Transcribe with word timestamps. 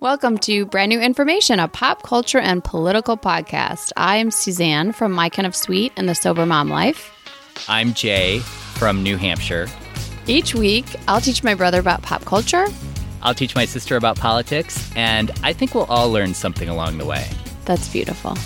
Welcome 0.00 0.36
to 0.38 0.66
Brand 0.66 0.90
New 0.90 1.00
Information, 1.00 1.58
a 1.58 1.68
pop 1.68 2.02
culture 2.02 2.38
and 2.38 2.62
political 2.62 3.16
podcast. 3.16 3.92
I 3.96 4.18
am 4.18 4.30
Suzanne 4.30 4.92
from 4.92 5.10
My 5.10 5.30
Kind 5.30 5.46
of 5.46 5.56
Sweet 5.56 5.90
and 5.96 6.06
the 6.06 6.14
Sober 6.14 6.44
Mom 6.44 6.68
Life. 6.68 7.10
I'm 7.66 7.94
Jay 7.94 8.40
from 8.74 9.02
New 9.02 9.16
Hampshire. 9.16 9.68
Each 10.26 10.54
week, 10.54 10.84
I'll 11.08 11.22
teach 11.22 11.42
my 11.42 11.54
brother 11.54 11.80
about 11.80 12.02
pop 12.02 12.26
culture. 12.26 12.66
I'll 13.22 13.32
teach 13.32 13.54
my 13.54 13.64
sister 13.64 13.96
about 13.96 14.18
politics, 14.18 14.92
and 14.94 15.30
I 15.42 15.54
think 15.54 15.74
we'll 15.74 15.84
all 15.84 16.12
learn 16.12 16.34
something 16.34 16.68
along 16.68 16.98
the 16.98 17.06
way. 17.06 17.26
That's 17.64 17.88
beautiful. 17.88 18.36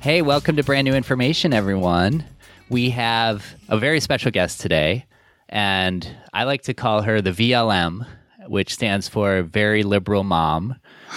Hey, 0.00 0.22
welcome 0.22 0.56
to 0.56 0.62
Brand 0.62 0.86
New 0.86 0.94
Information, 0.94 1.52
everyone. 1.52 2.24
We 2.70 2.88
have 2.90 3.44
a 3.68 3.78
very 3.78 4.00
special 4.00 4.30
guest 4.30 4.62
today, 4.62 5.04
and 5.50 6.08
I 6.32 6.44
like 6.44 6.62
to 6.62 6.72
call 6.72 7.02
her 7.02 7.20
the 7.20 7.32
VLM, 7.32 8.06
which 8.46 8.72
stands 8.74 9.08
for 9.08 9.42
Very 9.42 9.82
Liberal 9.82 10.24
Mom. 10.24 10.76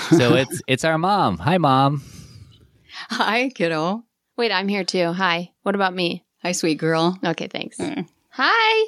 So 0.10 0.34
it's 0.42 0.62
it's 0.68 0.84
our 0.84 0.98
mom. 0.98 1.38
Hi, 1.40 1.58
mom. 1.58 2.04
Hi, 3.10 3.50
kiddo. 3.50 4.04
Wait, 4.38 4.52
I'm 4.52 4.68
here 4.68 4.84
too. 4.84 5.12
Hi. 5.14 5.52
What 5.64 5.76
about 5.76 5.94
me? 5.94 6.26
Hi, 6.42 6.52
sweet 6.52 6.78
girl. 6.78 7.18
Okay, 7.24 7.48
thanks. 7.48 7.78
Mm. 7.78 8.08
Hi. 8.32 8.86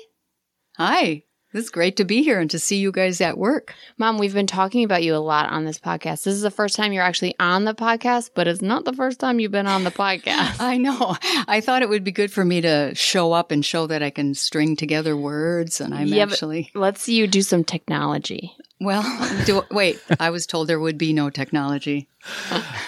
Hi. 0.78 1.24
It's 1.54 1.70
great 1.70 1.96
to 1.96 2.04
be 2.04 2.24
here 2.24 2.42
and 2.42 2.52
to 2.52 2.60
see 2.60 2.76
you 2.76 2.92
guys 2.92 3.22
at 3.22 3.38
work. 3.38 3.74
Mom, 3.98 4.18
we've 4.18 4.34
been 4.34 4.48
talking 4.48 4.84
about 4.84 5.02
you 5.02 5.16
a 5.16 5.18
lot 5.18 5.50
on 5.50 5.64
this 5.64 5.80
podcast. 5.80 6.24
This 6.24 6.36
is 6.36 6.42
the 6.42 6.52
first 6.52 6.76
time 6.76 6.92
you're 6.92 7.04
actually 7.04 7.36
on 7.40 7.64
the 7.64 7.74
podcast, 7.74 8.32
but 8.36 8.50
it's 8.50 8.62
not 8.62 8.84
the 8.84 8.92
first 8.92 9.18
time 9.22 9.40
you've 9.40 9.54
been 9.54 9.66
on 9.66 9.86
the 9.86 9.92
podcast. 9.92 10.58
I 10.60 10.78
know. 10.78 11.16
I 11.48 11.62
thought 11.62 11.84
it 11.84 11.88
would 11.90 12.04
be 12.04 12.12
good 12.12 12.34
for 12.34 12.44
me 12.44 12.60
to 12.62 12.94
show 12.96 13.32
up 13.32 13.52
and 13.52 13.64
show 13.64 13.88
that 13.88 14.04
I 14.04 14.10
can 14.10 14.34
string 14.34 14.76
together 14.76 15.16
words, 15.16 15.80
and 15.80 15.94
I'm 15.94 16.08
Yeah, 16.08 16.24
actually. 16.24 16.70
Let's 16.74 17.02
see 17.02 17.16
you 17.16 17.28
do 17.28 17.42
some 17.42 17.64
technology. 17.64 18.54
Well, 18.82 19.04
do, 19.46 19.64
wait. 19.72 20.04
I 20.20 20.30
was 20.32 20.46
told 20.46 20.68
there 20.68 20.82
would 20.82 20.98
be 20.98 21.14
no 21.14 21.30
technology. 21.30 22.10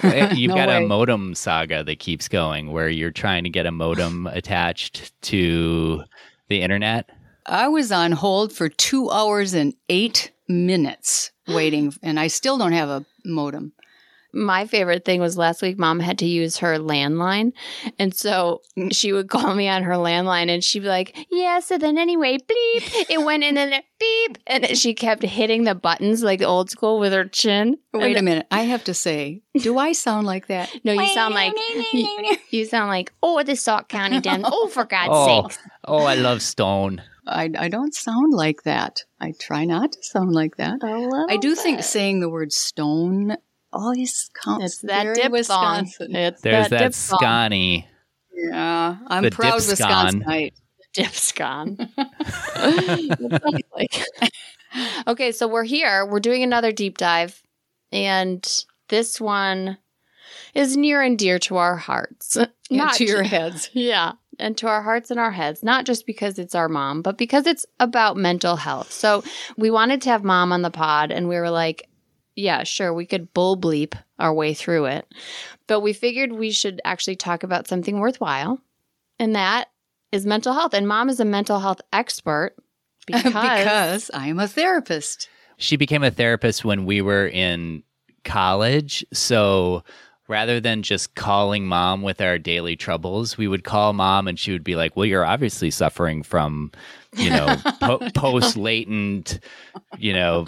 You've 0.04 0.50
No 0.50 0.56
got 0.56 0.70
a 0.70 0.86
modem 0.86 1.34
saga 1.34 1.84
that 1.86 2.00
keeps 2.00 2.28
going 2.28 2.74
where 2.74 2.90
you're 2.90 3.10
trying 3.10 3.46
to 3.46 3.50
get 3.50 3.66
a 3.66 3.72
modem 3.72 4.28
attached 4.28 5.14
to 5.24 6.04
the 6.50 6.62
internet. 6.62 7.10
I 7.50 7.68
was 7.68 7.92
on 7.92 8.12
hold 8.12 8.54
for 8.54 8.70
two 8.70 9.10
hours 9.10 9.54
and 9.54 9.74
eight 9.90 10.32
minutes 10.48 11.32
waiting, 11.48 11.94
and 12.04 12.20
I 12.20 12.28
still 12.28 12.58
don't 12.58 12.74
have 12.74 12.90
a 12.90 13.06
modem. 13.26 13.74
My 14.32 14.68
favorite 14.68 15.06
thing 15.06 15.22
was 15.22 15.40
last 15.40 15.64
week, 15.64 15.80
mom 15.80 16.00
had 16.00 16.20
to 16.20 16.28
use 16.28 16.58
her 16.60 16.78
landline. 16.78 17.52
And 17.98 18.14
so 18.14 18.62
mm. 18.78 18.94
she 18.96 19.12
would 19.12 19.28
call 19.28 19.56
me 19.56 19.68
on 19.68 19.82
her 19.82 19.94
landline 19.94 20.50
and 20.50 20.64
she'd 20.64 20.82
be 20.82 20.88
like, 20.88 21.18
Yeah, 21.32 21.60
so 21.62 21.80
then 21.80 21.98
anyway, 21.98 22.38
bleep. 22.38 23.10
It 23.10 23.26
went 23.26 23.44
in 23.44 23.58
and 23.58 23.72
then 23.72 23.82
beep. 24.00 24.38
And 24.46 24.64
then 24.64 24.76
she 24.76 24.94
kept 24.94 25.24
hitting 25.24 25.64
the 25.64 25.74
buttons 25.74 26.22
like 26.22 26.44
old 26.44 26.70
school 26.70 27.00
with 27.00 27.12
her 27.12 27.26
chin. 27.26 27.80
Wait 27.92 28.18
a 28.18 28.22
minute. 28.22 28.46
I 28.52 28.62
have 28.66 28.84
to 28.84 28.94
say, 28.94 29.42
do 29.58 29.80
I 29.80 29.94
sound 29.94 30.28
like 30.28 30.46
that? 30.46 30.70
No, 30.84 30.94
you 30.94 31.08
sound 31.08 31.34
like 31.34 31.54
you, 31.92 32.38
you 32.52 32.66
sound 32.66 32.90
like, 32.90 33.12
oh, 33.24 33.42
the 33.42 33.56
Sauk 33.56 33.90
County 33.90 34.20
Den. 34.22 34.44
Oh, 34.46 34.68
for 34.68 34.86
God's 34.86 35.10
Oh, 35.12 35.42
sakes. 35.42 35.60
oh, 35.86 36.04
I 36.04 36.14
love 36.14 36.44
Stone. 36.44 37.02
I, 37.30 37.50
I 37.58 37.70
don't 37.70 37.94
sound 37.94 38.34
like 38.34 38.64
that. 38.64 39.04
I 39.20 39.34
try 39.40 39.66
not 39.66 39.92
to 39.94 40.04
sound 40.04 40.34
like 40.34 40.58
that. 40.58 40.80
I 41.30 41.38
do 41.38 41.56
think 41.56 41.84
saying 41.84 42.20
the 42.20 42.30
word 42.30 42.52
stone 42.52 43.36
always 43.72 44.30
counts. 44.34 44.66
it's 44.66 44.78
that 44.82 45.04
very 45.04 45.16
dip 45.16 45.46
song. 45.46 45.84
Wisconsin. 45.84 46.16
It's 46.16 46.42
There's 46.42 46.70
that, 46.70 46.80
dip 46.80 46.94
song. 46.94 47.20
Scotty. 47.20 47.88
Yeah, 48.34 48.98
I'm 49.08 49.24
The 49.24 49.32
proud. 49.32 49.62
Wisconsinite. 49.62 50.54
dip 50.94 51.12
scone. 51.12 51.78
okay, 55.08 55.32
so 55.32 55.48
we're 55.48 55.64
here. 55.64 56.06
We're 56.06 56.20
doing 56.20 56.44
another 56.44 56.72
deep 56.72 56.98
dive, 56.98 57.42
and 57.92 58.46
this 58.88 59.20
one 59.20 59.78
is 60.54 60.78
near 60.78 61.02
and 61.02 61.18
dear 61.18 61.40
to 61.40 61.58
our 61.58 61.76
hearts. 61.76 62.38
Not 62.72 62.96
to 62.96 63.06
your 63.06 63.24
heads. 63.24 63.70
yeah, 63.74 64.14
and 64.40 64.58
to 64.58 64.68
our 64.68 64.82
hearts 64.82 65.12
and 65.12 65.20
our 65.20 65.32
heads. 65.32 65.64
Not 65.64 65.86
just 65.86 66.06
because 66.06 66.40
it's 66.40 66.56
our 66.56 66.70
mom, 66.70 67.02
but 67.02 67.18
because 67.18 67.46
it's 67.48 67.66
about 67.80 68.18
mental 68.18 68.56
health. 68.56 68.92
So 68.92 69.24
we 69.58 69.72
wanted 69.72 70.02
to 70.04 70.10
have 70.10 70.24
mom 70.24 70.52
on 70.52 70.62
the 70.62 70.72
pod, 70.72 71.12
and 71.12 71.28
we 71.28 71.36
were 71.36 71.50
like, 71.50 71.88
yeah, 72.36 72.64
sure, 72.64 72.94
we 72.94 73.06
could 73.06 73.34
bull 73.34 73.58
bleep 73.58 73.94
our 74.18 74.34
way 74.34 74.54
through 74.54 74.86
it. 74.86 75.08
But 75.68 75.82
we 75.82 75.94
figured 75.94 76.32
we 76.32 76.52
should 76.52 76.82
actually 76.86 77.18
talk 77.18 77.44
about 77.44 77.68
something 77.68 78.00
worthwhile, 78.00 78.60
and 79.20 79.36
that 79.36 79.70
is 80.12 80.26
mental 80.26 80.54
health. 80.54 80.74
And 80.74 80.88
mom 80.88 81.10
is 81.10 81.20
a 81.20 81.26
mental 81.26 81.60
health 81.60 81.82
expert 81.94 82.56
because, 83.08 83.24
because 83.24 84.12
I'm 84.14 84.40
a 84.40 84.48
therapist. 84.48 85.30
She 85.58 85.76
became 85.76 86.04
a 86.04 86.12
therapist 86.12 86.64
when 86.64 86.86
we 86.86 87.02
were 87.02 87.28
in 87.28 87.84
college. 88.24 89.06
So 89.12 89.84
rather 90.30 90.60
than 90.62 90.84
just 90.84 91.16
calling 91.16 91.66
mom 91.66 92.04
with 92.04 92.22
our 92.22 92.38
daily 92.38 92.76
troubles, 92.78 93.38
we 93.38 93.48
would 93.48 93.64
call 93.66 93.92
mom 93.92 94.28
and 94.28 94.40
she 94.40 94.52
would 94.54 94.64
be 94.64 94.76
like, 94.76 94.96
Well, 94.96 95.06
you're 95.06 95.26
obviously 95.26 95.72
suffering 95.72 96.24
from, 96.24 96.72
you 97.18 97.32
know, 97.32 97.58
po- 97.82 98.10
post 98.16 98.56
latent, 98.56 99.40
you 99.98 100.14
know, 100.14 100.46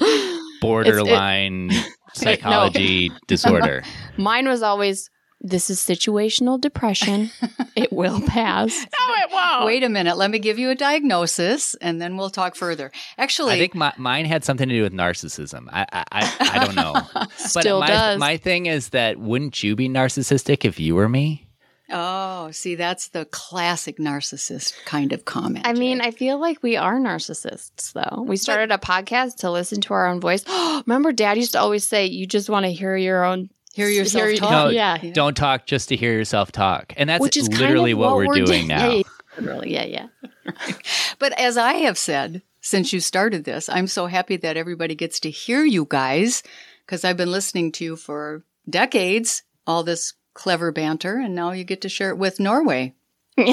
borderline 0.62 1.72
psychology 2.14 3.12
disorder. 3.28 3.84
mine 4.18 4.48
was 4.48 4.62
always 4.62 5.10
this 5.42 5.70
is 5.70 5.80
situational 5.80 6.60
depression. 6.60 7.32
it 7.76 7.92
will 7.92 8.22
pass. 8.22 8.78
No, 8.78 9.16
it 9.16 9.32
won't. 9.32 9.66
Wait 9.66 9.84
a 9.84 9.90
minute. 9.90 10.18
Let 10.18 10.32
me 10.32 10.40
give 10.40 10.60
you 10.60 10.70
a 10.70 10.76
diagnosis, 10.76 11.76
and 11.76 12.02
then 12.02 12.18
we'll 12.18 12.30
talk 12.30 12.56
further. 12.56 12.92
Actually, 13.18 13.56
I 13.56 13.58
think 13.58 13.76
my, 13.76 13.94
mine 13.98 14.26
had 14.26 14.44
something 14.44 14.70
to 14.70 14.76
do 14.76 14.84
with 14.84 14.94
narcissism. 14.94 15.68
I 15.72 15.86
I, 15.92 16.06
I, 16.12 16.50
I 16.54 16.66
don't 16.66 16.76
know. 16.76 17.26
Still 17.36 17.80
but 17.80 17.88
my, 17.88 17.94
does. 17.94 18.20
my 18.20 18.38
thing 18.38 18.68
is 18.68 18.90
that 18.90 19.18
wouldn't 19.18 19.64
you 19.64 19.76
be 19.76 19.90
narcissistic 19.90 20.66
if 20.66 20.80
you 20.80 20.96
were 20.96 21.10
me? 21.10 21.48
oh, 21.92 22.52
see, 22.52 22.76
that's 22.76 23.10
the 23.10 23.26
classic 23.26 23.98
narcissist 23.98 24.74
kind 24.86 25.14
of 25.14 25.26
comment. 25.26 25.68
I 25.68 25.74
mean, 25.74 26.00
Jay. 26.00 26.06
I 26.08 26.12
feel 26.12 26.40
like 26.40 26.64
we 26.64 26.78
are 26.78 26.98
narcissists, 26.98 27.94
though. 27.94 28.24
We 28.24 28.38
started 28.38 28.72
a 28.72 28.78
podcast 28.78 29.38
to 29.38 29.52
listen 29.52 29.82
to 29.82 29.94
our 29.94 30.08
own 30.08 30.20
voice. 30.20 30.46
Remember, 30.88 31.12
Dad 31.12 31.38
used 31.38 31.54
to 31.54 31.60
always 31.60 31.88
say, 31.88 32.06
"You 32.06 32.26
just 32.26 32.50
want 32.50 32.66
to 32.66 32.72
hear 32.72 32.96
your 32.96 33.24
own 33.24 33.50
hear 33.74 33.90
yourself 33.90 34.30
hear- 34.30 34.38
talk. 34.38 34.52
No, 34.52 34.70
yeah. 34.70 34.98
Don't 35.14 35.36
talk 35.36 35.66
just 35.66 35.90
to 35.90 35.96
hear 35.96 36.14
yourself 36.14 36.52
talk. 36.52 36.94
And 36.98 37.10
that's 37.10 37.22
which 37.22 37.38
is 37.38 37.50
literally 37.50 37.94
kind 37.94 38.04
of 38.04 38.12
what, 38.12 38.16
we're, 38.16 38.34
doing 38.34 38.46
doing 38.46 38.68
now. 38.68 38.90
Yeah, 38.90 38.96
yeah, 38.96 39.04
literally, 39.38 39.74
yeah, 39.74 39.86
yeah. 39.86 40.08
But 41.20 41.40
as 41.40 41.58
I 41.58 41.74
have 41.74 41.98
said 41.98 42.42
since 42.62 42.94
you 42.94 43.00
started 43.00 43.44
this, 43.44 43.70
I'm 43.70 43.88
so 43.88 44.06
happy 44.08 44.38
that 44.38 44.58
everybody 44.58 44.96
gets 44.96 45.20
to 45.22 45.32
hear 45.32 45.64
you 45.64 45.86
guys 45.90 46.44
because 46.86 47.04
I've 47.04 47.18
been 47.18 47.32
listening 47.32 47.72
to 47.74 47.84
you 47.84 47.96
for 47.96 48.44
decades, 48.70 49.44
all 49.66 49.84
this 49.84 50.14
clever 50.34 50.72
banter, 50.72 51.18
and 51.18 51.36
now 51.36 51.52
you 51.52 51.64
get 51.64 51.82
to 51.82 51.90
share 51.90 52.10
it 52.10 52.18
with 52.18 52.40
Norway. 52.40 52.94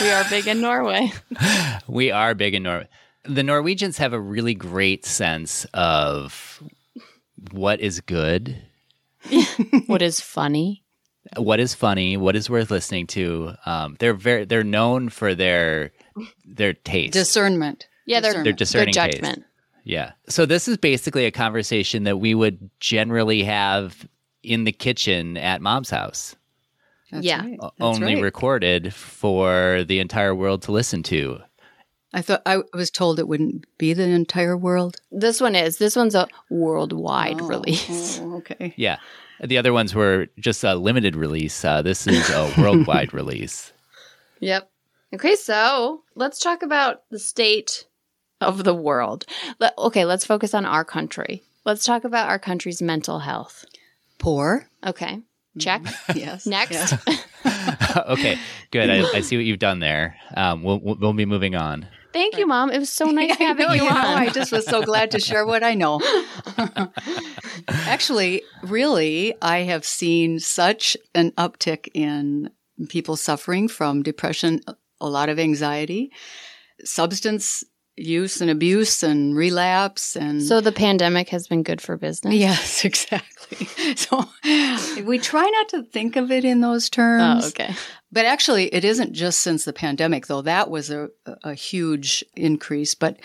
We 0.00 0.10
are 0.10 0.24
big 0.28 0.46
in 0.46 0.60
Norway. 0.60 1.10
We 1.88 2.10
are 2.10 2.34
big 2.34 2.54
in 2.54 2.64
Norway. 2.64 2.88
The 3.24 3.42
Norwegians 3.42 3.98
have 3.98 4.12
a 4.12 4.20
really 4.20 4.54
great 4.54 5.04
sense 5.06 5.64
of 5.72 6.62
what 7.50 7.80
is 7.80 8.00
good, 8.00 8.62
what 9.86 10.02
is 10.02 10.20
funny? 10.20 10.82
what 11.36 11.58
is 11.58 11.74
funny, 11.74 12.16
what 12.16 12.36
is 12.36 12.48
worth 12.48 12.70
listening 12.70 13.06
to. 13.08 13.52
Um, 13.66 13.96
they're 13.98 14.14
very 14.14 14.44
they're 14.44 14.62
known 14.64 15.08
for 15.08 15.34
their 15.34 15.92
their 16.44 16.72
taste. 16.72 17.12
Discernment. 17.14 17.88
Yeah, 18.06 18.20
they're, 18.20 18.30
Discernment. 18.30 18.44
Their 18.44 18.52
their 18.52 18.56
discerning 18.56 18.94
taste. 18.94 19.16
judgment. 19.16 19.44
Yeah. 19.84 20.12
So 20.28 20.46
this 20.46 20.68
is 20.68 20.76
basically 20.76 21.26
a 21.26 21.30
conversation 21.32 22.04
that 22.04 22.18
we 22.18 22.34
would 22.34 22.70
generally 22.80 23.42
have 23.44 24.08
in 24.44 24.64
the 24.64 24.72
kitchen 24.72 25.36
at 25.36 25.60
mom's 25.60 25.90
house, 25.90 26.36
That's 27.10 27.26
Yeah. 27.26 27.40
right. 27.44 27.58
That's 27.60 27.72
only 27.80 28.14
right. 28.14 28.22
recorded 28.22 28.94
for 28.94 29.82
the 29.88 29.98
entire 29.98 30.34
world 30.34 30.62
to 30.62 30.72
listen 30.72 31.02
to. 31.04 31.40
I 32.16 32.22
thought 32.22 32.40
I 32.46 32.62
was 32.72 32.90
told 32.90 33.18
it 33.18 33.28
wouldn't 33.28 33.66
be 33.76 33.92
the 33.92 34.04
entire 34.04 34.56
world. 34.56 34.96
This 35.12 35.38
one 35.40 35.54
is. 35.54 35.76
This 35.76 35.94
one's 35.94 36.14
a 36.14 36.26
worldwide 36.50 37.42
Oh, 37.42 37.46
release. 37.46 38.18
oh, 38.22 38.36
okay. 38.38 38.72
Yeah. 38.76 38.96
The 39.44 39.58
other 39.58 39.74
ones 39.74 39.94
were 39.94 40.28
just 40.38 40.64
a 40.64 40.74
limited 40.74 41.14
release. 41.14 41.62
Uh, 41.62 41.82
this 41.82 42.06
is 42.06 42.30
a 42.30 42.50
worldwide 42.58 43.12
release. 43.12 43.70
Yep. 44.40 44.70
Okay, 45.14 45.34
so 45.36 46.02
let's 46.14 46.38
talk 46.40 46.62
about 46.62 47.02
the 47.10 47.18
state 47.18 47.84
of 48.40 48.64
the 48.64 48.74
world. 48.74 49.26
Let, 49.60 49.76
okay, 49.76 50.04
let's 50.06 50.24
focus 50.24 50.54
on 50.54 50.64
our 50.64 50.84
country. 50.86 51.42
Let's 51.66 51.84
talk 51.84 52.04
about 52.04 52.28
our 52.30 52.38
country's 52.38 52.80
mental 52.80 53.18
health. 53.18 53.66
Poor. 54.18 54.66
Okay, 54.86 55.20
check. 55.58 55.82
Yes. 56.14 56.46
Next. 56.46 56.94
Yeah. 57.44 58.04
okay, 58.08 58.38
good. 58.70 58.88
I, 58.88 59.18
I 59.18 59.20
see 59.20 59.36
what 59.36 59.44
you've 59.44 59.58
done 59.58 59.80
there. 59.80 60.16
Um, 60.34 60.62
we'll, 60.62 60.80
we'll 60.80 60.96
we'll 60.96 61.12
be 61.12 61.26
moving 61.26 61.54
on. 61.54 61.86
Thank 62.16 62.38
you, 62.38 62.46
Mom. 62.46 62.70
It 62.70 62.78
was 62.78 62.90
so 62.90 63.04
nice 63.10 63.32
I 63.38 63.42
having 63.42 63.66
know, 63.66 63.74
you 63.74 63.84
you 63.84 63.90
know, 63.90 63.96
on. 63.96 64.04
I 64.04 64.30
just 64.30 64.50
was 64.50 64.64
so 64.64 64.82
glad 64.82 65.10
to 65.10 65.20
share 65.20 65.44
what 65.44 65.62
I 65.62 65.74
know. 65.74 66.00
Actually, 67.68 68.42
really, 68.62 69.34
I 69.42 69.58
have 69.58 69.84
seen 69.84 70.40
such 70.40 70.96
an 71.14 71.32
uptick 71.32 71.88
in 71.92 72.50
people 72.88 73.16
suffering 73.16 73.68
from 73.68 74.02
depression, 74.02 74.60
a 74.98 75.08
lot 75.08 75.28
of 75.28 75.38
anxiety, 75.38 76.10
substance 76.84 77.62
use 77.96 78.40
and 78.40 78.50
abuse 78.50 79.02
and 79.02 79.34
relapse 79.36 80.16
and 80.16 80.42
So 80.42 80.60
the 80.60 80.72
pandemic 80.72 81.30
has 81.30 81.48
been 81.48 81.62
good 81.62 81.80
for 81.80 81.96
business. 81.96 82.34
yes, 82.34 82.84
exactly. 82.90 83.68
So 83.96 84.24
we 85.04 85.18
try 85.18 85.48
not 85.48 85.68
to 85.70 85.82
think 85.84 86.16
of 86.16 86.30
it 86.30 86.44
in 86.44 86.60
those 86.60 86.90
terms. 86.90 87.44
Oh, 87.44 87.48
okay. 87.48 87.74
But 88.12 88.24
actually, 88.24 88.74
it 88.74 88.84
isn't 88.84 89.12
just 89.12 89.40
since 89.40 89.64
the 89.64 89.72
pandemic, 89.72 90.26
though 90.26 90.42
that 90.42 90.68
was 90.70 90.90
a, 90.90 91.08
a 91.44 91.54
huge 91.54 92.24
increase. 92.34 92.94
But 92.94 93.18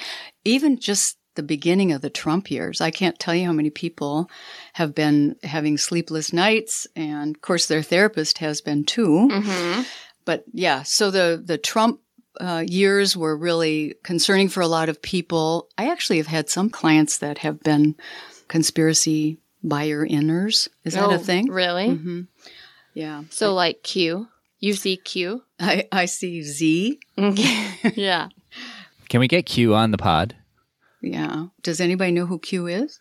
even 0.46 0.80
just 0.80 1.18
the 1.36 1.44
beginning 1.44 1.92
of 1.92 2.02
the 2.02 2.10
Trump 2.10 2.52
years, 2.52 2.82
I 2.82 2.92
can't 2.92 3.18
tell 3.18 3.34
you 3.34 3.46
how 3.46 3.54
many 3.54 3.70
people 3.70 4.30
have 4.74 4.94
been 4.94 5.36
having 5.44 5.78
sleepless 5.78 6.32
nights. 6.34 6.86
And 6.96 7.36
of 7.36 7.42
course, 7.42 7.66
their 7.66 7.82
therapist 7.84 8.38
has 8.40 8.62
been 8.62 8.84
too. 8.84 9.28
hmm 9.32 9.82
But 10.26 10.44
yeah, 10.54 10.84
so 10.84 11.10
the, 11.10 11.42
the 11.44 11.58
Trump 11.58 12.00
uh, 12.40 12.64
years 12.66 13.16
were 13.18 13.36
really 13.38 13.96
concerning 14.04 14.48
for 14.50 14.62
a 14.62 14.68
lot 14.68 14.90
of 14.90 15.02
people. 15.02 15.68
I 15.78 15.92
actually 15.92 16.18
have 16.18 16.28
had 16.28 16.50
some 16.50 16.70
clients 16.70 17.18
that 17.20 17.40
have 17.40 17.60
been 17.62 17.96
conspiracy 18.48 19.38
buyer 19.64 20.06
inners. 20.06 20.68
Is 20.84 20.94
that 20.94 21.04
Oh, 21.04 21.12
a 21.12 21.18
thing? 21.18 21.50
Really? 21.52 21.90
hmm 21.96 22.22
Yeah. 22.94 23.24
So 23.30 23.54
like 23.54 23.84
Q. 23.84 24.28
You 24.60 24.74
see 24.74 24.98
Q? 24.98 25.44
I, 25.60 25.88
I 25.92 26.06
see 26.06 26.42
Z. 26.44 27.00
yeah. 27.18 28.30
Can 29.10 29.20
we 29.20 29.28
get 29.28 29.46
Q 29.46 29.74
on 29.76 29.92
the 29.92 29.98
pod? 29.98 30.36
Yeah. 31.02 31.48
Does 31.64 31.82
anybody 31.82 32.12
know 32.12 32.26
who 32.28 32.38
Q 32.40 32.68
is? 32.68 33.00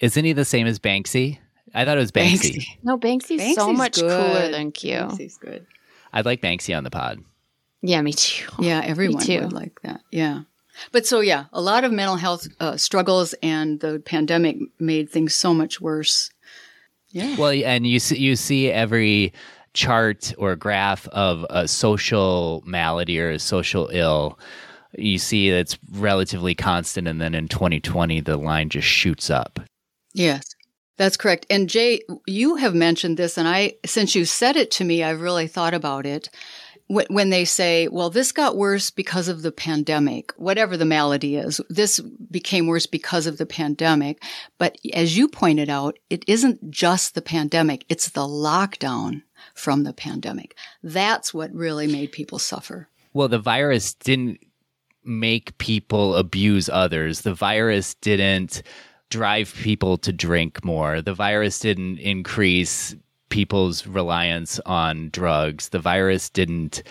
Isn't 0.00 0.24
he 0.24 0.32
the 0.32 0.44
same 0.44 0.66
as 0.66 0.78
Banksy? 0.80 1.38
I 1.74 1.84
thought 1.84 1.96
it 1.96 2.00
was 2.00 2.12
Banksy. 2.12 2.64
No, 2.82 2.98
Banksy's, 2.98 3.54
so 3.54 3.72
much 3.72 3.94
good. 3.94 4.10
cooler 4.10 4.50
than 4.50 4.72
Q. 4.72 4.92
Banksy's 4.94 5.36
good. 5.38 5.66
I'd 6.12 6.24
like 6.26 6.40
Banksy 6.40 6.76
on 6.76 6.84
the 6.84 6.90
pod. 6.90 7.20
Yeah, 7.84 8.00
me 8.00 8.14
too. 8.14 8.50
Yeah, 8.58 8.80
everyone 8.82 9.22
too. 9.22 9.40
would 9.40 9.52
like 9.52 9.80
that. 9.82 10.00
Yeah. 10.10 10.42
But 10.90 11.06
so, 11.06 11.20
yeah, 11.20 11.44
a 11.52 11.60
lot 11.60 11.84
of 11.84 11.92
mental 11.92 12.16
health 12.16 12.48
uh, 12.58 12.76
struggles, 12.78 13.34
and 13.42 13.78
the 13.78 14.00
pandemic 14.00 14.56
made 14.80 15.10
things 15.10 15.34
so 15.34 15.52
much 15.52 15.80
worse. 15.80 16.30
Yeah. 17.10 17.36
Well, 17.36 17.52
and 17.52 17.86
you 17.86 18.00
see, 18.00 18.16
you 18.16 18.36
see 18.36 18.70
every 18.70 19.34
chart 19.74 20.32
or 20.38 20.56
graph 20.56 21.06
of 21.08 21.46
a 21.50 21.68
social 21.68 22.62
malady 22.66 23.20
or 23.20 23.30
a 23.30 23.38
social 23.38 23.90
ill. 23.92 24.38
You 24.96 25.18
see 25.18 25.50
it's 25.50 25.78
relatively 25.92 26.54
constant, 26.54 27.06
and 27.06 27.20
then 27.20 27.34
in 27.34 27.48
2020, 27.48 28.20
the 28.22 28.38
line 28.38 28.70
just 28.70 28.88
shoots 28.88 29.28
up. 29.28 29.60
Yes, 30.14 30.42
that's 30.96 31.18
correct. 31.18 31.46
And 31.50 31.68
Jay, 31.68 32.00
you 32.26 32.56
have 32.56 32.74
mentioned 32.74 33.18
this, 33.18 33.36
and 33.36 33.46
I, 33.46 33.74
since 33.84 34.14
you 34.14 34.24
said 34.24 34.56
it 34.56 34.70
to 34.72 34.84
me, 34.84 35.04
I've 35.04 35.20
really 35.20 35.48
thought 35.48 35.74
about 35.74 36.06
it. 36.06 36.30
Wh- 36.88 37.08
When 37.10 37.30
they 37.30 37.44
say, 37.44 37.88
well, 37.88 38.10
this 38.10 38.32
got 38.32 38.56
worse 38.56 38.90
because 38.90 39.28
of 39.28 39.42
the 39.42 39.52
pandemic, 39.52 40.32
whatever 40.36 40.76
the 40.76 40.84
malady 40.84 41.36
is, 41.36 41.60
this 41.68 42.00
became 42.00 42.66
worse 42.66 42.86
because 42.86 43.26
of 43.26 43.38
the 43.38 43.46
pandemic. 43.46 44.22
But 44.58 44.76
as 44.92 45.16
you 45.16 45.28
pointed 45.28 45.68
out, 45.70 45.98
it 46.10 46.24
isn't 46.26 46.70
just 46.70 47.14
the 47.14 47.22
pandemic, 47.22 47.84
it's 47.88 48.10
the 48.10 48.26
lockdown 48.26 49.22
from 49.54 49.84
the 49.84 49.92
pandemic. 49.92 50.56
That's 50.82 51.32
what 51.32 51.54
really 51.54 51.86
made 51.86 52.12
people 52.12 52.38
suffer. 52.38 52.88
Well, 53.12 53.28
the 53.28 53.38
virus 53.38 53.94
didn't 53.94 54.40
make 55.04 55.56
people 55.58 56.16
abuse 56.16 56.68
others. 56.68 57.20
The 57.20 57.34
virus 57.34 57.94
didn't 57.94 58.62
drive 59.10 59.54
people 59.54 59.96
to 59.98 60.12
drink 60.12 60.64
more. 60.64 61.00
The 61.00 61.14
virus 61.14 61.58
didn't 61.58 61.98
increase 61.98 62.96
people's 63.34 63.84
reliance 63.84 64.60
on 64.64 65.10
drugs. 65.10 65.70
The 65.70 65.80
virus 65.80 66.30
didn't 66.30 66.84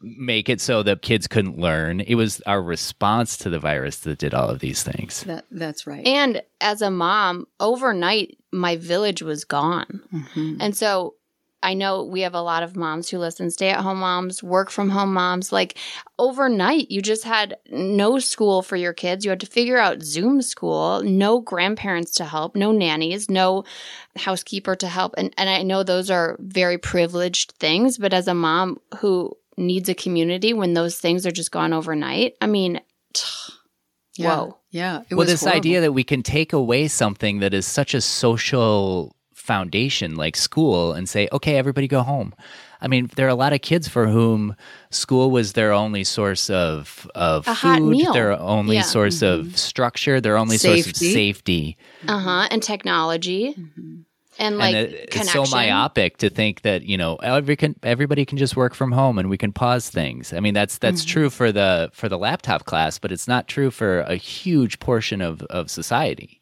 make 0.00 0.48
it 0.48 0.62
so 0.62 0.82
that 0.82 1.02
kids 1.02 1.26
couldn't 1.26 1.58
learn. 1.58 2.00
It 2.00 2.14
was 2.14 2.40
our 2.46 2.62
response 2.62 3.36
to 3.36 3.50
the 3.50 3.58
virus 3.58 3.98
that 3.98 4.16
did 4.16 4.32
all 4.32 4.48
of 4.48 4.60
these 4.60 4.82
things. 4.82 5.24
That, 5.24 5.44
that's 5.50 5.86
right. 5.86 6.06
And 6.06 6.40
as 6.62 6.80
a 6.80 6.90
mom, 6.90 7.46
overnight, 7.60 8.38
my 8.50 8.76
village 8.76 9.20
was 9.20 9.44
gone. 9.44 10.00
Mhm. 10.10 10.56
And 10.58 10.74
so 10.74 11.16
I 11.62 11.74
know 11.74 12.04
we 12.04 12.20
have 12.20 12.34
a 12.34 12.40
lot 12.40 12.62
of 12.62 12.76
moms 12.76 13.08
who 13.08 13.18
listen, 13.18 13.50
stay 13.50 13.70
at 13.70 13.80
home 13.80 13.98
moms, 13.98 14.42
work 14.42 14.70
from 14.70 14.90
home 14.90 15.12
moms. 15.12 15.50
Like 15.50 15.76
overnight, 16.18 16.90
you 16.90 17.02
just 17.02 17.24
had 17.24 17.56
no 17.70 18.20
school 18.20 18.62
for 18.62 18.76
your 18.76 18.92
kids. 18.92 19.24
You 19.24 19.30
had 19.30 19.40
to 19.40 19.46
figure 19.46 19.76
out 19.76 20.02
Zoom 20.02 20.40
school, 20.40 21.02
no 21.02 21.40
grandparents 21.40 22.12
to 22.14 22.24
help, 22.24 22.54
no 22.54 22.70
nannies, 22.70 23.28
no 23.28 23.64
housekeeper 24.16 24.76
to 24.76 24.86
help. 24.88 25.14
And, 25.18 25.34
and 25.36 25.50
I 25.50 25.62
know 25.64 25.82
those 25.82 26.10
are 26.10 26.36
very 26.38 26.78
privileged 26.78 27.52
things, 27.58 27.98
but 27.98 28.12
as 28.12 28.28
a 28.28 28.34
mom 28.34 28.78
who 28.98 29.36
needs 29.56 29.88
a 29.88 29.94
community 29.94 30.52
when 30.52 30.74
those 30.74 30.98
things 30.98 31.26
are 31.26 31.32
just 31.32 31.50
gone 31.50 31.72
overnight, 31.72 32.36
I 32.40 32.46
mean, 32.46 32.80
Yeah. 34.16 34.36
whoa. 34.36 34.58
Yeah. 34.70 35.00
It 35.08 35.14
well, 35.14 35.18
was 35.24 35.28
this 35.28 35.40
horrible. 35.40 35.56
idea 35.58 35.80
that 35.80 35.92
we 35.92 36.04
can 36.04 36.22
take 36.22 36.52
away 36.52 36.88
something 36.88 37.40
that 37.40 37.54
is 37.54 37.66
such 37.66 37.94
a 37.94 38.00
social 38.00 39.16
foundation 39.52 40.10
like 40.24 40.36
school 40.36 40.92
and 40.96 41.08
say, 41.08 41.28
okay, 41.32 41.56
everybody 41.56 41.88
go 41.88 42.02
home. 42.02 42.30
I 42.80 42.86
mean, 42.92 43.08
there 43.16 43.26
are 43.26 43.36
a 43.38 43.42
lot 43.44 43.52
of 43.56 43.60
kids 43.70 43.88
for 43.88 44.06
whom 44.06 44.54
school 44.90 45.30
was 45.38 45.52
their 45.54 45.72
only 45.72 46.04
source 46.04 46.50
of 46.50 47.08
of 47.14 47.48
A 47.48 47.54
food, 47.54 48.06
their 48.12 48.32
only 48.38 48.76
Yeah. 48.76 48.82
source 48.96 49.20
of 49.22 49.58
structure, 49.58 50.20
their 50.20 50.36
only 50.42 50.58
source 50.58 50.86
of 50.86 50.96
Safety. 50.96 51.12
safety. 51.12 51.76
Uh 52.06 52.20
huh. 52.26 52.48
And 52.52 52.62
technology 52.62 53.42
and 54.38 54.58
like 54.58 54.74
and 54.74 54.86
it- 54.94 55.10
connection. 55.10 55.42
it's 55.42 55.50
so 55.50 55.56
myopic 55.56 56.18
to 56.18 56.30
think 56.30 56.62
that 56.62 56.80
you 56.84 56.96
know 56.96 57.16
every 57.16 57.56
can, 57.56 57.74
everybody 57.82 58.24
can 58.24 58.38
just 58.38 58.54
work 58.56 58.74
from 58.74 58.92
home 58.92 59.18
and 59.18 59.28
we 59.28 59.38
can 59.38 59.52
pause 59.52 59.90
things. 59.90 60.32
I 60.32 60.40
mean, 60.40 60.54
that's 60.54 60.78
that's 60.78 61.02
Mm-hmm. 61.02 61.12
true 61.14 61.30
for 61.30 61.50
the 61.50 61.90
for 61.92 62.08
the 62.08 62.18
laptop 62.18 62.64
class, 62.64 63.00
but 63.00 63.10
it's 63.10 63.26
not 63.26 63.48
true 63.48 63.70
for 63.70 64.00
a 64.02 64.14
huge 64.14 64.78
portion 64.78 65.20
of 65.20 65.42
of 65.50 65.68
society. 65.70 66.37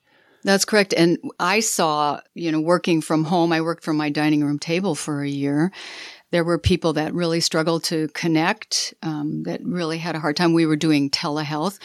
That's 0.47 0.65
correct. 0.65 0.95
And 0.97 1.19
I 1.41 1.59
saw, 1.59 2.21
you 2.35 2.53
know, 2.53 2.61
working 2.61 3.01
from 3.01 3.25
home, 3.25 3.51
I 3.53 3.61
worked 3.61 3.83
from 3.83 3.97
my 3.97 4.11
dining 4.11 4.45
room 4.45 4.61
table 4.61 4.95
for 4.95 5.21
a 5.21 5.29
year. 5.29 5.73
There 6.31 6.45
were 6.45 6.57
people 6.57 6.93
that 6.93 7.13
really 7.13 7.41
struggled 7.41 7.83
to 7.85 8.07
connect, 8.15 8.95
um, 9.03 9.43
that 9.43 9.61
really 9.65 9.99
had 9.99 10.15
a 10.15 10.21
hard 10.21 10.37
time. 10.37 10.53
We 10.53 10.65
were 10.65 10.77
doing 10.77 11.11
telehealth. 11.11 11.81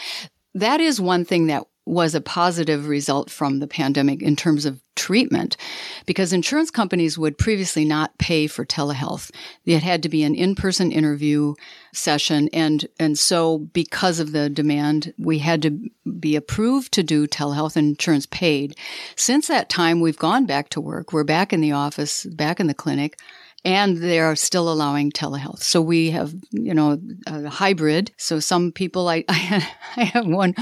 That 0.53 0.79
is 0.79 1.01
one 1.01 1.25
thing 1.25 1.47
that 1.47 1.63
was 1.85 2.13
a 2.13 2.21
positive 2.21 2.87
result 2.87 3.29
from 3.29 3.59
the 3.59 3.67
pandemic 3.67 4.21
in 4.21 4.35
terms 4.35 4.65
of 4.65 4.79
treatment 4.95 5.57
because 6.05 6.31
insurance 6.31 6.69
companies 6.69 7.17
would 7.17 7.37
previously 7.37 7.83
not 7.83 8.15
pay 8.19 8.45
for 8.45 8.63
telehealth. 8.65 9.31
It 9.65 9.81
had 9.81 10.03
to 10.03 10.09
be 10.09 10.23
an 10.23 10.35
in-person 10.35 10.91
interview 10.91 11.55
session 11.93 12.49
and 12.53 12.85
and 12.99 13.17
so 13.17 13.57
because 13.57 14.19
of 14.19 14.31
the 14.31 14.49
demand 14.49 15.13
we 15.17 15.39
had 15.39 15.61
to 15.63 15.89
be 16.19 16.35
approved 16.35 16.91
to 16.93 17.03
do 17.03 17.25
telehealth 17.25 17.75
and 17.75 17.89
insurance 17.89 18.27
paid. 18.27 18.77
Since 19.15 19.47
that 19.47 19.69
time 19.69 20.01
we've 20.01 20.19
gone 20.19 20.45
back 20.45 20.69
to 20.69 20.81
work. 20.81 21.11
We're 21.11 21.23
back 21.23 21.51
in 21.51 21.61
the 21.61 21.71
office, 21.71 22.25
back 22.25 22.59
in 22.59 22.67
the 22.67 22.73
clinic 22.73 23.17
and 23.63 23.97
they 23.97 24.19
are 24.19 24.35
still 24.35 24.71
allowing 24.71 25.11
telehealth. 25.11 25.59
So 25.59 25.81
we 25.81 26.11
have, 26.11 26.33
you 26.51 26.73
know, 26.73 26.99
a 27.27 27.47
hybrid. 27.47 28.11
So 28.17 28.39
some 28.39 28.71
people, 28.71 29.07
I, 29.07 29.23
I, 29.29 29.67
I 29.97 30.03
have 30.05 30.25
one, 30.25 30.55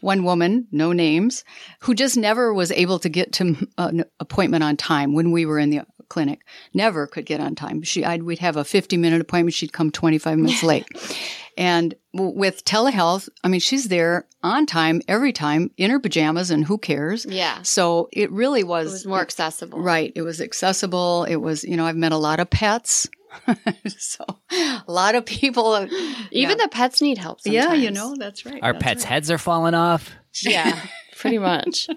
one 0.00 0.24
woman, 0.24 0.66
no 0.72 0.92
names, 0.92 1.44
who 1.80 1.94
just 1.94 2.16
never 2.16 2.54
was 2.54 2.72
able 2.72 2.98
to 3.00 3.08
get 3.08 3.32
to 3.34 3.68
an 3.78 4.04
appointment 4.20 4.64
on 4.64 4.76
time 4.76 5.14
when 5.14 5.32
we 5.32 5.44
were 5.44 5.58
in 5.58 5.70
the 5.70 5.82
clinic. 6.08 6.40
Never 6.72 7.06
could 7.06 7.26
get 7.26 7.40
on 7.40 7.54
time. 7.54 7.82
She, 7.82 8.04
I'd, 8.04 8.22
we'd 8.22 8.38
have 8.38 8.56
a 8.56 8.64
50 8.64 8.96
minute 8.96 9.20
appointment. 9.20 9.54
She'd 9.54 9.72
come 9.72 9.90
25 9.90 10.38
minutes 10.38 10.62
late. 10.62 10.86
And 11.56 11.94
with 12.12 12.64
telehealth, 12.64 13.28
I 13.42 13.48
mean, 13.48 13.60
she's 13.60 13.88
there 13.88 14.26
on 14.42 14.66
time 14.66 15.00
every 15.08 15.32
time 15.32 15.70
in 15.76 15.90
her 15.90 15.98
pajamas 15.98 16.50
and 16.50 16.64
who 16.64 16.78
cares? 16.78 17.26
Yeah. 17.26 17.62
So 17.62 18.08
it 18.12 18.30
really 18.30 18.60
It 18.60 18.66
was, 18.66 18.92
was 18.92 19.06
more 19.06 19.20
accessible. 19.20 19.80
Right. 19.80 20.12
It 20.14 20.22
was 20.22 20.40
accessible. 20.40 21.24
It 21.24 21.36
was, 21.36 21.64
you 21.64 21.76
know, 21.76 21.86
I've 21.86 21.96
met 21.96 22.12
a 22.12 22.18
lot 22.18 22.40
of 22.40 22.50
pets. 22.50 23.08
so 23.98 24.24
a 24.50 24.84
lot 24.86 25.14
of 25.14 25.24
people. 25.24 25.76
Even 25.76 25.90
yeah. 26.30 26.54
the 26.54 26.68
pets 26.70 27.02
need 27.02 27.18
help 27.18 27.40
sometimes. 27.40 27.64
Yeah, 27.66 27.74
you 27.74 27.90
know, 27.90 28.14
that's 28.18 28.46
right. 28.46 28.62
Our 28.62 28.72
that's 28.72 28.82
pets' 28.82 29.04
right. 29.04 29.08
heads 29.10 29.30
are 29.30 29.38
falling 29.38 29.74
off. 29.74 30.10
Yeah, 30.42 30.80
pretty 31.16 31.38
much. 31.38 31.88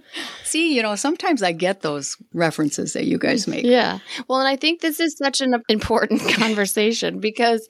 See, 0.43 0.75
you 0.75 0.81
know, 0.81 0.95
sometimes 0.95 1.43
I 1.43 1.51
get 1.51 1.81
those 1.81 2.17
references 2.33 2.93
that 2.93 3.05
you 3.05 3.17
guys 3.17 3.47
make. 3.47 3.65
Yeah. 3.65 3.99
Well, 4.27 4.39
and 4.39 4.47
I 4.47 4.55
think 4.55 4.81
this 4.81 4.99
is 4.99 5.17
such 5.17 5.41
an 5.41 5.61
important 5.69 6.21
conversation 6.33 7.19
because 7.19 7.67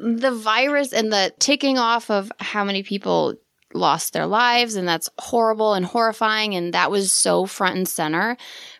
the 0.00 0.32
virus 0.32 0.92
and 0.92 1.12
the 1.12 1.32
ticking 1.38 1.78
off 1.78 2.10
of 2.10 2.32
how 2.40 2.64
many 2.64 2.82
people 2.82 3.34
lost 3.72 4.12
their 4.12 4.26
lives 4.26 4.74
and 4.74 4.88
that's 4.88 5.08
horrible 5.18 5.74
and 5.74 5.86
horrifying 5.86 6.56
and 6.56 6.74
that 6.74 6.90
was 6.90 7.12
so 7.12 7.46
front 7.46 7.76
and 7.76 7.86
center 7.86 8.36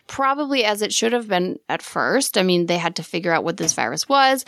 probably 0.07 0.65
as 0.65 0.81
it 0.81 0.91
should 0.91 1.13
have 1.13 1.29
been 1.29 1.57
at 1.69 1.81
first. 1.81 2.37
I 2.37 2.43
mean 2.43 2.65
they 2.65 2.77
had 2.77 2.97
to 2.97 3.03
figure 3.03 3.31
out 3.31 3.45
what 3.45 3.55
this 3.55 3.71
virus 3.71 4.09
was 4.09 4.43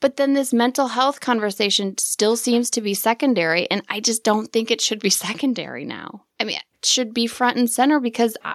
but 0.00 0.16
then 0.16 0.34
this 0.34 0.52
mental 0.52 0.86
health 0.86 1.20
conversation 1.20 1.98
still 1.98 2.36
seems 2.36 2.70
to 2.70 2.80
be 2.80 2.94
secondary 2.94 3.68
and 3.70 3.82
i 3.88 3.98
just 3.98 4.22
don't 4.22 4.52
think 4.52 4.70
it 4.70 4.80
should 4.80 5.00
be 5.00 5.10
secondary 5.26 5.84
now. 5.84 6.24
I 6.38 6.44
mean 6.44 6.58
it 6.58 6.86
should 6.86 7.12
be 7.12 7.26
front 7.26 7.56
and 7.56 7.68
center 7.68 7.98
because 7.98 8.36
I, 8.44 8.54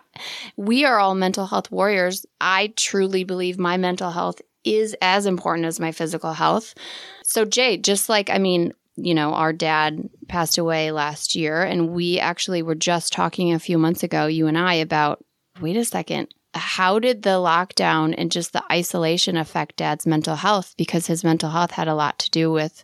we 0.56 0.86
are 0.86 1.00
all 1.00 1.16
mental 1.16 1.48
health 1.48 1.72
warriors. 1.72 2.26
I 2.40 2.72
truly 2.78 3.26
believe 3.26 3.60
my 3.60 3.76
mental 3.76 4.12
health 4.12 4.42
is 4.64 4.96
as 5.02 5.26
important 5.26 5.66
as 5.66 5.80
my 5.80 5.92
physical 5.92 6.32
health 6.32 6.74
so 7.24 7.46
jay 7.46 7.78
just 7.78 8.10
like 8.10 8.30
i 8.30 8.38
mean 8.38 8.74
you 8.96 9.14
know, 9.14 9.34
our 9.34 9.54
dad 9.54 10.10
passed 10.28 10.58
away 10.58 10.92
last 10.92 11.36
year, 11.36 11.64
and 11.64 11.90
we 11.90 12.20
actually 12.20 12.62
were 12.62 12.76
just 12.76 13.14
talking 13.14 13.54
a 13.54 13.60
few 13.60 13.78
months 13.78 14.04
ago, 14.04 14.28
you 14.28 14.48
and 14.48 14.58
I, 14.58 14.76
about 14.76 15.24
wait 15.60 15.78
a 15.78 15.86
second, 15.86 16.34
how 16.54 17.00
did 17.00 17.24
the 17.24 17.32
lockdown 17.32 18.14
and 18.18 18.32
just 18.32 18.54
the 18.54 18.64
isolation 18.72 19.38
affect 19.38 19.78
dad's 19.78 20.06
mental 20.06 20.36
health? 20.36 20.76
Because 20.78 21.08
his 21.08 21.24
mental 21.24 21.50
health 21.50 21.72
had 21.72 21.88
a 21.88 21.96
lot 21.96 22.20
to 22.20 22.30
do 22.30 22.52
with 22.52 22.84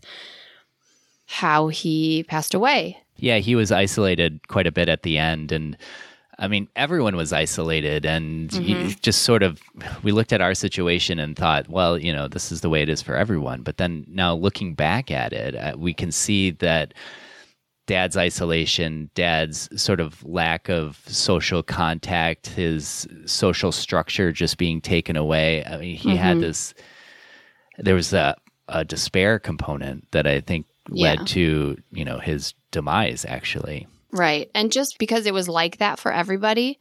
how 1.28 1.68
he 1.68 2.24
passed 2.24 2.54
away. 2.56 2.98
Yeah, 3.18 3.38
he 3.38 3.54
was 3.54 3.72
isolated 3.72 4.48
quite 4.48 4.66
a 4.66 4.72
bit 4.72 4.90
at 4.90 5.04
the 5.04 5.18
end. 5.18 5.52
And 5.52 5.78
I 6.40 6.48
mean, 6.48 6.70
everyone 6.76 7.18
was 7.18 7.34
isolated. 7.34 8.06
And 8.06 8.50
mm-hmm. 8.50 8.92
just 9.02 9.24
sort 9.24 9.44
of, 9.44 9.62
we 10.04 10.14
looked 10.14 10.34
at 10.34 10.42
our 10.42 10.56
situation 10.56 11.20
and 11.20 11.36
thought, 11.36 11.68
well, 11.68 11.98
you 11.98 12.14
know, 12.14 12.28
this 12.30 12.52
is 12.52 12.62
the 12.62 12.70
way 12.70 12.82
it 12.82 12.90
is 12.90 13.02
for 13.02 13.16
everyone. 13.16 13.62
But 13.62 13.78
then 13.78 14.06
now 14.08 14.34
looking 14.34 14.74
back 14.74 15.12
at 15.12 15.34
it, 15.34 15.56
uh, 15.56 15.76
we 15.78 15.94
can 15.94 16.12
see 16.14 16.52
that 16.52 16.94
dad's 17.88 18.16
isolation, 18.16 19.10
dad's 19.16 19.68
sort 19.82 20.00
of 20.00 20.24
lack 20.24 20.70
of 20.70 21.02
social 21.08 21.62
contact, 21.62 22.48
his 22.48 23.08
social 23.26 23.72
structure 23.72 24.32
just 24.32 24.58
being 24.58 24.80
taken 24.80 25.18
away. 25.18 25.66
I 25.66 25.78
mean, 25.78 25.96
he 25.96 26.10
mm-hmm. 26.10 26.18
had 26.18 26.40
this, 26.40 26.74
there 27.78 27.96
was 27.96 28.14
a, 28.14 28.38
a 28.70 28.86
despair 28.86 29.40
component 29.40 30.10
that 30.12 30.26
I 30.26 30.40
think 30.40 30.68
led 30.88 31.20
yeah. 31.20 31.26
to, 31.26 31.78
you 31.92 32.06
know, 32.06 32.20
his 32.20 32.54
demise 32.72 33.26
actually. 33.26 33.88
Right. 34.12 34.50
And 34.56 34.72
just 34.72 34.98
because 34.98 35.26
it 35.26 35.34
was 35.34 35.48
like 35.48 35.78
that 35.78 36.00
for 36.00 36.12
everybody 36.12 36.80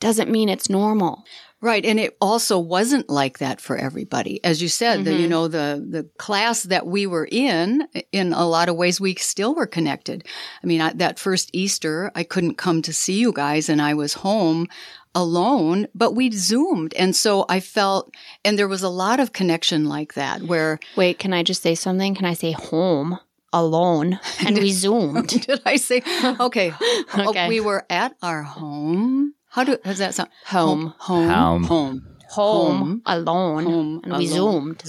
doesn't 0.00 0.30
mean 0.30 0.48
it's 0.48 0.70
normal. 0.70 1.24
Right. 1.62 1.84
And 1.84 2.00
it 2.00 2.16
also 2.22 2.58
wasn't 2.58 3.10
like 3.10 3.38
that 3.38 3.60
for 3.60 3.76
everybody. 3.76 4.42
As 4.42 4.62
you 4.62 4.68
said, 4.68 5.00
mm-hmm. 5.00 5.04
the, 5.04 5.12
you 5.12 5.18
mm-hmm. 5.20 5.28
know, 5.28 5.48
the, 5.48 5.86
the 5.86 6.08
class 6.16 6.62
that 6.62 6.86
we 6.86 7.06
were 7.06 7.28
in, 7.30 7.86
in 8.12 8.32
a 8.32 8.48
lot 8.48 8.70
of 8.70 8.76
ways, 8.76 8.98
we 8.98 9.14
still 9.16 9.54
were 9.54 9.66
connected. 9.66 10.26
I 10.64 10.66
mean, 10.66 10.80
I, 10.80 10.94
that 10.94 11.18
first 11.18 11.50
Easter, 11.52 12.10
I 12.14 12.24
couldn't 12.24 12.54
come 12.54 12.80
to 12.82 12.94
see 12.94 13.20
you 13.20 13.30
guys 13.32 13.68
and 13.68 13.82
I 13.82 13.92
was 13.92 14.14
home 14.14 14.68
alone, 15.14 15.86
but 15.94 16.14
we 16.14 16.30
zoomed. 16.30 16.94
And 16.94 17.14
so 17.14 17.44
I 17.50 17.60
felt, 17.60 18.14
and 18.42 18.58
there 18.58 18.68
was 18.68 18.82
a 18.82 18.88
lot 18.88 19.20
of 19.20 19.34
connection 19.34 19.84
like 19.84 20.14
that 20.14 20.42
where. 20.42 20.78
Wait, 20.96 21.18
can 21.18 21.34
I 21.34 21.42
just 21.42 21.62
say 21.62 21.74
something? 21.74 22.14
Can 22.14 22.24
I 22.24 22.34
say 22.34 22.52
home? 22.52 23.18
Alone 23.52 24.18
and 24.46 24.58
we 24.58 24.70
zoomed. 24.70 25.28
Did 25.46 25.62
I 25.64 25.76
say 25.76 26.02
okay? 26.40 26.72
Oh, 27.12 27.30
okay. 27.30 27.48
we 27.48 27.60
were 27.60 27.84
at 27.90 28.14
our 28.22 28.42
home 28.42 29.34
how 29.50 29.64
do 29.64 29.76
does 29.78 29.98
that 29.98 30.14
sound? 30.14 30.30
Home, 30.46 30.94
home, 30.98 31.28
home, 31.28 31.64
home, 31.64 32.06
home, 32.28 33.02
alone, 33.04 33.64
home, 33.64 34.00
and 34.04 34.16
we 34.16 34.26
zoomed. 34.26 34.82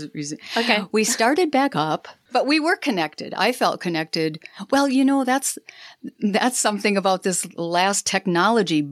Okay, 0.56 0.84
we 0.92 1.04
started 1.04 1.50
back 1.50 1.76
up, 1.76 2.08
but 2.32 2.46
we 2.46 2.60
were 2.60 2.76
connected. 2.76 3.34
I 3.34 3.54
felt 3.54 3.82
connected. 3.82 4.40
Well, 4.70 4.88
you 4.88 5.04
know, 5.04 5.24
that's 5.24 5.58
that's 6.20 6.60
something 6.60 6.96
about 6.96 7.24
this 7.24 7.52
last 7.56 8.06
technology 8.06 8.88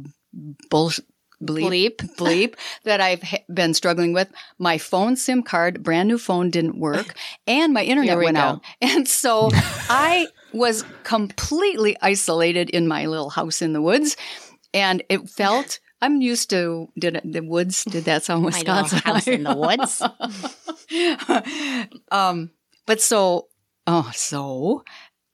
bullshit 0.72 1.06
bleep, 1.44 1.96
bleep, 1.96 2.16
bleep 2.16 2.56
that 2.84 3.02
I've 3.02 3.24
been 3.54 3.74
struggling 3.74 4.14
with. 4.14 4.30
My 4.58 4.78
phone 4.78 5.16
SIM 5.16 5.44
card, 5.44 5.84
brand 5.84 6.08
new 6.08 6.18
phone, 6.18 6.50
didn't 6.50 6.80
work, 6.80 7.16
and 7.48 7.74
my 7.74 7.84
internet 7.84 8.18
went 8.18 8.38
go. 8.38 8.42
out. 8.42 8.62
And 8.82 9.08
so 9.08 9.50
I 9.54 10.28
was 10.54 10.84
completely 11.04 11.96
isolated 12.02 12.70
in 12.70 12.88
my 12.88 13.06
little 13.06 13.30
house 13.30 13.62
in 13.62 13.74
the 13.74 13.82
woods 13.82 14.18
and 14.74 15.04
it 15.10 15.30
felt. 15.30 15.80
I'm 16.02 16.22
used 16.22 16.50
to 16.52 16.88
did 16.98 17.18
it, 17.18 17.30
the 17.30 17.42
woods. 17.42 17.84
Did 17.84 18.06
that 18.06 18.24
sound 18.24 18.46
Wisconsin? 18.46 19.00
house 19.00 19.28
in 19.28 19.44
the 19.44 19.54
woods. 19.54 20.02
um, 22.10 22.52
but 22.86 23.02
so 23.02 23.50
oh 23.86 24.10
so 24.14 24.86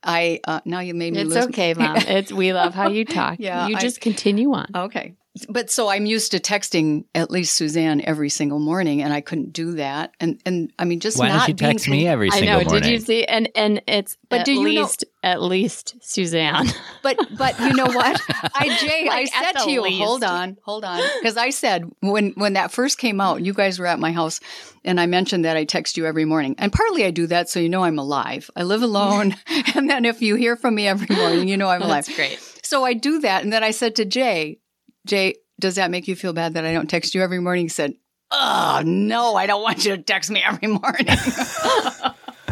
I 0.02 0.40
uh, 0.44 0.62
now 0.66 0.80
you 0.80 0.96
made 0.96 1.14
me. 1.14 1.22
It's 1.22 1.36
lose. 1.36 1.46
okay, 1.46 1.76
mom. 1.76 1.98
It's 1.98 2.32
we 2.32 2.52
love 2.52 2.74
how 2.74 2.90
you 2.90 3.06
talk. 3.06 3.36
yeah, 3.38 3.68
you 3.68 3.78
just 3.78 4.00
I, 4.00 4.02
continue 4.02 4.54
on. 4.54 4.68
Okay 4.76 5.16
but 5.50 5.70
so 5.70 5.90
I'm 5.90 6.06
used 6.06 6.32
to 6.32 6.40
texting 6.40 7.06
at 7.14 7.30
least 7.30 7.54
Suzanne 7.56 8.02
every 8.02 8.30
single 8.30 8.60
morning, 8.60 9.02
and 9.02 9.12
I 9.12 9.22
couldn't 9.22 9.52
do 9.52 9.74
that. 9.74 10.14
And 10.20 10.42
and 10.46 10.72
I 10.80 10.86
mean, 10.86 11.02
just 11.02 11.20
why 11.20 11.28
not 11.28 11.40
don't 11.40 11.50
you 11.50 11.54
text 11.56 11.90
me 11.90 12.08
every 12.08 12.32
single 12.32 12.54
morning? 12.54 12.60
I 12.60 12.64
know. 12.64 12.70
Morning. 12.70 12.90
Did 12.90 12.92
you 12.92 13.06
see? 13.06 13.26
And 13.26 13.50
and 13.56 13.82
it's 13.88 14.18
but 14.30 14.42
at 14.42 14.46
do 14.46 14.54
you 14.54 14.64
least 14.64 15.04
know, 15.24 15.32
at 15.32 15.42
least 15.42 15.96
Suzanne. 16.02 16.68
But 17.02 17.18
but 17.38 17.60
you 17.60 17.74
know 17.74 17.86
what? 17.86 18.20
I 18.56 18.78
Jay, 18.80 19.06
like 19.08 19.30
I 19.32 19.52
said 19.52 19.64
to 19.64 19.72
you, 19.72 19.84
least. 19.84 20.02
hold 20.02 20.24
on, 20.24 20.58
hold 20.64 20.84
on, 20.84 21.04
because 21.20 21.38
I 21.38 21.52
said 21.52 21.84
when 22.00 22.32
when 22.32 22.54
that 22.54 22.72
first 22.72 22.98
came 22.98 23.22
out, 23.22 23.44
you 23.44 23.54
guys 23.54 23.78
were 23.78 23.86
at 23.86 24.00
my 24.00 24.12
house, 24.12 24.40
and 24.84 25.00
I 25.00 25.06
mentioned 25.06 25.46
that 25.46 25.56
I 25.56 25.66
text 25.66 25.98
you 25.98 26.08
every 26.08 26.26
morning, 26.26 26.56
and 26.58 26.74
partly 26.74 27.06
I 27.06 27.12
do 27.12 27.28
that 27.28 27.48
so 27.48 27.60
you 27.60 27.70
know 27.70 27.84
I'm 27.84 28.00
alive. 28.00 28.50
I 28.56 28.64
live 28.64 28.82
alone, 28.82 29.36
and 29.76 29.88
then 29.88 30.04
if 30.04 30.24
you 30.24 30.34
hear 30.34 30.56
from 30.56 30.74
me 30.74 30.88
every 30.88 31.16
morning, 31.16 31.48
you 31.48 31.58
know 31.58 31.68
I'm 31.68 31.84
alive. 31.84 32.06
That's 32.08 32.16
great. 32.16 32.40
So 32.64 32.84
I 32.84 32.94
do 32.94 33.20
that, 33.20 33.44
and 33.44 33.54
then 33.54 33.64
I 33.64 33.70
said 33.70 33.96
to 33.98 34.06
Jay, 34.06 34.58
Jay, 35.06 35.36
does 35.60 35.76
that 35.76 35.92
make 35.92 36.08
you 36.08 36.16
feel 36.16 36.34
bad 36.34 36.56
that 36.56 36.66
I 36.66 36.74
don't 36.74 36.90
text 36.90 37.16
you 37.16 37.22
every 37.22 37.40
morning? 37.40 37.66
He 37.66 37.70
said, 37.70 37.94
Oh, 38.32 38.82
no, 38.84 39.36
I 39.36 39.46
don't 39.46 39.62
want 39.62 39.86
you 39.86 39.96
to 39.96 40.02
text 40.02 40.30
me 40.30 40.44
every 40.44 40.68
morning. 40.68 41.08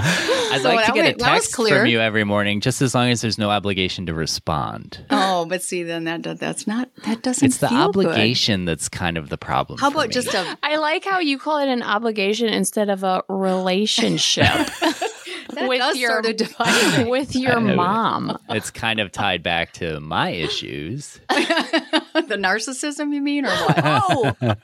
I'd 0.05 0.62
so 0.62 0.69
like 0.69 0.86
to 0.86 0.91
get 0.93 1.03
went, 1.03 1.22
a 1.22 1.24
text 1.24 1.55
from 1.55 1.86
you 1.88 2.00
every 2.00 2.24
morning, 2.24 2.62
just 2.62 2.81
as 2.81 2.93
long 2.93 3.10
as 3.10 3.22
there's 3.22 3.38
no 3.38 3.50
obligation 3.50 4.05
to 4.07 4.13
respond. 4.13 5.05
Oh, 5.10 5.45
but 5.45 5.62
see, 5.62 5.83
then 5.83 6.03
that 6.05 6.24
that's 6.39 6.67
not 6.67 6.89
that 7.05 7.22
doesn't. 7.22 7.45
It's 7.45 7.57
the 7.57 7.72
obligation 7.72 8.62
good. 8.62 8.69
that's 8.69 8.89
kind 8.89 9.17
of 9.17 9.29
the 9.29 9.38
problem. 9.38 9.79
How 9.79 9.89
about 9.89 10.10
me. 10.10 10.13
just 10.13 10.33
a? 10.33 10.57
I 10.62 10.77
like 10.77 11.05
how 11.05 11.19
you 11.19 11.38
call 11.38 11.60
it 11.60 11.69
an 11.69 11.83
obligation 11.83 12.50
instead 12.50 12.89
of 12.89 13.03
a 13.03 13.24
relationship. 13.29 14.45
with 15.62 15.95
your 15.95 16.24
sort 16.24 16.41
of 16.41 17.07
with 17.07 17.36
your 17.36 17.60
mom. 17.60 18.38
It's 18.50 18.72
kind 18.72 19.00
of 19.00 19.12
tied 19.12 19.43
back 19.43 19.74
to 19.74 20.00
my 20.00 20.29
issues. 20.29 21.19
the 21.29 22.38
narcissism, 22.38 23.13
you 23.13 23.22
mean, 23.22 23.45
or 23.45 23.51
what? 23.51 23.77
Oh, 23.77 24.55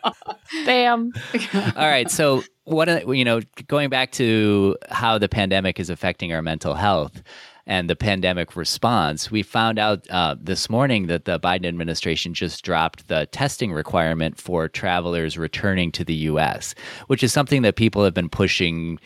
bam! 0.66 1.12
All 1.54 1.88
right, 1.88 2.10
so 2.10 2.44
what 2.66 3.08
you 3.08 3.26
know, 3.26 3.42
going 3.68 3.90
back 3.90 4.12
to 4.14 4.78
how 4.90 5.18
the 5.18 5.30
pandemic 5.30 5.80
is 5.80 5.90
affecting 5.90 6.34
our 6.34 6.42
mental 6.42 6.76
health 6.76 7.24
and 7.70 7.88
the 7.88 7.96
pandemic 7.96 8.56
response, 8.56 9.30
we 9.30 9.44
found 9.44 9.78
out 9.78 10.10
uh, 10.10 10.36
this 10.42 10.72
morning 10.72 11.06
that 11.06 11.26
the 11.26 11.40
Biden 11.40 11.68
administration 11.68 12.34
just 12.34 12.64
dropped 12.64 13.08
the 13.08 13.28
testing 13.28 13.72
requirement 13.72 14.40
for 14.40 14.68
travelers 14.68 15.38
returning 15.38 15.92
to 15.92 16.04
the 16.04 16.16
U.S., 16.16 16.74
which 17.08 17.22
is 17.22 17.32
something 17.32 17.62
that 17.62 17.76
people 17.76 18.04
have 18.04 18.16
been 18.16 18.28
pushing 18.28 19.00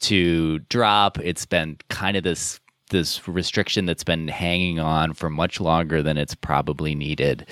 to 0.00 0.58
drop. 0.60 1.18
It's 1.20 1.46
been 1.46 1.78
kind 1.88 2.16
of 2.16 2.24
this 2.24 2.60
this 2.90 3.26
restriction 3.26 3.86
that's 3.86 4.04
been 4.04 4.28
hanging 4.28 4.78
on 4.78 5.14
for 5.14 5.30
much 5.30 5.58
longer 5.60 6.02
than 6.02 6.18
it's 6.18 6.34
probably 6.34 6.94
needed. 6.94 7.48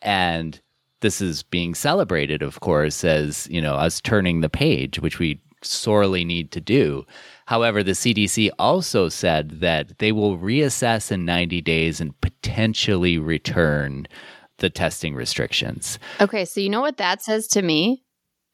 And 0.00 0.60
this 1.00 1.20
is 1.20 1.42
being 1.42 1.74
celebrated, 1.74 2.40
of 2.40 2.60
course, 2.60 3.04
as 3.04 3.46
you 3.50 3.60
know, 3.60 3.74
us 3.74 4.00
turning 4.00 4.40
the 4.40 4.48
page, 4.48 5.00
which 5.00 5.18
we 5.18 5.40
sorely 5.62 6.24
need 6.24 6.52
to 6.52 6.60
do. 6.60 7.04
However, 7.46 7.82
the 7.82 7.92
CDC 7.92 8.50
also 8.58 9.08
said 9.08 9.60
that 9.60 9.98
they 9.98 10.12
will 10.12 10.38
reassess 10.38 11.12
in 11.12 11.24
90 11.24 11.60
days 11.60 12.00
and 12.00 12.18
potentially 12.20 13.18
return 13.18 14.06
the 14.58 14.70
testing 14.70 15.14
restrictions. 15.14 15.98
Okay, 16.20 16.44
so 16.44 16.60
you 16.60 16.70
know 16.70 16.80
what 16.80 16.96
that 16.96 17.22
says 17.22 17.46
to 17.48 17.62
me? 17.62 18.05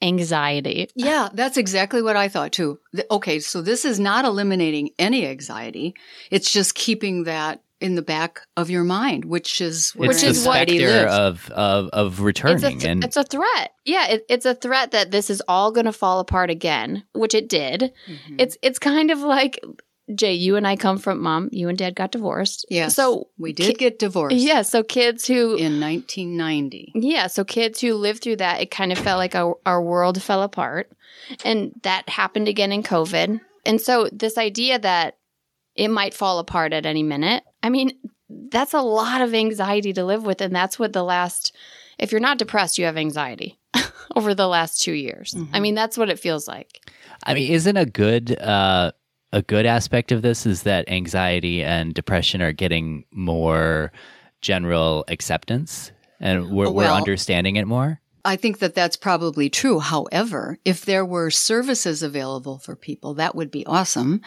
Anxiety. 0.02 0.88
Yeah, 0.94 1.28
that's 1.32 1.56
exactly 1.56 2.02
what 2.02 2.16
I 2.16 2.28
thought 2.28 2.52
too. 2.52 2.78
Okay, 3.10 3.38
so 3.40 3.62
this 3.62 3.84
is 3.84 4.00
not 4.00 4.24
eliminating 4.24 4.90
any 4.98 5.26
anxiety. 5.26 5.94
It's 6.30 6.50
just 6.50 6.74
keeping 6.74 7.24
that 7.24 7.62
in 7.82 7.96
the 7.96 8.02
back 8.02 8.40
of 8.56 8.70
your 8.70 8.84
mind, 8.84 9.24
which 9.24 9.60
is 9.60 9.90
which 9.96 10.22
is 10.22 10.46
what 10.46 10.68
he 10.68 10.86
of, 10.86 11.50
of 11.50 11.88
of 11.88 12.20
returning, 12.20 12.56
it's 12.56 12.64
a, 12.64 12.70
th- 12.70 12.84
and 12.84 13.04
it's 13.04 13.16
a 13.16 13.24
threat. 13.24 13.74
Yeah, 13.84 14.06
it, 14.08 14.26
it's 14.28 14.46
a 14.46 14.54
threat 14.54 14.92
that 14.92 15.10
this 15.10 15.28
is 15.30 15.42
all 15.48 15.72
going 15.72 15.86
to 15.86 15.92
fall 15.92 16.20
apart 16.20 16.48
again, 16.48 17.04
which 17.12 17.34
it 17.34 17.48
did. 17.48 17.92
Mm-hmm. 18.08 18.36
It's 18.38 18.56
it's 18.62 18.78
kind 18.78 19.10
of 19.10 19.18
like 19.18 19.60
Jay, 20.14 20.34
you 20.34 20.56
and 20.56 20.66
I 20.66 20.76
come 20.76 20.98
from 20.98 21.20
mom. 21.20 21.48
You 21.52 21.68
and 21.68 21.78
dad 21.78 21.94
got 21.94 22.12
divorced. 22.12 22.66
Yeah. 22.68 22.88
So 22.88 23.28
we 23.38 23.52
did 23.52 23.66
ki- 23.66 23.74
get 23.74 23.98
divorced. 23.98 24.36
Yeah. 24.36 24.62
So 24.62 24.82
kids 24.82 25.26
who 25.26 25.54
in 25.54 25.80
1990. 25.80 26.92
Yeah. 26.94 27.28
So 27.28 27.44
kids 27.44 27.80
who 27.80 27.94
lived 27.94 28.22
through 28.22 28.36
that, 28.36 28.60
it 28.60 28.70
kind 28.70 28.92
of 28.92 28.98
felt 28.98 29.18
like 29.18 29.34
our, 29.34 29.56
our 29.64 29.82
world 29.82 30.20
fell 30.20 30.42
apart, 30.42 30.90
and 31.44 31.72
that 31.82 32.08
happened 32.08 32.48
again 32.48 32.72
in 32.72 32.82
COVID. 32.82 33.40
And 33.64 33.80
so 33.80 34.08
this 34.12 34.38
idea 34.38 34.78
that 34.80 35.18
it 35.74 35.88
might 35.88 36.14
fall 36.14 36.38
apart 36.38 36.72
at 36.72 36.86
any 36.86 37.02
minute. 37.02 37.44
I 37.62 37.70
mean, 37.70 37.92
that's 38.28 38.74
a 38.74 38.82
lot 38.82 39.20
of 39.20 39.34
anxiety 39.34 39.92
to 39.94 40.04
live 40.04 40.24
with, 40.24 40.40
and 40.40 40.54
that's 40.54 40.78
what 40.78 40.92
the 40.92 41.04
last. 41.04 41.54
If 41.98 42.10
you're 42.10 42.20
not 42.20 42.38
depressed, 42.38 42.78
you 42.78 42.86
have 42.86 42.96
anxiety 42.96 43.58
over 44.16 44.34
the 44.34 44.48
last 44.48 44.80
two 44.82 44.92
years. 44.92 45.34
Mm-hmm. 45.34 45.54
I 45.54 45.60
mean, 45.60 45.74
that's 45.74 45.96
what 45.96 46.10
it 46.10 46.18
feels 46.18 46.48
like. 46.48 46.80
I 47.24 47.34
mean, 47.34 47.52
isn't 47.52 47.76
a 47.76 47.86
good 47.86 48.36
uh, 48.40 48.92
a 49.32 49.42
good 49.42 49.66
aspect 49.66 50.12
of 50.12 50.22
this 50.22 50.46
is 50.46 50.62
that 50.64 50.88
anxiety 50.88 51.62
and 51.64 51.94
depression 51.94 52.42
are 52.42 52.52
getting 52.52 53.04
more 53.10 53.92
general 54.40 55.04
acceptance 55.08 55.92
and 56.20 56.50
we're, 56.50 56.64
well, 56.64 56.74
we're 56.74 56.90
understanding 56.90 57.56
it 57.56 57.66
more. 57.66 58.00
I 58.24 58.36
think 58.36 58.60
that 58.60 58.74
that's 58.74 58.96
probably 58.96 59.50
true. 59.50 59.80
However, 59.80 60.58
if 60.64 60.84
there 60.84 61.04
were 61.04 61.30
services 61.30 62.02
available 62.02 62.58
for 62.58 62.76
people, 62.76 63.14
that 63.14 63.34
would 63.34 63.50
be 63.50 63.66
awesome. 63.66 64.20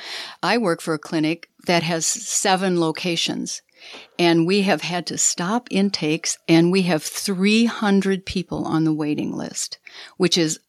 I 0.43 0.57
work 0.57 0.81
for 0.81 0.93
a 0.93 0.99
clinic 0.99 1.49
that 1.65 1.83
has 1.83 2.05
seven 2.05 2.79
locations 2.79 3.61
and 4.17 4.47
we 4.47 4.63
have 4.63 4.81
had 4.81 5.05
to 5.07 5.17
stop 5.17 5.67
intakes 5.71 6.37
and 6.47 6.71
we 6.71 6.83
have 6.83 7.03
300 7.03 8.25
people 8.25 8.65
on 8.65 8.83
the 8.83 8.93
waiting 8.93 9.31
list, 9.31 9.77
which 10.17 10.37
is 10.37 10.59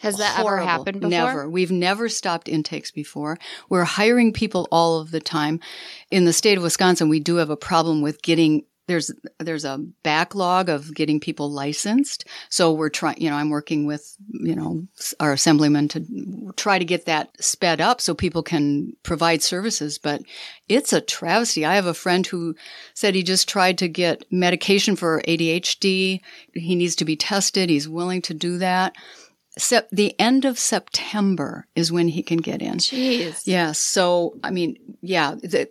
Has 0.00 0.16
that 0.18 0.36
horrible. 0.36 0.62
ever 0.62 0.70
happened 0.70 1.00
before? 1.00 1.10
Never. 1.10 1.50
We've 1.50 1.70
never 1.70 2.08
stopped 2.08 2.48
intakes 2.48 2.90
before. 2.90 3.38
We're 3.68 3.84
hiring 3.84 4.32
people 4.32 4.68
all 4.70 5.00
of 5.00 5.10
the 5.10 5.20
time. 5.20 5.60
In 6.10 6.24
the 6.24 6.32
state 6.32 6.56
of 6.56 6.64
Wisconsin, 6.64 7.08
we 7.08 7.20
do 7.20 7.36
have 7.36 7.50
a 7.50 7.56
problem 7.56 8.00
with 8.00 8.22
getting 8.22 8.64
there's 8.88 9.12
there's 9.38 9.66
a 9.66 9.84
backlog 10.02 10.68
of 10.68 10.94
getting 10.94 11.20
people 11.20 11.50
licensed. 11.50 12.24
So 12.48 12.72
we're 12.72 12.88
trying, 12.88 13.20
you 13.20 13.30
know, 13.30 13.36
I'm 13.36 13.50
working 13.50 13.86
with, 13.86 14.16
you 14.32 14.56
know, 14.56 14.88
our 15.20 15.32
assemblyman 15.32 15.88
to 15.88 16.52
try 16.56 16.78
to 16.78 16.84
get 16.84 17.04
that 17.04 17.30
sped 17.42 17.80
up 17.80 18.00
so 18.00 18.14
people 18.14 18.42
can 18.42 18.96
provide 19.02 19.42
services, 19.42 19.98
but 19.98 20.22
it's 20.68 20.94
a 20.94 21.02
travesty. 21.02 21.66
I 21.66 21.74
have 21.74 21.86
a 21.86 21.94
friend 21.94 22.26
who 22.26 22.56
said 22.94 23.14
he 23.14 23.22
just 23.22 23.48
tried 23.48 23.78
to 23.78 23.88
get 23.88 24.24
medication 24.32 24.96
for 24.96 25.20
ADHD. 25.28 26.20
He 26.54 26.74
needs 26.74 26.96
to 26.96 27.04
be 27.04 27.14
tested. 27.14 27.68
He's 27.68 27.88
willing 27.88 28.22
to 28.22 28.34
do 28.34 28.56
that. 28.58 28.96
Sep- 29.58 29.90
the 29.90 30.18
end 30.18 30.44
of 30.44 30.58
September 30.58 31.66
is 31.74 31.92
when 31.92 32.08
he 32.08 32.22
can 32.22 32.38
get 32.38 32.62
in. 32.62 32.76
Jeez. 32.76 33.42
Yeah. 33.44 33.72
So, 33.72 34.38
I 34.42 34.50
mean, 34.50 34.76
yeah, 35.02 35.34
the, 35.34 35.68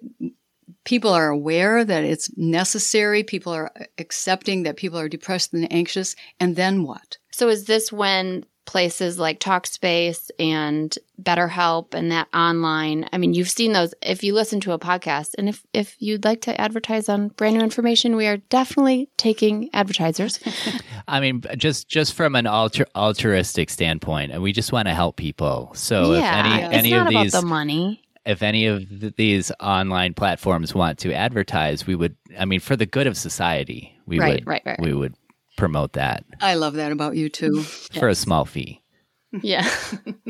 people 0.83 1.11
are 1.11 1.29
aware 1.29 1.83
that 1.83 2.03
it's 2.03 2.35
necessary. 2.37 3.23
People 3.23 3.53
are 3.53 3.71
accepting 3.97 4.63
that 4.63 4.77
people 4.77 4.99
are 4.99 5.09
depressed 5.09 5.53
and 5.53 5.71
anxious. 5.71 6.15
And 6.39 6.55
then 6.55 6.83
what? 6.83 7.17
So 7.31 7.49
is 7.49 7.65
this 7.65 7.91
when 7.91 8.45
places 8.67 9.17
like 9.17 9.39
Talkspace 9.39 10.29
and 10.37 10.95
BetterHelp 11.19 11.95
and 11.95 12.11
that 12.11 12.27
online? 12.35 13.09
I 13.11 13.17
mean, 13.17 13.33
you've 13.33 13.49
seen 13.49 13.73
those 13.73 13.95
if 14.03 14.23
you 14.23 14.35
listen 14.35 14.59
to 14.61 14.73
a 14.73 14.77
podcast. 14.79 15.33
And 15.39 15.49
if 15.49 15.65
if 15.73 15.95
you'd 15.99 16.23
like 16.23 16.41
to 16.41 16.61
advertise 16.61 17.09
on 17.09 17.29
brand 17.29 17.55
new 17.57 17.63
information, 17.63 18.15
we 18.15 18.27
are 18.27 18.37
definitely 18.37 19.09
taking 19.17 19.69
advertisers. 19.73 20.39
I 21.07 21.19
mean, 21.19 21.41
just 21.57 21.87
just 21.89 22.13
from 22.13 22.35
an 22.35 22.45
alter, 22.45 22.85
altruistic 22.95 23.71
standpoint, 23.71 24.31
and 24.31 24.43
we 24.43 24.53
just 24.53 24.71
want 24.71 24.87
to 24.87 24.93
help 24.93 25.15
people. 25.15 25.71
So 25.73 26.13
yeah, 26.13 26.39
if 26.39 26.45
any 26.45 26.63
it's 26.65 26.73
any 26.73 26.91
not 26.91 27.01
of 27.01 27.07
about 27.07 27.23
these 27.23 27.31
the 27.31 27.41
money. 27.41 28.03
if 28.25 28.43
any 28.43 28.67
of 28.67 29.15
these 29.15 29.51
online 29.59 30.13
platforms 30.13 30.75
want 30.75 30.99
to 30.99 31.13
advertise, 31.13 31.87
we 31.87 31.95
would. 31.95 32.15
I 32.37 32.45
mean, 32.45 32.59
for 32.59 32.75
the 32.75 32.85
good 32.85 33.07
of 33.07 33.17
society, 33.17 33.97
we 34.05 34.19
Right, 34.19 34.41
would 34.41 34.47
right, 34.47 34.61
right, 34.65 34.79
we 34.79 34.93
would 34.93 35.15
promote 35.57 35.93
that 35.93 36.23
I 36.39 36.53
love 36.55 36.75
that 36.75 36.93
about 36.93 37.17
you 37.17 37.27
too. 37.27 37.61
for 37.99 38.07
a 38.07 38.15
small 38.15 38.45
fee. 38.45 38.81
Yeah. 39.41 39.69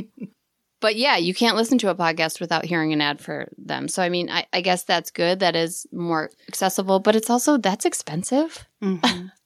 but 0.82 0.96
yeah, 0.96 1.18
you 1.18 1.34
can't 1.34 1.56
listen 1.56 1.78
to 1.80 1.90
a 1.90 1.96
podcast 1.96 2.40
without 2.40 2.66
hearing 2.66 2.94
an 2.94 3.02
ad 3.02 3.20
for 3.20 3.50
them. 3.58 3.88
So 3.88 4.02
I 4.02 4.10
mean, 4.10 4.30
I, 4.30 4.46
I 4.54 4.62
guess 4.62 4.84
that's 4.84 5.12
good. 5.12 5.40
That 5.42 5.56
is 5.56 5.86
more 5.92 6.30
accessible, 6.48 7.00
but 7.00 7.16
it's 7.16 7.30
also 7.30 7.58
that's 7.58 7.86
expensive. 7.86 8.66
Mhm. 8.84 9.32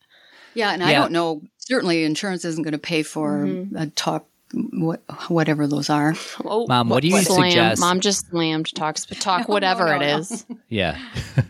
Yeah. 0.54 0.72
And 0.72 0.84
I 0.84 0.92
don't 0.92 1.14
know, 1.14 1.44
certainly 1.60 2.04
insurance 2.04 2.44
isn't 2.44 2.64
going 2.64 2.74
to 2.74 2.78
pay 2.78 3.04
for 3.04 3.46
Mm-hmm. 3.46 3.78
a 3.78 3.88
talk, 3.88 4.28
what, 4.52 5.02
whatever 5.30 5.66
those 5.66 5.90
are. 5.90 6.14
Oh, 6.44 6.68
Mom, 6.68 6.90
what 6.90 7.02
do 7.04 7.08
you 7.08 7.22
slam. 7.22 7.50
suggest? 7.52 7.80
Mom 7.80 8.02
just 8.02 8.28
slammed 8.30 8.76
talks 8.76 9.06
but 9.06 9.22
talk 9.22 9.48
No, 9.48 9.54
whatever 9.54 9.86
no, 9.86 9.92
it 9.96 10.00
no. 10.00 10.18
is. 10.18 10.46
Yeah. 10.68 11.00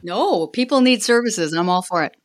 No, 0.03 0.45
people 0.45 0.81
need 0.81 1.01
services 1.01 1.51
and 1.51 1.59
I'm 1.59 1.67
all 1.67 1.81
for 1.81 2.03
it. 2.03 2.15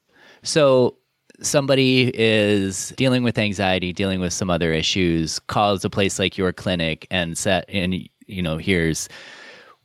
So 0.42 0.98
somebody 1.40 2.10
is 2.14 2.92
dealing 2.96 3.22
with 3.22 3.38
anxiety, 3.38 3.92
dealing 3.92 4.20
with 4.20 4.32
some 4.32 4.50
other 4.50 4.72
issues, 4.72 5.38
calls 5.38 5.84
a 5.84 5.90
place 5.90 6.18
like 6.18 6.36
your 6.38 6.52
clinic 6.52 7.06
and 7.10 7.36
set 7.36 7.64
and 7.68 8.08
you 8.26 8.42
know, 8.42 8.56
here's 8.56 9.08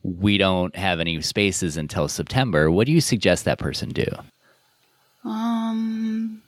we 0.03 0.37
don't 0.37 0.75
have 0.75 0.99
any 0.99 1.21
spaces 1.21 1.77
until 1.77 2.07
September. 2.07 2.71
What 2.71 2.87
do 2.87 2.93
you 2.93 3.01
suggest 3.01 3.45
that 3.45 3.59
person 3.59 3.89
do? 3.89 4.07
Um, 5.23 6.41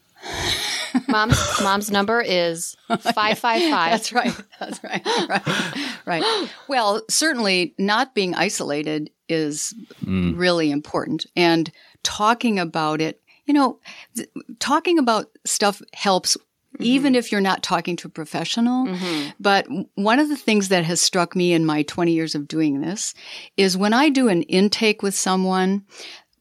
Mom's 1.08 1.38
mom's 1.62 1.92
number 1.92 2.22
is 2.22 2.76
five 3.14 3.40
five 3.40 3.62
five. 3.70 3.92
That's 3.92 4.14
right. 4.14 4.36
That's 4.60 4.84
right. 4.84 5.06
Right. 5.28 5.98
Right. 6.06 6.50
Well, 6.68 7.04
certainly 7.10 7.76
not 7.78 8.16
being 8.16 8.34
isolated 8.34 9.12
is 9.30 9.76
really 10.06 10.72
important. 10.72 11.26
And 11.36 11.72
talking 12.02 12.58
about 12.58 13.00
it, 13.00 13.22
you 13.46 13.54
know, 13.54 13.80
th- 14.16 14.30
talking 14.60 15.00
about 15.00 15.30
stuff 15.46 15.82
helps 15.94 16.38
mm-hmm. 16.38 16.84
even 16.84 17.16
if 17.16 17.32
you're 17.32 17.42
not 17.42 17.64
talking 17.64 17.96
to 17.98 18.08
a 18.08 18.12
professional. 18.12 18.88
Mm-hmm. 18.88 19.30
But 19.40 19.68
one 19.96 20.20
of 20.20 20.30
the 20.30 20.36
things 20.36 20.70
that 20.70 20.84
has 20.86 21.02
struck 21.02 21.36
me 21.36 21.54
in 21.54 21.66
my 21.66 21.84
20 21.84 22.12
years 22.12 22.36
of 22.36 22.48
doing 22.48 22.82
this 22.82 23.14
is 23.58 23.78
when 23.78 23.94
I 23.94 24.10
do 24.10 24.28
an 24.28 24.44
intake 24.44 25.02
with 25.02 25.16
someone, 25.16 25.86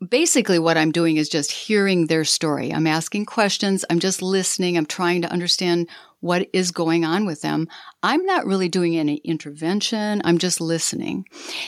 basically 0.07 0.59
what 0.59 0.77
I'm 0.77 0.93
doing 0.93 1.17
is 1.17 1.29
just 1.29 1.53
hearing 1.53 2.07
their 2.07 2.25
story. 2.25 2.73
I'm 2.73 2.87
asking 2.87 3.27
questions. 3.27 3.85
I'm 3.89 4.01
just 4.01 4.23
listening. 4.23 4.77
I'm 4.77 4.87
trying 4.87 5.23
to 5.23 5.31
understand 5.31 5.89
what 6.23 6.49
is 6.53 6.71
going 6.71 7.05
on 7.05 7.27
with 7.27 7.43
them. 7.43 7.69
I'm 8.03 8.25
not 8.25 8.47
really 8.47 8.69
doing 8.69 8.97
any 8.97 9.17
intervention. 9.17 10.23
I'm 10.25 10.39
just 10.39 10.61
listening. 10.61 11.27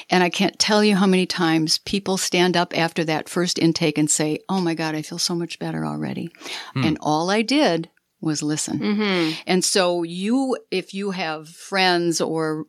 And 0.09 0.23
I 0.23 0.31
can't 0.31 0.59
tell 0.61 0.85
you 0.85 0.95
how 0.95 1.07
many 1.07 1.27
times 1.27 1.79
people 1.79 2.17
stand 2.17 2.57
up 2.57 2.77
after 2.79 3.03
that 3.05 3.29
first 3.29 3.59
intake 3.59 3.99
and 3.99 4.09
say, 4.09 4.39
Oh 4.49 4.61
my 4.61 4.75
God, 4.75 4.95
I 4.95 5.03
feel 5.03 5.19
so 5.19 5.35
much 5.35 5.59
better 5.59 5.85
already. 5.85 6.31
And 6.77 6.99
all 7.01 7.31
I 7.31 7.43
did 7.43 7.91
was 8.21 8.45
listen. 8.45 8.79
Mm-hmm. 8.79 9.41
And 9.49 9.65
so 9.65 10.05
you, 10.05 10.57
if 10.71 10.95
you 10.95 11.11
have 11.11 11.49
friends 11.49 12.21
or, 12.21 12.67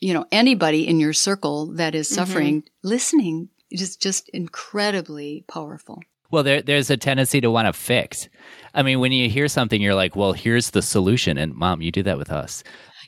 you 0.00 0.12
know, 0.12 0.26
anybody 0.32 0.86
in 0.86 0.98
your 0.98 1.12
circle 1.12 1.66
that 1.74 1.94
is 1.94 2.08
suffering, 2.08 2.64
listening 2.82 3.50
is 3.70 3.96
just 3.96 4.28
incredibly 4.30 5.44
powerful. 5.46 6.02
Well, 6.30 6.42
there, 6.42 6.62
there's 6.62 6.90
a 6.90 6.96
tendency 6.96 7.40
to 7.40 7.50
want 7.50 7.66
to 7.66 7.72
fix. 7.72 8.28
I 8.74 8.82
mean, 8.82 9.00
when 9.00 9.12
you 9.12 9.28
hear 9.28 9.48
something, 9.48 9.80
you're 9.80 9.94
like, 9.94 10.14
well, 10.14 10.32
here's 10.32 10.70
the 10.70 10.82
solution. 10.82 11.38
And 11.38 11.54
mom, 11.54 11.82
you 11.82 11.90
do 11.90 12.02
that 12.04 12.18
with 12.18 12.30
us. 12.30 12.62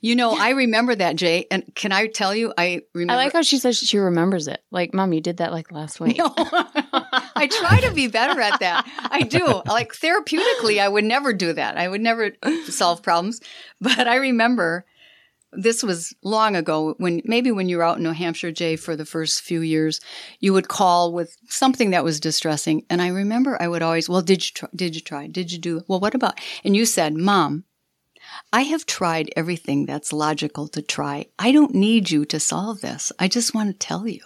You 0.05 0.17
know, 0.17 0.37
I 0.37 0.51
remember 0.51 0.97
that, 0.97 1.15
Jay. 1.15 1.47
And 1.49 1.65
can 1.77 1.93
I 1.93 2.09
tell 2.09 2.35
you, 2.35 2.53
I 2.59 2.81
remember. 2.93 3.13
I 3.13 3.25
like 3.25 3.33
how 3.33 3.43
she 3.43 3.59
says 3.59 3.79
she 3.79 3.99
remembers 3.99 4.49
it. 4.49 4.61
Like, 4.73 4.93
mom, 4.93 5.13
you 5.13 5.21
did 5.21 5.37
that 5.37 5.53
like 5.53 5.71
last 5.71 6.01
week. 6.01 6.19
No. 6.19 6.35
I 6.37 7.49
try 7.49 7.81
to 7.83 7.93
be 7.93 8.09
better 8.09 8.41
at 8.41 8.59
that. 8.59 8.85
I 8.99 9.23
do. 9.23 9.63
Like 9.65 9.93
therapeutically, 9.93 10.81
I 10.81 10.89
would 10.89 11.05
never 11.05 11.33
do 11.33 11.53
that. 11.53 11.77
I 11.77 11.87
would 11.87 12.01
never 12.01 12.33
solve 12.67 13.03
problems. 13.03 13.41
But 13.81 14.09
I 14.09 14.17
remember 14.17 14.85
this 15.53 15.83
was 15.83 16.15
long 16.23 16.57
ago 16.57 16.95
when 16.99 17.23
maybe 17.25 17.51
when 17.51 17.69
you 17.69 17.77
were 17.77 17.83
out 17.83 17.99
in 17.99 18.03
New 18.03 18.13
Hampshire, 18.13 18.53
Jay, 18.53 18.77
for 18.77 18.97
the 18.97 19.05
first 19.05 19.43
few 19.43 19.61
years, 19.61 20.01
you 20.41 20.53
would 20.53 20.69
call 20.69 21.13
with 21.13 21.37
something 21.49 21.91
that 21.91 22.05
was 22.05 22.21
distressing. 22.21 22.85
And 22.89 23.03
I 23.03 23.09
remember 23.09 23.61
I 23.61 23.69
would 23.69 23.83
always, 23.83 24.09
well, 24.09 24.23
did 24.23 24.45
you 24.45 24.53
try? 24.55 24.69
Did 24.75 24.95
you 24.95 25.01
try? 25.01 25.27
Did 25.27 25.53
you 25.53 25.59
do? 25.59 25.83
Well, 25.89 26.01
what 26.01 26.15
about? 26.15 26.39
And 26.65 26.75
you 26.75 26.87
said, 26.87 27.15
mom, 27.15 27.65
I 28.53 28.63
have 28.63 28.85
tried 28.85 29.31
everything 29.35 29.87
that's 29.87 30.13
logical 30.13 30.69
to 30.69 30.83
try. 30.83 31.27
I 31.39 31.53
don't 31.53 31.75
need 31.75 32.11
you 32.11 32.25
to 32.27 32.39
solve 32.39 32.81
this. 32.83 33.11
I 33.19 33.29
just 33.29 33.55
want 33.55 33.71
to 33.71 33.87
tell 33.87 34.07
you. 34.07 34.21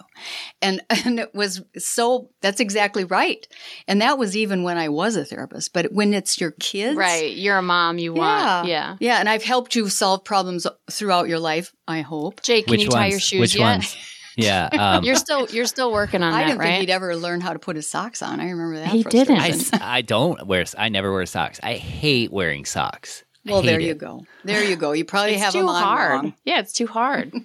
And, 0.61 0.81
and 1.05 1.19
it 1.19 1.33
was 1.33 1.61
so, 1.77 2.29
that's 2.41 2.59
exactly 2.59 3.05
right. 3.05 3.47
And 3.87 4.01
that 4.01 4.17
was 4.17 4.35
even 4.35 4.63
when 4.63 4.77
I 4.77 4.89
was 4.89 5.15
a 5.15 5.23
therapist. 5.23 5.71
But 5.73 5.93
when 5.93 6.13
it's 6.13 6.41
your 6.41 6.51
kids. 6.51 6.97
Right. 6.97 7.35
You're 7.35 7.57
a 7.57 7.61
mom. 7.61 7.99
You 7.99 8.13
Yeah. 8.15 8.19
want. 8.55 8.67
Yeah. 8.67 8.97
Yeah. 8.99 9.19
And 9.19 9.29
I've 9.29 9.43
helped 9.43 9.75
you 9.75 9.87
solve 9.89 10.23
problems 10.25 10.67
throughout 10.91 11.29
your 11.29 11.39
life, 11.39 11.73
I 11.87 12.01
hope. 12.01 12.41
Jake, 12.41 12.65
can 12.65 12.71
Which 12.73 12.83
you 12.83 12.89
tie 12.89 12.99
ones? 13.03 13.11
your 13.11 13.19
shoes 13.21 13.39
Which 13.39 13.55
yet? 13.55 13.63
ones? 13.63 13.95
Yeah. 14.35 14.69
Um, 14.77 15.03
You're 15.03 15.15
still 15.15 15.47
you're 15.49 15.65
still 15.65 15.91
working 15.91 16.21
on 16.21 16.31
I 16.31 16.41
that, 16.41 16.47
didn't 16.49 16.59
think 16.61 16.69
right? 16.69 16.79
he'd 16.81 16.91
ever 16.91 17.15
learn 17.15 17.41
how 17.41 17.53
to 17.53 17.59
put 17.59 17.75
his 17.75 17.89
socks 17.89 18.21
on. 18.21 18.39
I 18.39 18.49
remember 18.51 18.77
that. 18.77 18.89
He 18.89 19.01
didn't. 19.01 19.39
I. 19.39 19.97
I 19.97 20.01
don't 20.03 20.45
wear, 20.45 20.63
I 20.77 20.89
never 20.89 21.11
wear 21.11 21.25
socks. 21.25 21.59
I 21.63 21.73
hate 21.73 22.31
wearing 22.31 22.63
socks. 22.65 23.23
I 23.47 23.51
Well, 23.51 23.61
there 23.61 23.79
hate 23.79 23.87
you 23.87 23.93
go. 23.95 24.25
There 24.43 24.63
you 24.63 24.75
go. 24.75 24.91
You 24.91 25.05
probably 25.05 25.33
it's 25.33 25.43
have 25.43 25.53
too 25.53 25.59
them 25.59 25.69
on 25.69 25.83
hard. 25.83 26.11
wrong. 26.11 26.33
Yeah, 26.45 26.59
it's 26.59 26.73
too 26.73 26.87
hard. 26.87 27.33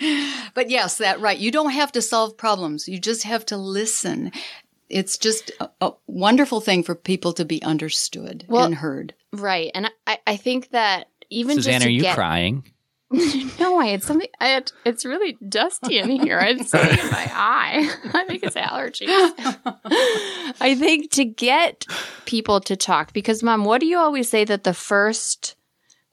But 0.54 0.68
yes, 0.70 0.98
that 0.98 1.20
right. 1.20 1.38
You 1.38 1.50
don't 1.50 1.70
have 1.70 1.92
to 1.92 2.02
solve 2.02 2.36
problems. 2.36 2.88
You 2.88 2.98
just 2.98 3.22
have 3.22 3.46
to 3.46 3.56
listen. 3.56 4.32
It's 4.88 5.16
just 5.16 5.50
a, 5.60 5.70
a 5.80 5.92
wonderful 6.06 6.60
thing 6.60 6.82
for 6.82 6.94
people 6.94 7.32
to 7.34 7.44
be 7.44 7.62
understood 7.62 8.44
Well- 8.48 8.64
and 8.64 8.74
heard. 8.74 9.14
right. 9.32 9.70
And 9.74 9.90
I, 10.06 10.18
I 10.26 10.36
think 10.36 10.70
that 10.70 11.08
even 11.30 11.56
Suzanne, 11.56 11.74
just 11.80 11.86
are 11.86 11.90
you 11.90 12.02
get, 12.02 12.14
crying? 12.14 12.64
no, 13.60 13.78
I 13.78 13.86
had 13.86 14.02
something. 14.02 14.28
I 14.40 14.48
had, 14.48 14.72
it's 14.84 15.04
really 15.04 15.36
dusty 15.48 15.98
in 15.98 16.08
here. 16.10 16.38
I 16.38 16.48
had 16.54 16.66
something 16.66 16.98
in 16.98 17.10
my 17.10 17.30
eye. 17.34 17.90
I 18.14 18.24
think 18.24 18.42
it's 18.42 18.56
allergies. 18.56 19.08
I 20.60 20.74
think 20.78 21.10
to 21.12 21.24
get 21.24 21.86
people 22.26 22.60
to 22.62 22.76
talk, 22.76 23.12
because 23.12 23.42
mom, 23.42 23.64
what 23.64 23.80
do 23.80 23.86
you 23.86 23.98
always 23.98 24.28
say 24.28 24.44
that 24.44 24.64
the 24.64 24.74
first 24.74 25.56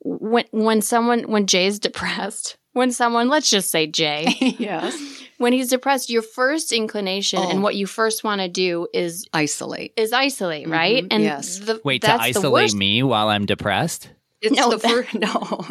when 0.02 0.46
when 0.52 0.82
someone 0.82 1.24
when 1.24 1.46
Jay's 1.48 1.80
depressed, 1.80 2.58
when 2.74 2.92
someone 2.92 3.28
let's 3.30 3.50
just 3.50 3.70
say 3.70 3.88
Jay, 3.88 4.56
yes. 4.58 4.98
when 5.38 5.54
he's 5.54 5.70
depressed, 5.70 6.10
your 6.10 6.22
first 6.22 6.72
inclination 6.72 7.40
Oh. 7.42 7.50
and 7.50 7.64
what 7.64 7.76
you 7.76 7.86
first 7.86 8.24
want 8.24 8.42
to 8.42 8.48
do 8.48 8.88
is 8.94 9.28
Isolate. 9.34 9.94
is 9.98 10.14
isolate, 10.14 10.68
right? 10.70 11.04
Mhm, 11.04 11.08
And 11.12 11.24
yes. 11.24 11.60
the, 11.60 11.82
Wait, 11.84 12.02
to 12.02 12.08
that's 12.08 12.20
the 12.20 12.26
isolate 12.30 12.64
worst. 12.66 12.76
me 12.76 13.04
while 13.04 13.28
I'm 13.30 13.46
depressed? 13.46 14.10
It's 14.42 14.56
No, 14.56 14.70
the 14.72 14.78
that- 14.78 14.90
first 14.92 15.14
no. 15.16 15.66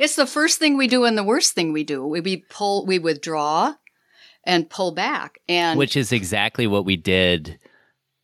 It's 0.00 0.16
the 0.16 0.26
first 0.26 0.58
thing 0.58 0.76
we 0.76 0.88
do 0.88 1.04
and 1.04 1.16
the 1.18 1.24
worst 1.24 1.52
thing 1.54 1.72
we 1.72 1.84
do. 1.84 2.06
We, 2.06 2.20
we 2.20 2.36
pull 2.48 2.86
we 2.86 2.98
withdraw 2.98 3.74
and 4.44 4.68
pull 4.68 4.92
back. 4.92 5.38
And 5.48 5.78
Which 5.78 5.96
is 5.96 6.12
exactly 6.12 6.66
what 6.66 6.84
we 6.84 6.96
did 6.96 7.58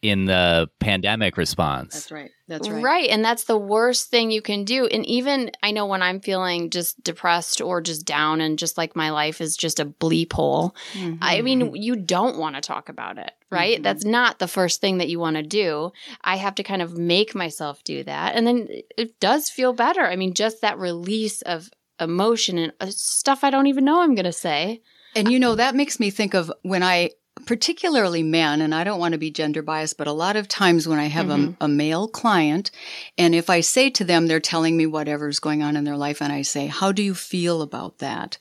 in 0.02 0.24
the 0.24 0.68
pandemic 0.78 1.36
response. 1.36 1.92
that's 1.92 2.10
right. 2.12 2.30
That's 2.48 2.68
right. 2.68 2.82
Right. 2.82 3.08
And 3.10 3.24
that's 3.24 3.44
the 3.44 3.58
worst 3.58 4.08
thing 4.10 4.30
you 4.30 4.42
can 4.42 4.64
do. 4.64 4.86
And 4.86 5.04
even 5.06 5.50
I 5.62 5.70
know 5.70 5.86
when 5.86 6.02
I'm 6.02 6.20
feeling 6.20 6.70
just 6.70 7.02
depressed 7.04 7.60
or 7.60 7.80
just 7.80 8.06
down 8.06 8.40
and 8.40 8.58
just 8.58 8.78
like 8.78 8.96
my 8.96 9.10
life 9.10 9.40
is 9.40 9.56
just 9.56 9.78
a 9.78 9.84
bleep 9.86 10.32
hole, 10.32 10.74
Mhm. 10.94 11.18
I 11.20 11.42
mean, 11.42 11.74
you 11.76 11.96
don't 11.96 12.38
want 12.38 12.56
to 12.56 12.60
talk 12.62 12.88
about 12.88 13.18
it, 13.18 13.30
right? 13.50 13.78
Mhm. 13.78 13.82
That's 13.82 14.04
not 14.04 14.38
the 14.38 14.48
first 14.48 14.80
thing 14.80 14.98
that 14.98 15.08
you 15.08 15.20
want 15.20 15.36
to 15.36 15.42
do. 15.42 15.92
I 16.22 16.36
have 16.36 16.54
to 16.56 16.62
kind 16.62 16.82
of 16.82 16.96
make 16.98 17.34
myself 17.34 17.84
do 17.84 18.02
that. 18.04 18.34
And 18.34 18.46
then 18.46 18.68
it 18.96 19.20
does 19.20 19.48
feel 19.50 19.72
better. 19.72 20.04
I 20.06 20.16
mean, 20.16 20.34
just 20.34 20.60
that 20.62 20.78
release 20.78 21.42
of 21.42 21.70
emotion 22.00 22.56
and 22.58 22.72
uh, 22.80 22.86
stuff 22.88 23.44
I 23.44 23.50
don't 23.50 23.66
even 23.66 23.84
know 23.84 24.00
I'm 24.02 24.14
going 24.14 24.24
to 24.24 24.32
say. 24.32 24.80
And 25.14 25.30
you 25.30 25.38
know, 25.38 25.56
that 25.56 25.74
makes 25.74 26.00
me 26.00 26.10
think 26.10 26.34
of 26.34 26.50
when 26.62 26.82
I, 26.82 27.10
particularly 27.46 28.22
men, 28.22 28.60
and 28.60 28.74
I 28.74 28.84
don't 28.84 28.98
want 29.00 29.12
to 29.12 29.18
be 29.18 29.30
gender 29.30 29.62
biased, 29.62 29.96
but 29.98 30.06
a 30.06 30.12
lot 30.12 30.36
of 30.36 30.48
times 30.48 30.86
when 30.88 30.98
I 30.98 31.06
have 31.06 31.26
Mhm. 31.26 31.56
a, 31.60 31.64
a 31.64 31.68
male 31.68 32.08
client, 32.08 32.70
and 33.18 33.34
if 33.34 33.50
I 33.50 33.60
say 33.60 33.90
to 33.90 34.04
them, 34.04 34.26
they're 34.26 34.40
telling 34.40 34.76
me 34.76 34.86
whatever's 34.86 35.38
going 35.40 35.62
on 35.62 35.76
in 35.76 35.84
their 35.84 35.96
life, 35.96 36.20
and 36.22 36.32
I 36.32 36.42
say, 36.42 36.66
How 36.66 36.92
do 36.92 37.02
you 37.02 37.14
feel 37.14 37.62
about 37.62 37.98
that? 37.98 38.38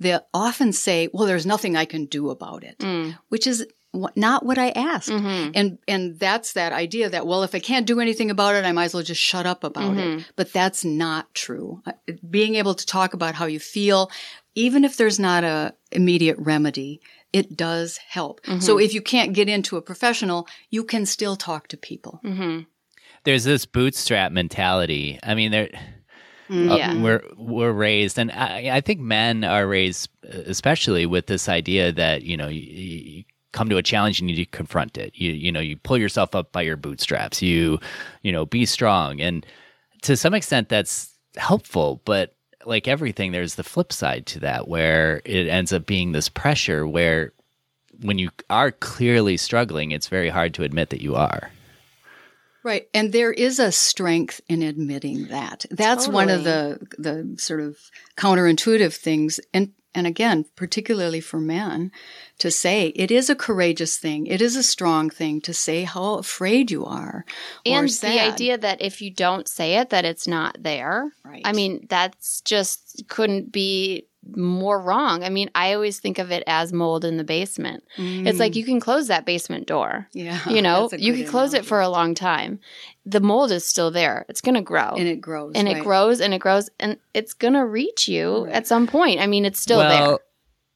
They 0.00 0.18
often 0.32 0.72
say, 0.72 1.08
Well, 1.12 1.26
there's 1.26 1.46
nothing 1.46 1.76
I 1.76 1.84
can 1.84 2.06
do 2.06 2.30
about 2.30 2.64
it, 2.64 2.78
Mm. 2.78 3.18
which 3.28 3.46
is 3.46 3.66
not 4.14 4.44
what 4.44 4.58
I 4.58 4.68
asked. 4.70 5.08
Mhm. 5.08 5.52
And 5.54 5.78
and 5.88 6.18
that's 6.18 6.52
that 6.52 6.74
idea 6.74 7.08
that 7.08 7.26
well 7.26 7.42
if 7.42 7.54
I 7.54 7.58
can't 7.58 7.86
do 7.86 8.00
anything 8.00 8.30
about 8.30 8.54
it 8.54 8.66
I 8.66 8.70
might 8.72 8.84
as 8.84 8.94
well 8.94 9.02
just 9.02 9.20
shut 9.20 9.46
up 9.46 9.64
about 9.64 9.94
Mhm. 9.94 10.18
it. 10.20 10.24
But 10.36 10.52
that's 10.52 10.84
not 10.84 11.32
true. 11.34 11.80
Uh, 11.86 11.92
Being 12.28 12.56
able 12.56 12.74
to 12.74 12.84
talk 12.84 13.14
about 13.14 13.34
how 13.34 13.46
you 13.46 13.58
feel 13.58 14.10
even 14.58 14.84
if 14.84 14.96
there's 14.96 15.20
not 15.20 15.44
a 15.44 15.72
immediate 15.92 16.36
remedy, 16.38 17.00
it 17.32 17.56
does 17.56 17.98
help. 17.98 18.40
So 18.58 18.78
if 18.78 18.92
you 18.92 19.00
can't 19.00 19.32
get 19.32 19.48
into 19.48 19.76
a 19.76 19.82
professional, 19.82 20.48
you 20.70 20.82
can 20.82 21.06
still 21.06 21.36
talk 21.36 21.68
to 21.68 21.76
people. 21.76 22.20
Mhm. 22.24 22.66
There's 23.24 23.44
this 23.44 23.66
bootstrap 23.66 24.32
mentality. 24.32 25.18
I 25.22 25.34
mean, 25.34 25.52
there. 25.52 25.70
Mm. 26.48 26.70
Uh, 26.70 27.00
we're 27.02 27.22
we're 27.36 27.72
raised, 27.72 28.18
and 28.18 28.32
I, 28.32 28.70
I 28.72 28.80
think 28.80 29.00
men 29.00 29.44
are 29.44 29.66
raised, 29.66 30.08
uh, 30.24 30.38
especially 30.46 31.04
with 31.04 31.26
this 31.26 31.46
idea 31.46 31.92
that 31.92 32.22
you 32.22 32.38
know 32.38 32.48
you, 32.48 32.62
you 32.62 33.24
come 33.52 33.68
to 33.68 33.76
a 33.76 33.82
challenge, 33.82 34.18
you 34.20 34.26
need 34.26 34.36
to 34.36 34.46
confront 34.46 34.96
it. 34.96 35.12
You 35.14 35.32
you 35.32 35.52
know 35.52 35.60
you 35.60 35.76
pull 35.76 35.98
yourself 35.98 36.34
up 36.34 36.50
by 36.52 36.62
your 36.62 36.78
bootstraps. 36.78 37.42
You 37.42 37.78
you 38.22 38.32
know 38.32 38.46
be 38.46 38.64
strong, 38.64 39.20
and 39.20 39.44
to 40.02 40.16
some 40.16 40.32
extent 40.32 40.70
that's 40.70 41.12
helpful, 41.36 42.00
but 42.06 42.34
like 42.68 42.86
everything, 42.86 43.32
there's 43.32 43.54
the 43.54 43.64
flip 43.64 43.92
side 43.92 44.26
to 44.26 44.40
that 44.40 44.68
where 44.68 45.22
it 45.24 45.48
ends 45.48 45.72
up 45.72 45.86
being 45.86 46.12
this 46.12 46.28
pressure 46.28 46.86
where 46.86 47.32
when 48.02 48.18
you 48.18 48.30
are 48.48 48.70
clearly 48.70 49.36
struggling, 49.36 49.90
it's 49.90 50.08
very 50.08 50.28
hard 50.28 50.54
to 50.54 50.62
admit 50.62 50.90
that 50.90 51.00
you 51.00 51.16
are. 51.16 51.50
Right. 52.62 52.88
And 52.92 53.12
there 53.12 53.32
is 53.32 53.58
a 53.58 53.72
strength 53.72 54.40
in 54.48 54.62
admitting 54.62 55.28
that. 55.28 55.64
That's 55.70 56.06
one 56.06 56.28
of 56.28 56.44
the 56.44 56.78
the 56.98 57.36
sort 57.38 57.60
of 57.60 57.78
counterintuitive 58.16 58.94
things 58.94 59.40
and 59.54 59.72
and 59.94 60.06
again, 60.06 60.44
particularly 60.54 61.20
for 61.20 61.40
men, 61.40 61.90
to 62.38 62.50
say 62.50 62.88
it 62.88 63.10
is 63.10 63.28
a 63.28 63.34
courageous 63.34 63.96
thing. 63.96 64.26
It 64.26 64.40
is 64.40 64.56
a 64.56 64.62
strong 64.62 65.10
thing 65.10 65.40
to 65.42 65.52
say 65.52 65.82
how 65.84 66.14
afraid 66.14 66.70
you 66.70 66.84
are. 66.84 67.24
or 67.66 67.78
And 67.78 67.88
the 67.88 68.20
idea 68.20 68.56
that 68.58 68.80
if 68.80 69.02
you 69.02 69.10
don't 69.10 69.48
say 69.48 69.76
it, 69.76 69.90
that 69.90 70.04
it's 70.04 70.26
not 70.28 70.62
there. 70.62 71.12
Right. 71.24 71.42
I 71.44 71.52
mean, 71.52 71.86
that's 71.88 72.40
just 72.42 73.04
couldn't 73.08 73.52
be 73.52 74.06
more 74.36 74.78
wrong. 74.80 75.24
I 75.24 75.30
mean, 75.30 75.50
I 75.54 75.72
always 75.72 76.00
think 76.00 76.18
of 76.18 76.30
it 76.30 76.42
as 76.46 76.72
mold 76.72 77.04
in 77.04 77.16
the 77.16 77.24
basement. 77.24 77.84
It's 77.96 78.38
like 78.38 78.56
you 78.56 78.64
can 78.64 78.78
close 78.78 79.08
that 79.08 79.24
basement 79.24 79.66
door. 79.66 80.08
Mm. 80.14 80.24
yeah, 80.24 80.48
You 80.48 80.62
know, 80.62 80.90
you 80.96 81.14
can 81.14 81.26
close 81.26 81.54
it 81.54 81.64
for 81.64 81.80
a 81.80 81.88
long 81.88 82.14
time. 82.14 82.60
The 83.06 83.20
mold 83.20 83.50
is 83.52 83.64
still 83.64 83.90
there. 83.90 84.26
It's 84.28 84.42
going 84.42 84.56
to 84.56 84.60
grow. 84.60 84.90
and 84.98 85.08
it 85.08 85.20
grows. 85.20 85.52
and 85.54 85.66
it 85.68 85.82
grows 85.82 86.20
and 86.20 86.34
it 86.34 86.38
grows 86.40 86.68
and 86.78 86.98
it's 87.14 87.32
going 87.32 87.54
to 87.54 87.64
reach 87.64 88.06
you 88.06 88.44
Right. 88.44 88.54
at 88.54 88.66
some 88.66 88.86
point. 88.86 89.20
I 89.20 89.26
mean, 89.26 89.44
it's 89.46 89.60
still 89.60 89.78
well, 89.78 90.08
there. 90.10 90.18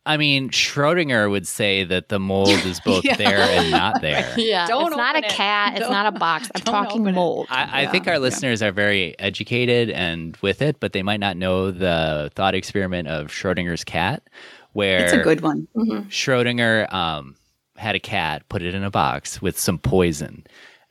I 0.04 0.16
mean, 0.16 0.50
Schrodinger 0.50 1.30
would 1.30 1.46
say 1.46 1.84
that 1.84 2.08
the 2.08 2.18
mold 2.18 2.48
is 2.48 2.80
both 2.84 3.04
Yeah. 3.04 3.16
there 3.16 3.38
and 3.38 3.70
not 3.70 4.00
there. 4.00 4.34
Yeah, 4.36 4.66
Don't 4.66 4.88
it's 4.88 4.96
not 4.96 5.14
a 5.14 5.18
open 5.18 5.30
it. 5.30 5.32
cat. 5.32 5.72
It's 5.74 5.80
Don't- 5.82 5.92
not 5.92 6.06
a 6.14 6.18
box. 6.18 6.50
I'm 6.54 6.60
don't 6.64 6.74
talking 6.74 7.04
mold. 7.14 7.46
I, 7.50 7.82
I 7.82 7.86
think 7.86 8.06
our 8.08 8.14
yeah. 8.14 8.18
listeners 8.18 8.62
are 8.62 8.72
very 8.72 9.16
educated 9.20 9.90
and 9.90 10.36
with 10.42 10.60
it, 10.60 10.80
but 10.80 10.92
they 10.92 11.02
might 11.04 11.20
not 11.20 11.36
know 11.36 11.70
the 11.70 12.30
thought 12.34 12.54
experiment 12.56 13.06
of 13.08 13.28
Schrodinger's 13.28 13.84
cat, 13.84 14.28
where 14.72 15.04
It's 15.04 15.12
a 15.12 15.18
good 15.22 15.40
one. 15.40 15.68
Schrodinger 15.76 16.92
um, 16.92 17.36
had 17.76 17.94
a 17.94 18.00
cat, 18.00 18.48
put 18.48 18.62
it 18.62 18.74
in 18.74 18.82
a 18.82 18.90
box 18.90 19.40
with 19.40 19.56
some 19.58 19.78
poison. 19.78 20.44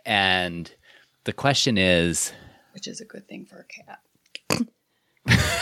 And 0.05 0.73
the 1.25 1.33
question 1.33 1.77
is 1.77 2.31
Which 2.73 2.87
is 2.87 3.01
a 3.01 3.05
good 3.05 3.27
thing 3.27 3.45
for 3.45 3.59
a 3.59 3.65
cat. 3.65 3.99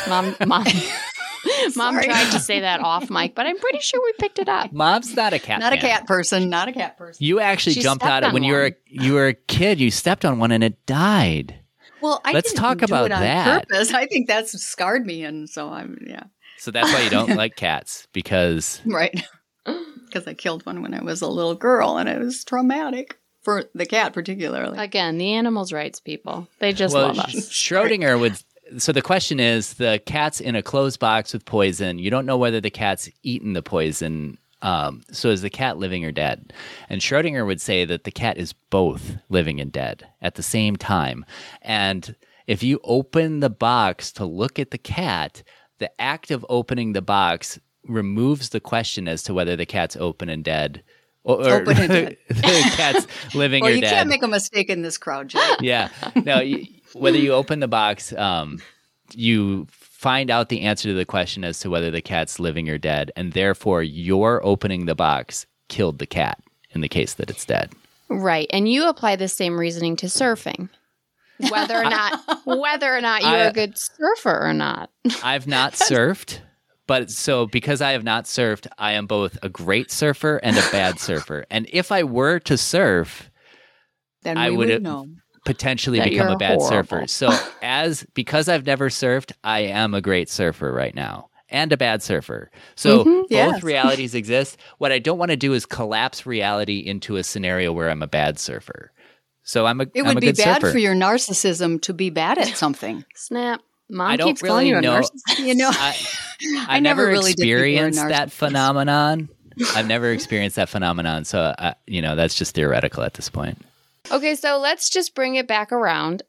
Mom, 0.08 0.36
mom, 0.45 0.63
mom 0.65 1.72
Sorry. 1.72 2.06
tried 2.06 2.32
to 2.32 2.39
say 2.39 2.62
that 2.62 2.82
off 2.82 3.10
mic, 3.10 3.36
but 3.36 3.45
I'm 3.45 3.58
pretty 3.58 3.80
sure 3.80 4.02
we 4.04 4.13
picked 4.13 4.39
it 4.39 4.50
up. 4.50 4.72
Mom's 4.72 5.15
not 5.15 5.34
a 5.34 5.39
cat. 5.39 5.60
Not 5.60 5.74
a 5.74 5.78
cat 5.78 6.08
person. 6.08 6.50
Not 6.50 6.67
a 6.67 6.72
cat 6.72 6.98
person. 6.98 7.24
You 7.24 7.39
actually 7.39 7.74
She 7.74 7.82
jumped 7.82 8.04
stepped 8.04 8.12
out 8.12 8.24
of 8.24 8.28
on 8.30 8.34
when 8.34 8.43
you 8.43 8.54
were 8.54 8.67
a, 8.67 8.74
you 8.88 9.13
were 9.13 9.28
a 9.28 9.34
kid. 9.34 9.80
You 9.80 9.91
stepped 9.91 10.26
on 10.26 10.39
one 10.39 10.52
and 10.52 10.63
it 10.63 10.86
died. 10.86 11.56
Well, 12.02 12.22
I 12.24 12.32
Let's 12.32 12.52
didn't 12.52 12.62
talk 12.63 12.78
do 12.80 12.86
about 12.86 13.08
it 13.08 13.12
on 13.12 13.22
that. 13.22 13.67
Purpose. 13.67 13.93
I 13.93 14.08
think 14.08 14.28
that's 14.28 14.52
scarred 14.62 15.06
me, 15.06 15.24
and 15.24 15.50
so 15.50 15.69
I'm 15.69 15.98
yeah 16.08 16.24
So 16.58 16.72
that's 16.72 16.91
why 16.93 17.02
you 17.02 17.10
don't 17.10 17.36
like 17.36 17.56
cats 17.56 18.08
because 18.13 18.82
right 18.86 19.22
because 20.06 20.26
I 20.28 20.34
killed 20.34 20.65
one 20.65 20.82
when 20.82 20.93
I 20.93 21.04
was 21.04 21.22
a 21.22 21.28
little 21.28 21.56
girl, 21.56 21.98
and 21.98 22.08
it 22.10 22.19
was 22.19 22.43
traumatic 22.43 23.19
for 23.41 23.65
the 23.76 23.86
cat 23.86 24.13
particularly. 24.13 24.78
Again, 24.78 25.17
the 25.17 25.34
animals' 25.34 25.74
rights 25.74 26.00
people. 26.00 26.48
They 26.60 26.72
just 26.74 26.93
well, 26.93 27.13
love 27.13 27.30
Sch- 27.30 27.36
us. 27.36 27.50
Schrodinger 27.50 28.19
would. 28.19 28.38
So 28.77 28.91
the 28.91 29.01
question 29.01 29.39
is: 29.39 29.73
the 29.75 30.01
cat's 30.05 30.39
in 30.39 30.55
a 30.55 30.62
closed 30.63 30.99
box 30.99 31.34
with 31.34 31.45
poison. 31.45 31.99
You 31.99 32.10
don't 32.10 32.25
know 32.25 32.38
whether 32.38 32.62
the 32.62 32.69
cat's 32.69 33.10
eaten 33.23 33.53
the 33.53 33.63
poison. 33.63 34.38
Um, 34.62 35.03
so 35.12 35.29
is 35.29 35.41
the 35.41 35.49
cat 35.49 35.77
living 35.77 36.03
or 36.03 36.12
dead? 36.12 36.51
And 36.89 36.99
Schrodinger 37.01 37.45
would 37.45 37.62
say 37.62 37.86
that 37.86 38.03
the 38.03 38.12
cat 38.12 38.38
is 38.38 38.51
both 38.51 39.15
living 39.29 39.62
and 39.62 39.71
dead 39.71 40.05
at 40.21 40.36
the 40.36 40.43
same 40.43 40.75
time. 40.75 41.25
And 41.62 42.13
if 42.45 42.62
you 42.62 42.82
open 42.84 43.39
the 43.39 43.49
box 43.49 44.12
to 44.13 44.25
look 44.25 44.60
at 44.60 44.71
the 44.71 44.77
cat, 44.77 45.43
the 45.77 45.89
act 46.01 46.29
of 46.29 46.45
opening 46.49 46.91
the 46.91 47.01
box 47.01 47.58
removes 47.88 48.49
the 48.49 48.60
question 48.60 49.08
as 49.08 49.23
to 49.23 49.34
whether 49.34 49.55
the 49.55 49.65
cat's 49.65 49.95
open 49.95 50.27
and 50.27 50.43
dead. 50.43 50.84
Or, 51.23 51.36
or 51.41 51.62
Open 51.62 51.77
and 51.77 51.88
dead. 51.89 52.17
the 52.27 52.71
cat's 52.75 53.08
living 53.36 53.62
well, 53.63 53.71
or 53.71 53.75
you 53.75 53.82
dead 53.82 53.91
can't 53.91 54.10
make 54.10 54.23
a 54.23 54.27
mistake 54.27 54.69
in 54.69 54.82
this 54.82 54.97
crowd, 54.97 55.29
Jay. 55.29 55.39
yeah. 55.62 55.89
No, 56.15 56.39
you, 56.41 56.65
whether 56.93 57.17
you 57.17 57.34
open 57.34 57.60
the 57.60 57.67
box, 57.67 58.13
um, 58.13 58.60
you 59.13 59.67
find 59.71 60.30
out 60.30 60.49
the 60.49 60.62
answer 60.62 60.89
to 60.89 60.93
the 60.95 61.06
question 61.06 61.43
as 61.43 61.60
to 61.60 61.69
whether 61.69 61.91
the 61.91 62.02
cat's 62.02 62.39
living 62.39 62.69
or 62.69 62.78
dead, 62.78 63.12
and 63.15 63.34
therefore 63.34 63.84
your 63.84 64.45
opening 64.45 64.86
the 64.86 64.95
box 64.95 65.45
killed 65.67 65.99
the 65.99 66.06
cat 66.08 66.39
in 66.71 66.82
the 66.82 66.89
case 66.89 67.15
that 67.15 67.30
it's 67.30 67.45
dead. 67.45 67.71
Right. 68.10 68.47
And 68.52 68.67
you 68.69 68.88
apply 68.88 69.15
the 69.17 69.28
same 69.28 69.60
reasoning 69.60 69.95
to 69.97 70.08
surfing. 70.08 70.69
Whether 71.49 71.78
or 71.78 71.84
not 71.84 72.19
whether 72.45 72.95
or 72.95 73.02
not 73.02 73.21
you're 73.21 73.30
I- 73.32 73.38
a 73.45 73.54
good 73.54 73.78
surfer 73.78 74.39
or 74.47 74.54
not. 74.54 74.89
I've 75.23 75.47
not 75.47 75.73
surfed, 75.73 76.39
but 76.88 77.10
so 77.12 77.45
because 77.45 77.82
I 77.82 77.91
have 77.91 78.04
not 78.04 78.25
surfed, 78.25 78.67
I 78.78 78.93
am 78.93 79.06
both 79.08 79.38
a 79.41 79.47
great 79.49 79.89
surfer 79.91 80.38
and 80.38 80.58
a 80.58 80.69
bad 80.71 80.99
surfer. 80.99 81.45
And 81.49 81.67
if 81.71 81.91
I 81.91 82.04
were 82.04 82.39
to 82.39 82.58
surf, 82.58 83.30
Then 84.23 84.38
I 84.38 84.49
would- 84.49 84.69
would 84.69 84.84
know. 84.84 85.08
Potentially 85.49 85.97
That 85.97 86.12
become 86.12 86.27
a 86.27 86.38
bad 86.38 86.59
horrible. 86.59 87.07
surfer. 87.07 87.07
So 87.07 87.29
as 87.63 88.05
because 88.13 88.47
I've 88.47 88.67
never 88.67 88.89
surfed, 88.89 89.31
I 89.43 89.62
am 89.62 89.95
a 89.95 90.01
great 90.01 90.29
surfer 90.29 90.71
right 90.71 90.93
now 90.93 91.29
and 91.49 91.73
a 91.73 91.77
bad 91.77 92.03
surfer. 92.03 92.51
So 92.75 92.99
mm-hmm, 92.99 93.21
both 93.21 93.29
yes. 93.31 93.63
realities 93.63 94.13
exist. 94.13 94.57
What 94.77 94.91
I 94.91 94.99
don't 94.99 95.17
want 95.17 95.31
to 95.31 95.38
do 95.38 95.53
is 95.53 95.65
collapse 95.65 96.27
reality 96.27 96.77
into 96.77 97.15
a 97.15 97.23
scenario 97.23 97.73
where 97.73 97.89
I'm 97.89 98.03
a 98.03 98.07
bad 98.07 98.38
surfer. 98.38 98.91
So 99.41 99.65
I'm 99.65 99.81
a 99.81 99.88
It 99.95 100.01
I'm 100.01 100.09
would 100.09 100.17
a 100.17 100.21
be 100.21 100.27
good 100.27 100.38
bad 100.38 100.62
surfer. 100.62 100.71
for 100.71 100.77
your 100.77 100.93
narcissism 100.93 101.81
to 101.81 101.93
be 101.95 102.12
bad 102.12 102.38
at 102.38 102.55
something. 102.55 103.03
Snap. 103.15 103.62
Mom 103.89 104.07
I 104.07 104.17
don't 104.17 104.27
keeps 104.27 104.43
calling 104.43 104.67
you 104.67 104.77
a 104.77 104.81
narcissist. 104.81 105.39
You 105.39 105.55
know, 105.55 105.69
I, 105.73 105.95
I 106.43 106.65
I've 106.77 106.83
never 106.83 107.07
never, 107.07 107.07
really 107.07 107.33
did 107.33 107.38
think 107.39 107.47
you 107.49 107.55
were 107.55 107.63
a 107.63 107.65
experienced 107.65 108.07
that 108.09 108.31
phenomenon. 108.31 109.29
I've 109.75 109.88
never 109.88 110.12
experienced 110.12 110.57
that 110.57 110.69
phenomenon. 110.69 111.25
So 111.25 111.55
I, 111.57 111.73
you 111.88 112.03
know 112.03 112.15
that's 112.15 112.35
just 112.35 112.53
theoretical 112.53 113.01
at 113.01 113.15
this 113.15 113.29
point. 113.31 113.59
Okay, 114.12 114.35
so 114.35 114.57
let's 114.57 114.89
just 114.89 115.15
bring 115.15 115.35
it 115.35 115.47
back 115.47 115.71
around. 115.71 116.23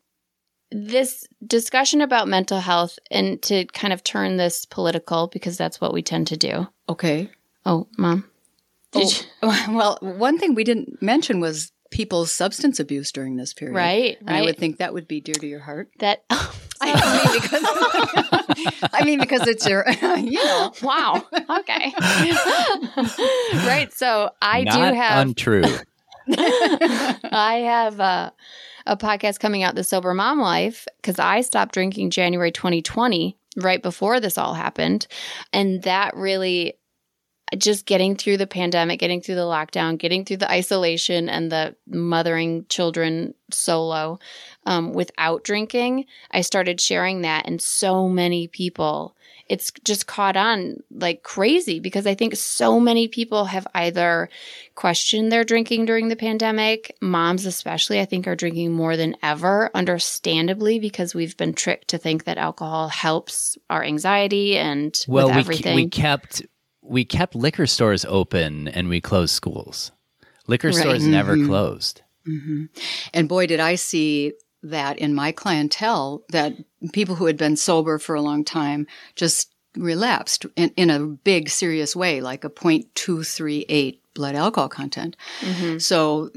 This 0.73 1.27
discussion 1.45 2.01
about 2.01 2.29
mental 2.29 2.61
health 2.61 2.99
and 3.11 3.41
to 3.43 3.65
kind 3.67 3.93
of 3.93 4.05
turn 4.05 4.37
this 4.37 4.65
political 4.67 5.27
because 5.29 5.57
that's 5.57 5.81
what 5.81 5.93
we 5.93 6.03
tend 6.03 6.27
to 6.29 6.37
do. 6.37 6.69
okay. 6.89 7.31
Oh, 7.67 7.87
mom. 7.99 8.25
Did 8.93 9.27
Oh, 9.43 9.67
well, 9.71 9.99
one 10.01 10.39
thing 10.39 10.55
we 10.55 10.65
didn't 10.65 11.03
mention 11.03 11.41
was 11.41 11.73
people's 11.91 12.33
substance 12.33 12.81
abuse 12.81 13.13
during 13.13 13.37
this 13.37 13.53
period. 13.53 13.75
Right, 13.75 14.17
And 14.21 14.31
I 14.31 14.43
would 14.43 14.57
think 14.57 14.79
that 14.79 14.95
would 14.95 15.07
be 15.09 15.21
dear 15.21 15.35
to 15.35 15.47
your 15.47 15.61
heart. 15.61 15.91
that 15.99 16.25
I 16.31 17.25
mean, 17.25 17.41
because, 17.43 17.63
I 18.95 19.05
mean, 19.05 19.21
because 19.21 19.47
it's 19.47 19.67
your, 19.69 19.85
you 20.19 20.43
know. 20.43 20.73
wow. 20.83 21.23
Okay. 21.33 21.93
right. 23.67 23.89
So 23.93 24.31
I 24.41 24.63
Not 24.63 24.75
do 24.75 24.97
have 24.97 25.27
untrue. 25.27 25.65
I 26.39 27.63
have 27.65 28.01
a, 28.01 28.33
a 28.87 28.97
podcast 28.97 29.41
coming 29.41 29.63
out, 29.63 29.75
The 29.75 29.85
Sober 29.85 30.15
Mom 30.15 30.41
Life, 30.41 30.87
because 30.97 31.19
I 31.19 31.41
stopped 31.41 31.75
drinking 31.75 32.11
January 32.11 32.53
2020, 32.53 33.37
right 33.57 33.83
before 33.83 34.21
this 34.21 34.39
all 34.39 34.55
happened. 34.55 35.07
And 35.53 35.83
that 35.83 36.15
really 36.17 36.75
just 37.57 37.87
getting 37.87 38.17
through 38.17 38.37
the 38.37 38.47
pandemic, 38.47 39.01
getting 39.01 39.21
through 39.21 39.35
the 39.35 39.41
lockdown, 39.43 39.99
getting 39.99 40.25
through 40.25 40.37
the 40.37 40.51
isolation 40.51 41.29
and 41.29 41.51
the 41.51 41.75
mothering 41.89 42.65
children 42.69 43.35
solo 43.51 44.19
um, 44.67 44.93
without 44.93 45.43
drinking, 45.43 46.05
I 46.31 46.43
started 46.43 46.81
sharing 46.81 47.23
that, 47.23 47.47
and 47.47 47.61
so 47.61 48.09
many 48.09 48.47
people. 48.47 49.17
It's 49.51 49.73
just 49.85 50.07
caught 50.07 50.37
on 50.37 50.77
like 50.93 51.25
crazy 51.25 51.81
because 51.81 52.07
I 52.07 52.15
think 52.15 52.37
so 52.37 52.79
many 52.79 53.09
people 53.09 53.47
have 53.47 53.67
either 53.75 54.29
questioned 54.77 55.33
their 55.33 55.43
drinking 55.43 55.87
during 55.87 56.07
the 56.07 56.15
pandemic. 56.15 56.97
Moms, 57.01 57.45
especially, 57.47 57.99
I 58.01 58.05
think, 58.05 58.29
are 58.29 58.37
drinking 58.37 58.71
more 58.73 58.97
than 58.97 59.17
ever, 59.25 59.69
understandably, 59.75 60.79
because 60.79 61.17
we've 61.17 61.37
been 61.37 61.53
tricked 61.53 61.89
to 61.89 61.99
think 61.99 62.25
that 62.25 62.39
alcohol 62.39 62.87
helps 62.89 63.59
our 63.69 63.83
anxiety 63.83 64.57
and 64.57 64.97
well, 65.09 65.27
with 65.27 65.35
we, 65.35 65.41
everything. 65.41 65.75
we 65.75 65.89
kept 65.89 66.43
we 66.83 67.05
kept 67.05 67.35
liquor 67.35 67.67
stores 67.67 68.05
open 68.09 68.69
and 68.69 68.89
we 68.89 69.01
closed 69.01 69.35
schools. 69.35 69.91
Liquor 70.47 70.69
Right. 70.69 70.77
stores 70.77 71.07
never 71.07 71.37
Mhm. 71.37 71.47
closed. 71.47 72.03
And 73.13 73.29
boy, 73.29 73.47
did 73.49 73.59
I 73.61 73.75
see 73.75 74.33
that 74.63 74.99
in 74.99 75.15
my 75.15 75.33
clientele 75.33 76.23
that 76.29 76.55
people 76.93 77.15
who 77.15 77.27
had 77.27 77.37
been 77.37 77.57
sober 77.57 77.99
for 77.99 78.15
a 78.15 78.23
long 78.23 78.45
time 78.45 78.87
just 79.17 79.53
relapsed 79.77 80.47
in, 80.57 80.71
in 80.77 80.91
a 80.91 80.99
big, 81.01 81.49
serious 81.49 81.95
way, 81.95 82.21
like 82.21 82.45
a 82.45 82.51
0.238 82.51 83.99
blood 84.15 84.35
alcohol 84.35 84.69
content. 84.69 85.17
Mhm. 85.41 85.81
So, 85.81 86.31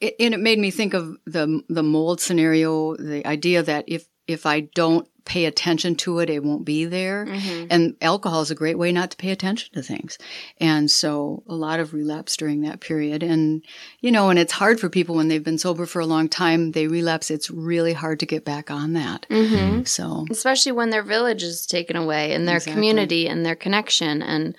it, 0.00 0.16
and 0.18 0.34
it 0.34 0.40
made 0.40 0.58
me 0.58 0.70
think 0.70 0.94
of 0.94 1.16
the 1.26 1.62
the 1.68 1.82
mold 1.82 2.20
scenario, 2.20 2.96
the 2.96 3.24
idea 3.26 3.62
that 3.62 3.84
if 3.86 4.06
if 4.26 4.46
I 4.46 4.60
don't 4.60 5.08
pay 5.24 5.44
attention 5.44 5.94
to 5.96 6.18
it, 6.18 6.28
it 6.30 6.42
won't 6.42 6.64
be 6.64 6.84
there. 6.84 7.26
Mhm. 7.26 7.66
And 7.70 7.96
alcohol 8.00 8.42
is 8.42 8.50
a 8.50 8.54
great 8.54 8.78
way 8.78 8.92
not 8.92 9.10
to 9.12 9.16
pay 9.16 9.30
attention 9.30 9.72
to 9.74 9.82
things. 9.82 10.18
And 10.58 10.90
so 10.90 11.42
a 11.48 11.54
lot 11.54 11.80
of 11.80 11.94
relapse 11.94 12.36
during 12.36 12.62
that 12.62 12.80
period. 12.80 13.22
And, 13.22 13.62
you 14.00 14.10
know, 14.10 14.30
and 14.30 14.38
it's 14.38 14.52
hard 14.52 14.80
for 14.80 14.88
people 14.88 15.14
when 15.14 15.28
they've 15.28 15.42
been 15.44 15.58
sober 15.58 15.86
for 15.86 16.00
a 16.00 16.06
long 16.06 16.28
time, 16.28 16.72
they 16.72 16.86
relapse. 16.86 17.30
It's 17.30 17.50
really 17.50 17.92
hard 17.92 18.20
to 18.20 18.26
get 18.26 18.44
back 18.44 18.70
on 18.70 18.92
that. 18.94 19.26
Mhm. 19.30 19.86
So 19.86 20.26
Especially 20.30 20.72
when 20.72 20.90
their 20.90 21.02
village 21.02 21.42
is 21.42 21.66
taken 21.66 21.96
away 21.96 22.32
and 22.32 22.46
their 22.48 22.56
Exactly. 22.56 22.74
community 22.74 23.28
and 23.28 23.44
their 23.46 23.56
connection. 23.56 24.22
And 24.22 24.56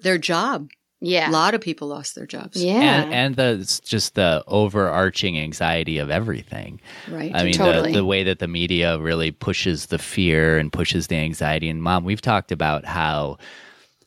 their 0.00 0.18
job, 0.18 0.68
yeah. 1.06 1.30
a 1.30 1.32
lot 1.32 1.54
of 1.54 1.60
people 1.60 1.88
lost 1.88 2.14
their 2.14 2.26
jobs. 2.26 2.62
Yeah. 2.62 3.02
And 3.02 3.14
and 3.14 3.36
the 3.36 3.58
it's 3.60 3.80
just 3.80 4.14
the 4.14 4.42
overarching 4.46 5.38
anxiety 5.38 5.98
of 5.98 6.10
everything. 6.10 6.80
Right. 7.10 7.32
I 7.34 7.44
mean, 7.44 7.54
Totally. 7.54 7.92
the, 7.92 7.98
the 7.98 8.04
way 8.04 8.22
that 8.24 8.38
the 8.38 8.48
media 8.48 8.98
really 8.98 9.30
pushes 9.30 9.86
the 9.86 9.98
fear 9.98 10.58
and 10.58 10.72
pushes 10.72 11.06
the 11.08 11.16
anxiety. 11.16 11.68
And 11.68 11.82
mom, 11.82 12.04
we've 12.04 12.22
talked 12.22 12.52
about 12.52 12.84
how 12.84 13.38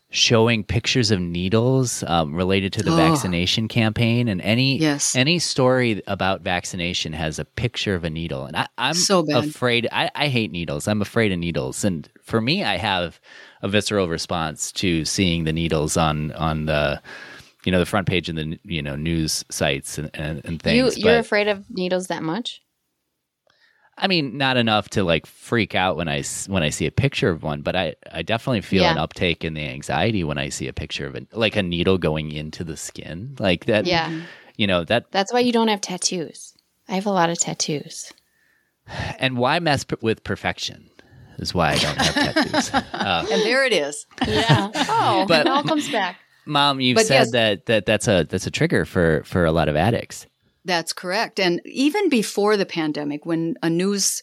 showing 0.09 0.63
pictures 0.63 1.11
of 1.11 1.19
needles 1.19 2.01
um, 2.07 2.33
related 2.33 2.71
to 2.73 2.81
the 2.81 2.91
Oh. 2.93 2.95
vaccination 2.95 3.67
campaign 3.67 4.29
and 4.29 4.39
any 4.41 4.77
Yes. 4.79 5.15
any 5.17 5.37
story 5.37 6.01
about 6.07 6.41
vaccination 6.41 7.11
has 7.11 7.39
a 7.39 7.45
picture 7.45 7.93
of 7.93 8.05
a 8.05 8.09
needle 8.09 8.45
and 8.45 8.55
I, 8.55 8.67
i'm 8.77 8.93
So 8.93 9.23
bad. 9.23 9.43
afraid 9.43 9.85
I, 9.91 10.09
I 10.15 10.29
hate 10.29 10.49
needles 10.49 10.87
i'm 10.87 11.01
afraid 11.01 11.33
of 11.33 11.39
needles 11.39 11.83
and 11.83 12.07
for 12.23 12.39
me 12.39 12.63
i 12.63 12.77
have 12.77 13.19
a 13.61 13.67
visceral 13.67 14.07
response 14.07 14.71
to 14.73 15.03
seeing 15.05 15.43
the 15.45 15.53
needles 15.53 15.97
on 15.97 16.31
on 16.33 16.65
the 16.65 17.01
you 17.65 17.71
know 17.71 17.79
the 17.79 17.85
front 17.85 18.07
page 18.07 18.29
of 18.29 18.35
the 18.35 18.59
you 18.63 18.81
know 18.81 18.95
news 18.95 19.43
sites 19.49 19.97
and, 19.97 20.09
and, 20.13 20.41
and 20.45 20.61
things 20.61 20.97
you're 20.97 21.13
but 21.15 21.19
afraid 21.19 21.47
of 21.47 21.69
needles 21.69 22.07
that 22.07 22.23
much? 22.23 22.61
I 23.99 24.05
mean, 24.07 24.37
not 24.37 24.57
enough 24.57 24.89
to 24.91 25.03
like 25.03 25.25
freak 25.25 25.73
out 25.73 25.97
when 25.97 26.07
I 26.07 26.21
when 26.47 26.61
I 26.61 26.69
see 26.69 26.85
a 26.85 26.91
picture 26.91 27.29
of 27.29 27.41
one, 27.41 27.61
but 27.63 27.75
I 27.75 27.95
I 28.11 28.21
definitely 28.21 28.61
feel 28.61 28.83
Yeah. 28.83 28.91
an 28.91 28.99
uptake 28.99 29.43
in 29.43 29.55
the 29.55 29.63
anxiety 29.63 30.23
when 30.23 30.37
I 30.37 30.49
see 30.49 30.67
a 30.67 30.73
picture 30.73 31.07
of 31.07 31.15
it, 31.15 31.27
like 31.33 31.55
a 31.55 31.63
needle 31.63 31.97
going 31.97 32.31
into 32.31 32.63
the 32.63 32.77
skin, 32.77 33.35
like 33.39 33.65
that. 33.65 33.85
Yeah. 33.87 34.21
you 34.55 34.67
know 34.67 34.83
that. 34.83 35.11
That's 35.11 35.33
why 35.33 35.39
you 35.39 35.51
don't 35.51 35.67
have 35.69 35.81
tattoos. 35.81 36.53
I 36.87 36.93
have 36.95 37.07
a 37.07 37.11
lot 37.11 37.29
of 37.31 37.39
tattoos. 37.39 38.11
And 39.19 39.35
why 39.37 39.59
mess 39.59 39.83
p- 39.83 39.95
with 40.01 40.23
perfection 40.23 40.89
is 41.39 41.53
why 41.53 41.71
I 41.71 41.75
don't 41.77 41.97
have 41.97 42.13
tattoos. 42.33 42.73
Uh, 42.73 43.25
and 43.31 43.41
there 43.43 43.65
it 43.65 43.73
is. 43.73 44.05
Yeah. 44.27 44.69
oh, 44.75 45.25
But- 45.27 45.41
it 45.41 45.47
all 45.47 45.63
comes 45.63 45.89
back. 45.89 46.17
Mom, 46.45 46.79
you've 46.79 46.95
But 46.95 47.05
said 47.07 47.13
yes. 47.15 47.31
that 47.31 47.65
that 47.65 47.85
that's 47.85 48.07
a 48.07 48.23
that's 48.23 48.47
a 48.47 48.51
trigger 48.51 48.85
for 48.85 49.21
for 49.25 49.43
a 49.43 49.51
lot 49.51 49.67
of 49.67 49.75
addicts. 49.75 50.25
That's 50.63 50.93
correct. 50.93 51.39
And 51.41 51.61
even 51.65 52.07
before 52.09 52.55
the 52.55 52.65
pandemic, 52.65 53.25
when 53.25 53.55
a 53.61 53.69
news, 53.69 54.21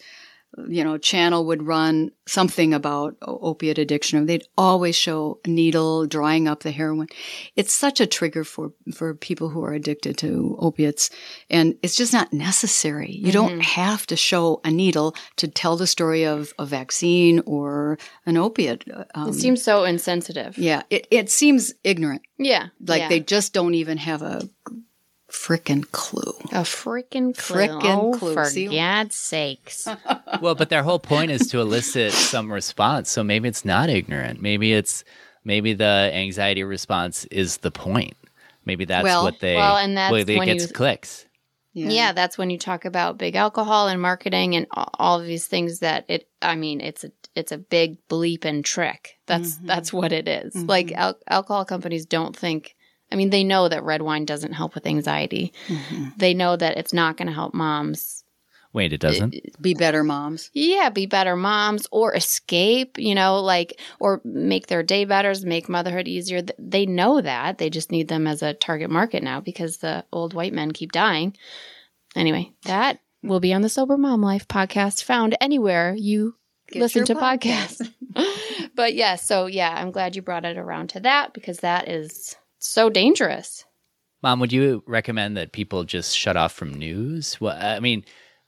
you 0.69 0.85
know, 0.85 0.99
channel 0.99 1.47
would 1.47 1.67
run 1.67 2.11
something 2.27 2.73
about 2.73 3.17
opiate 3.23 3.79
addiction, 3.79 4.27
they'd 4.27 4.47
always 4.57 4.97
show 4.97 5.41
a 5.45 5.49
needle 5.49 6.07
drying 6.07 6.49
up 6.49 6.63
the 6.63 6.71
heroin. 6.71 7.09
It's 7.57 7.73
such 7.73 8.01
a 8.01 8.07
trigger 8.07 8.45
for, 8.45 8.73
for 8.95 9.15
people 9.15 9.49
who 9.49 9.65
are 9.65 9.73
addicted 9.73 10.17
to 10.19 10.57
opiates. 10.59 11.11
And 11.51 11.75
it's 11.83 11.97
just 11.97 12.13
not 12.13 12.33
necessary. 12.33 13.13
You 13.13 13.33
don't 13.33 13.61
have 13.61 14.07
to 14.07 14.17
show 14.17 14.61
a 14.65 14.71
needle 14.71 15.15
to 15.37 15.49
tell 15.49 15.77
the 15.77 15.87
story 15.87 16.25
of 16.25 16.53
a 16.59 16.67
vaccine 16.67 17.43
or 17.47 17.99
an 18.27 18.37
opiate. 18.37 18.85
Um, 19.15 19.31
It 19.31 19.35
seems 19.35 19.63
so 19.63 19.85
insensitive. 19.85 20.57
yeah, 20.59 20.83
it, 20.91 21.07
it 21.11 21.31
seems 21.31 21.75
ignorant. 21.83 22.23
Yeah. 22.39 22.69
Like 22.81 23.03
yeah. 23.03 23.09
they 23.09 23.21
just 23.21 23.53
don't 23.53 23.75
even 23.75 23.99
have 23.99 24.23
a 24.23 24.49
frickin' 25.35 25.91
clue. 25.91 26.33
a 26.53 26.63
freaking 26.63 27.37
clue. 27.37 27.57
Frickin' 27.67 27.85
oh, 28.15 28.19
clue. 28.19 28.35
For 28.35 28.45
See? 28.47 28.69
God's 28.69 29.17
sakes. 29.17 29.89
Well, 30.41 30.55
but 30.55 30.69
their 30.69 30.83
whole 30.83 30.99
point 30.99 31.31
is 31.31 31.47
to 31.49 31.61
elicit 31.61 32.13
some 32.13 32.53
response. 32.53 33.09
So 33.11 33.23
maybe 33.23 33.49
it's 33.49 33.65
not 33.65 33.89
ignorant. 33.89 34.43
Maybe 34.43 34.73
it's 34.73 35.05
maybe 35.45 35.73
the 35.75 36.11
anxiety 36.13 36.63
response 36.65 37.25
is 37.27 37.59
the 37.59 37.71
point. 37.71 38.17
Maybe 38.65 38.85
that's 38.85 39.05
Well- 39.05 39.23
what 39.25 39.41
they. 39.41 39.55
Well, 39.57 39.77
and 39.77 39.97
that's 39.97 40.11
well, 40.13 40.21
it 40.29 40.39
when 40.39 40.47
gets 40.47 40.67
you- 40.69 40.73
clicks. 40.73 41.27
Yeah. 41.77 42.13
that's 42.13 42.39
when 42.39 42.51
you 42.51 42.59
talk 42.59 42.85
about 42.85 43.19
big 43.19 43.35
alcohol 43.35 43.89
and 43.89 44.01
marketing 44.01 44.55
and 44.55 44.67
all 44.73 45.19
of 45.21 45.27
these 45.27 45.47
things 45.49 45.81
that 45.81 46.05
it 46.09 46.29
I 46.41 46.55
mean, 46.55 46.81
it's 46.81 47.03
a 47.05 47.11
it's 47.35 47.51
a 47.53 47.59
big 47.59 47.97
bleep 48.09 48.45
and 48.45 48.65
trick. 48.65 49.19
That's 49.27 49.55
Mm-hmm. 49.55 49.67
that's 49.67 49.93
what 49.93 50.13
it 50.13 50.29
is. 50.29 50.55
Like 50.55 50.93
al- 50.93 51.19
alcohol 51.29 51.65
companies 51.65 52.07
don't 52.07 52.37
think 52.37 52.77
I 53.13 53.17
mean, 53.17 53.31
they 53.31 53.45
know 53.45 53.69
that 53.69 53.85
red 53.85 54.03
wine 54.03 54.25
doesn't 54.25 54.53
help 54.53 54.75
with 54.75 54.87
anxiety. 54.87 55.53
Mm-hmm. 55.69 56.09
They 56.17 56.35
know 56.35 56.57
that 56.57 56.77
it's 56.77 56.93
not 56.93 57.17
going 57.17 57.29
to 57.29 57.35
help 57.35 57.55
moms 57.55 58.25
Wait, 58.75 58.93
it 58.93 59.01
doesn't. 59.01 59.37
Be 59.63 59.73
better 59.73 60.03
moms. 60.03 60.51
yeah, 60.53 60.91
be 60.91 61.07
better 61.07 61.37
moms 61.37 61.87
or 61.93 62.13
escape, 62.13 62.99
you 62.99 63.15
know, 63.15 63.39
like, 63.39 63.81
or 64.01 64.21
make 64.25 64.67
their 64.67 64.83
day 64.83 65.05
better, 65.05 65.33
make 65.45 65.69
motherhood 65.69 66.09
easier. 66.09 66.43
They 66.59 66.85
know 66.85 67.21
that. 67.21 67.59
They 67.59 67.71
just 67.71 67.93
need 67.93 68.09
them 68.09 68.27
as 68.27 68.43
a 68.43 68.53
target 68.53 68.91
market 68.91 69.23
now 69.23 69.41
because 69.41 69.77
the 69.77 70.05
old 70.13 70.35
white 70.35 70.53
men 70.53 70.73
keep 70.73 70.91
dying. 70.91 71.37
Anyway, 72.17 72.51
that 72.65 72.99
will 73.23 73.39
be 73.39 73.55
on 73.55 73.63
the 73.63 73.69
Sober 73.69 73.97
Mom 73.97 74.23
Life 74.23 74.49
podcast, 74.49 75.05
found 75.05 75.37
anywhere 75.41 75.95
you 75.97 76.35
Get 76.69 76.81
listen 76.81 77.01
your 77.01 77.07
to 77.07 77.15
podcasts. 77.15 77.89
but 78.75 78.95
yeah, 78.95 79.15
so 79.15 79.47
yeah, 79.47 79.73
I'm 79.73 79.93
glad 79.93 80.17
you 80.17 80.23
brought 80.23 80.45
it 80.45 80.59
around 80.59 80.89
to 80.91 81.01
that 81.01 81.33
because 81.33 81.59
that 81.59 81.89
is 81.89 82.35
so 82.65 82.91
dangerous. 82.91 83.65
Mom, 84.23 84.41
would 84.41 84.53
you 84.53 84.83
recommend 84.87 85.37
that 85.37 85.53
people 85.53 85.85
just 85.85 86.17
shut 86.17 86.37
off 86.37 86.53
from 86.53 86.73
news? 86.73 87.39
Well, 87.41 87.57
I 87.61 87.79
mean, 87.81 88.05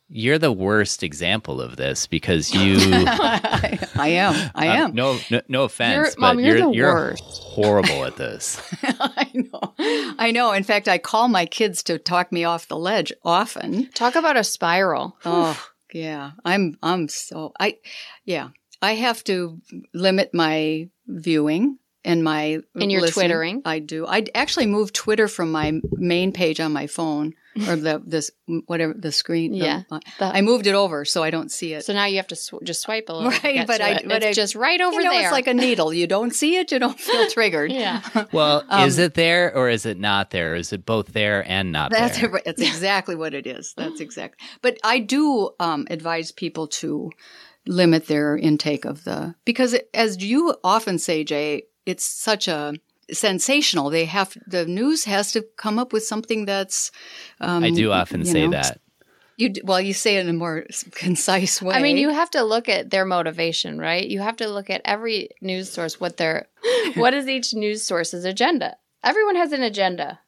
you're 0.09 0.38
the 0.38 0.52
worst 0.52 1.02
example 1.02 1.61
of 1.61 1.76
this 1.76 2.07
because 2.07 2.55
you. 2.55 2.76
I, 2.81 3.79
I 3.96 4.09
am. 4.09 4.50
I 4.55 4.68
um, 4.68 4.76
am. 4.90 4.94
no, 4.94 5.18
no, 5.31 5.40
no 5.48 5.64
offense, 5.64 5.96
You're- 5.96 6.11
but 6.11 6.20
Mom, 6.20 6.40
you're 6.40 6.57
you're, 6.57 6.66
the 6.70 6.76
you're 6.76 6.94
worst. 6.94 7.22
horrible 7.24 8.05
at 8.05 8.16
this. 8.16 8.61
I 8.83 9.31
know. 9.35 9.74
I 10.18 10.31
know. 10.31 10.52
In 10.52 10.62
fact, 10.62 10.88
I 10.88 10.98
call 10.98 11.29
my 11.29 11.44
kids 11.44 11.83
to 11.85 11.98
talk 11.98 12.33
me 12.33 12.44
off 12.44 12.68
the 12.68 12.79
ledge 12.79 13.12
often. 13.24 13.90
Talk 13.92 14.14
about 14.14 14.37
a 14.37 14.44
spiral. 14.44 15.16
Oh, 15.24 15.61
yeah. 15.92 16.31
I'm, 16.44 16.79
I'm 16.83 17.09
so, 17.09 17.52
I, 17.61 17.79
yeah. 18.24 18.48
I 18.81 18.94
have 18.94 19.24
to 19.24 19.61
limit 19.92 20.33
my 20.33 20.88
viewing 21.07 21.79
and 22.07 22.25
my 22.25 22.61
And 22.75 22.90
you're 22.90 23.03
listening. 23.03 23.25
twittering? 23.29 23.62
I 23.66 23.81
do. 23.81 24.07
I 24.07 24.25
actually 24.35 24.66
moved 24.66 24.95
Twitter 24.95 25.29
from 25.29 25.53
my 25.53 25.81
main 25.92 26.33
page 26.33 26.61
on 26.61 26.73
my 26.73 26.87
phone 26.87 27.35
or 27.69 27.75
the 27.75 28.03
this 28.07 28.31
whatever 28.66 28.95
the 28.95 29.11
screen. 29.11 29.53
Yeah. 29.55 29.83
The- 29.90 30.01
I 30.21 30.40
moved 30.42 30.66
it 30.66 30.75
over 30.75 31.05
so 31.05 31.23
I 31.23 31.31
don't 31.31 31.51
see 31.51 31.73
it. 31.75 31.85
so 31.85 31.92
now 31.95 32.05
you 32.05 32.16
have 32.16 32.27
to 32.29 32.37
sw- 32.37 32.62
just 32.62 32.83
swipe 32.83 33.09
a 33.09 33.12
little. 33.12 33.31
Right, 33.31 33.66
but 33.66 33.81
I- 33.81 33.90
it. 33.97 34.05
but 34.09 34.23
it's 34.23 34.38
I- 34.38 34.42
just 34.42 34.55
right 34.55 34.81
over 34.81 34.97
you 34.99 35.05
know, 35.05 35.11
there. 35.11 35.23
it's 35.23 35.33
like 35.33 35.47
a 35.47 35.55
needle. 35.55 35.92
You 35.92 36.07
don't 36.07 36.35
see 36.35 36.57
it, 36.57 36.71
you 36.71 36.79
don't 36.79 36.99
feel 37.01 37.29
triggered. 37.31 37.73
yeah. 37.85 38.01
Well, 38.33 38.64
Um, 38.69 38.87
is 38.87 38.99
it 38.99 39.14
there 39.14 39.55
or 39.57 39.69
is 39.69 39.85
it 39.87 39.99
not 39.99 40.31
there? 40.31 40.55
Is 40.55 40.73
it 40.73 40.85
both 40.87 41.12
there 41.12 41.45
and 41.51 41.73
not 41.73 41.90
That's 41.90 42.21
there? 42.21 42.40
that's 42.45 42.61
exactly 42.62 43.14
what 43.16 43.35
it 43.35 43.47
is. 43.47 43.75
That's 43.77 44.01
exactly. 44.01 44.38
But 44.62 44.79
I 44.85 44.99
do 45.01 45.51
um, 45.59 45.87
advise 45.90 46.33
people 46.33 46.66
to 46.83 47.11
limit 47.66 48.07
their 48.07 48.37
intake 48.37 48.85
of 48.85 49.03
the 49.05 49.35
because 49.45 49.73
it, 49.73 49.88
as 49.92 50.23
you 50.23 50.55
often 50.62 50.99
say, 50.99 51.25
Jay, 51.25 51.62
it's 51.87 52.05
such 52.05 52.49
a 52.49 52.75
sensational. 53.11 53.90
They 53.90 54.05
have 54.05 54.37
the 54.46 54.66
news 54.66 55.05
has 55.05 55.33
to 55.33 55.42
come 55.57 55.79
up 55.79 55.92
with 55.92 56.05
something 56.05 56.44
that's. 56.44 56.90
Um, 57.40 57.64
I 57.64 57.70
do 57.70 57.92
often 57.92 58.20
you 58.20 58.27
say 58.27 58.44
know, 58.46 58.53
that. 58.53 58.81
You 59.37 59.53
well, 59.64 59.81
you 59.81 59.92
say 59.92 60.16
it 60.16 60.20
in 60.20 60.29
a 60.29 60.33
more 60.33 60.64
concise 60.92 61.62
way. 61.62 61.75
I 61.75 61.83
mean, 61.83 61.96
you 61.96 62.11
have 62.11 62.31
to 62.31 62.42
look 62.42 62.68
at 62.68 62.90
their 62.90 63.05
motivation, 63.05 63.79
right? 63.79 64.07
You 64.07 64.20
have 64.20 64.37
to 64.37 64.49
look 64.49 64.70
at 64.70 64.83
every 64.85 65.31
news 65.40 65.70
source, 65.70 66.01
what 66.01 66.16
their, 66.16 66.49
what 66.94 67.14
is 67.14 67.29
each 67.29 67.55
news 67.55 67.83
source's 67.83 68.25
agenda? 68.25 68.77
Everyone 69.05 69.37
has 69.37 69.53
an 69.53 69.62
agenda. 69.62 70.20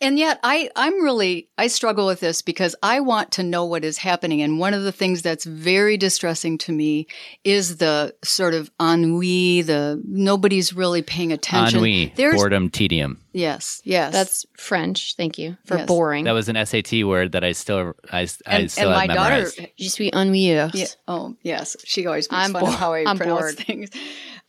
And 0.00 0.18
yet 0.18 0.40
I, 0.42 0.70
I'm 0.76 1.02
really, 1.02 1.48
I 1.58 1.66
struggle 1.68 2.06
with 2.06 2.20
this 2.20 2.42
because 2.42 2.74
I 2.82 3.00
want 3.00 3.30
to 3.32 3.42
know 3.42 3.64
what 3.64 3.84
is 3.84 3.98
happening. 3.98 4.42
And 4.42 4.58
one 4.58 4.74
of 4.74 4.82
the 4.82 4.92
things 4.92 5.22
that's 5.22 5.44
very 5.44 5.96
distressing 5.96 6.58
to 6.58 6.72
me 6.72 7.06
is 7.44 7.76
the 7.78 8.14
sort 8.24 8.54
of 8.54 8.70
ennui, 8.80 9.62
the 9.62 10.00
nobody's 10.06 10.72
really 10.72 11.02
paying 11.02 11.32
attention. 11.32 11.78
Ennui, 11.78 12.12
There's, 12.16 12.34
boredom, 12.36 12.70
tedium. 12.70 13.20
yes, 13.32 13.80
yes. 13.84 14.12
That's 14.12 14.46
French. 14.56 15.14
Thank 15.16 15.38
you 15.38 15.56
for 15.64 15.76
Yes. 15.78 15.86
boring. 15.86 16.24
That 16.24 16.32
was 16.32 16.48
an 16.48 16.56
SAT 16.66 17.04
word 17.04 17.32
that 17.32 17.44
I 17.44 17.52
still 17.52 17.94
I, 18.12 18.20
I 18.22 18.28
and, 18.46 18.70
still 18.70 18.90
and 18.90 18.98
have 19.00 19.08
my 19.08 19.14
daughter, 19.14 19.34
memorized. 19.36 19.60
Je 19.78 19.88
suis 19.88 20.10
ennuyeuse. 20.10 20.74
yeah, 20.74 20.86
oh, 21.08 21.36
yes, 21.42 21.76
she 21.84 22.06
always 22.06 22.30
makes 22.30 22.44
I'm 22.44 22.52
fun 22.52 22.62
bo- 22.62 22.68
of 22.68 22.74
how 22.74 22.92
I 22.94 23.04
I'm 23.06 23.16
pronounce 23.16 23.54
bored. 23.54 23.58
things. 23.58 23.90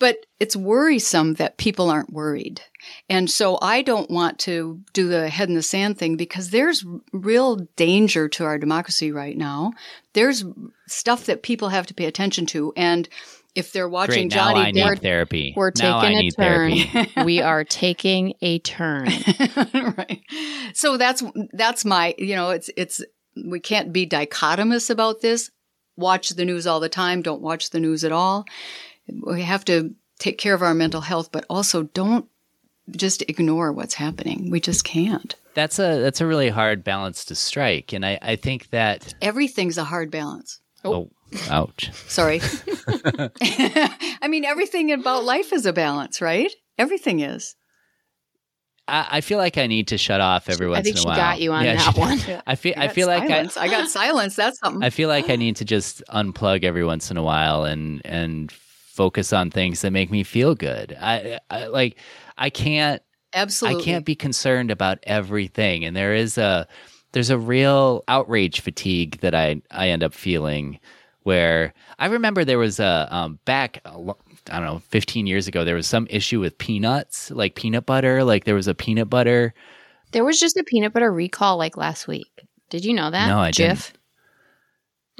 But 0.01 0.25
it's 0.39 0.55
worrisome 0.55 1.35
that 1.35 1.57
people 1.57 1.91
aren't 1.91 2.11
worried. 2.11 2.59
And 3.07 3.29
so 3.29 3.59
I 3.61 3.83
don't 3.83 4.09
want 4.09 4.39
to 4.39 4.81
do 4.93 5.07
the 5.07 5.29
head 5.29 5.47
in 5.47 5.53
the 5.53 5.61
sand 5.61 5.99
thing 5.99 6.17
because 6.17 6.49
there's 6.49 6.83
real 7.13 7.57
danger 7.75 8.27
to 8.29 8.45
our 8.45 8.57
democracy 8.57 9.11
right 9.11 9.37
now. 9.37 9.73
There's 10.13 10.43
stuff 10.87 11.27
that 11.27 11.43
people 11.43 11.69
have 11.69 11.85
to 11.85 11.93
pay 11.93 12.05
attention 12.05 12.47
to. 12.47 12.73
And 12.75 13.07
if 13.53 13.73
they're 13.73 13.87
watching 13.87 14.29
Great. 14.29 14.35
Now 14.35 14.53
Johnny 14.53 14.59
I 14.61 14.71
need 14.71 15.01
therapy. 15.01 15.53
We're 15.55 15.71
now 15.77 15.99
I 15.99 16.01
taking 16.01 16.17
a 16.17 16.21
need 16.21 16.35
turn. 16.35 16.71
therapy. 16.71 17.11
we 17.23 17.41
are 17.41 17.63
taking 17.63 18.33
a 18.41 18.57
turn. 18.57 19.05
right. 19.73 20.21
So 20.73 20.97
that's 20.97 21.21
that's 21.53 21.85
my 21.85 22.15
you 22.17 22.35
know 22.35 22.49
it's 22.49 22.71
it's 22.75 23.03
we 23.35 23.59
can't 23.59 23.93
be 23.93 24.07
dichotomous 24.07 24.89
about 24.89 25.21
this. 25.21 25.51
Watch 25.95 26.29
the 26.29 26.45
news 26.45 26.65
all 26.65 26.79
the 26.79 26.89
time. 26.89 27.21
Don't 27.21 27.41
watch 27.41 27.69
the 27.69 27.79
news 27.79 28.03
at 28.03 28.11
all. 28.11 28.45
We 29.25 29.41
have 29.43 29.65
to 29.65 29.93
take 30.19 30.37
care 30.37 30.53
of 30.53 30.61
our 30.61 30.73
mental 30.73 31.01
health, 31.01 31.31
but 31.31 31.45
also 31.49 31.83
don't 31.83 32.27
just 32.89 33.21
ignore 33.23 33.71
what's 33.71 33.93
happening. 33.95 34.49
We 34.51 34.59
just 34.59 34.83
can't. 34.83 35.35
That's 35.53 35.79
a 35.79 35.99
that's 35.99 36.21
a 36.21 36.25
really 36.27 36.49
hard 36.49 36.83
balance 36.83 37.25
to 37.25 37.35
strike, 37.35 37.93
and 37.93 38.05
I 38.05 38.17
I 38.21 38.35
think 38.37 38.69
that 38.69 39.13
Everything's 39.21 39.77
a 39.77 39.83
hard 39.83 40.09
balance. 40.11 40.59
oh, 40.85 40.93
oh 40.93 41.11
ouch. 41.49 41.91
Sorry. 42.07 42.41
I 43.41 44.27
mean, 44.29 44.45
everything 44.45 44.91
about 44.91 45.23
life 45.23 45.51
is 45.53 45.65
a 45.65 45.73
balance, 45.73 46.21
right? 46.21 46.51
Everything 46.77 47.19
is. 47.19 47.55
I, 48.87 49.07
I 49.17 49.21
feel 49.21 49.37
like 49.37 49.57
I 49.57 49.67
need 49.67 49.89
to 49.89 49.97
shut 49.97 50.21
off 50.21 50.49
every 50.49 50.67
once 50.67 50.79
I 50.79 50.83
think 50.83 50.95
in 50.95 50.99
a 50.99 51.01
she 51.01 51.07
while. 51.07 51.15
got 51.17 51.39
you 51.41 51.51
on 51.53 51.63
Yeah, 51.65 51.75
that 51.75 51.93
she- 51.93 51.99
one. 51.99 52.41
I 52.47 52.55
feel 52.55 52.73
I 52.77 52.83
I 52.83 52.85
got 52.87 52.95
feel 52.95 53.07
like 53.07 53.29
I. 53.29 53.47
I 53.59 53.67
got 53.67 53.89
silence. 53.89 54.35
That's 54.35 54.59
something. 54.59 54.83
I 54.83 54.89
feel 54.89 55.07
like 55.09 55.29
I 55.29 55.35
need 55.35 55.57
to 55.57 55.65
just 55.65 56.01
unplug 56.09 56.63
every 56.63 56.83
once 56.85 57.11
in 57.11 57.17
a 57.17 57.23
while 57.23 57.63
and 57.65 58.01
and 58.05 58.51
focus 58.91 59.31
on 59.33 59.49
things 59.49 59.81
that 59.81 59.91
make 59.91 60.11
me 60.11 60.23
feel 60.23 60.53
good. 60.55 60.97
I, 60.99 61.39
I 61.49 61.67
like 61.67 61.97
I 62.37 62.49
can't 62.49 63.01
Absolutely. 63.33 63.81
I 63.81 63.85
can't 63.85 64.05
be 64.05 64.15
concerned 64.15 64.71
about 64.71 64.99
everything 65.03 65.85
and 65.85 65.95
there 65.95 66.13
is 66.13 66.37
a 66.37 66.67
there's 67.13 67.29
a 67.29 67.37
real 67.37 68.03
outrage 68.07 68.59
fatigue 68.59 69.19
that 69.21 69.33
I 69.33 69.61
I 69.71 69.89
end 69.89 70.03
up 70.03 70.13
feeling 70.13 70.79
where 71.23 71.73
I 71.99 72.07
remember 72.07 72.43
there 72.43 72.57
was 72.57 72.79
a 72.79 73.07
um, 73.11 73.39
back 73.45 73.81
a 73.85 73.97
lo- 73.97 74.17
I 74.49 74.57
don't 74.57 74.65
know 74.65 74.81
15 74.89 75.27
years 75.27 75.47
ago 75.47 75.63
there 75.63 75.75
was 75.75 75.87
some 75.87 76.07
issue 76.09 76.39
with 76.39 76.57
peanuts 76.57 77.31
like 77.31 77.55
peanut 77.55 77.85
butter 77.85 78.23
like 78.23 78.43
there 78.43 78.55
was 78.55 78.67
a 78.67 78.75
peanut 78.75 79.09
butter 79.09 79.53
There 80.11 80.25
was 80.25 80.39
just 80.39 80.57
a 80.57 80.63
peanut 80.63 80.93
butter 80.93 81.11
recall 81.11 81.57
like 81.57 81.77
last 81.77 82.07
week. 82.07 82.31
Did 82.69 82.83
you 82.85 82.93
know 82.93 83.11
that? 83.11 83.27
No, 83.27 83.39
I 83.39 83.51
didn't. 83.51 83.93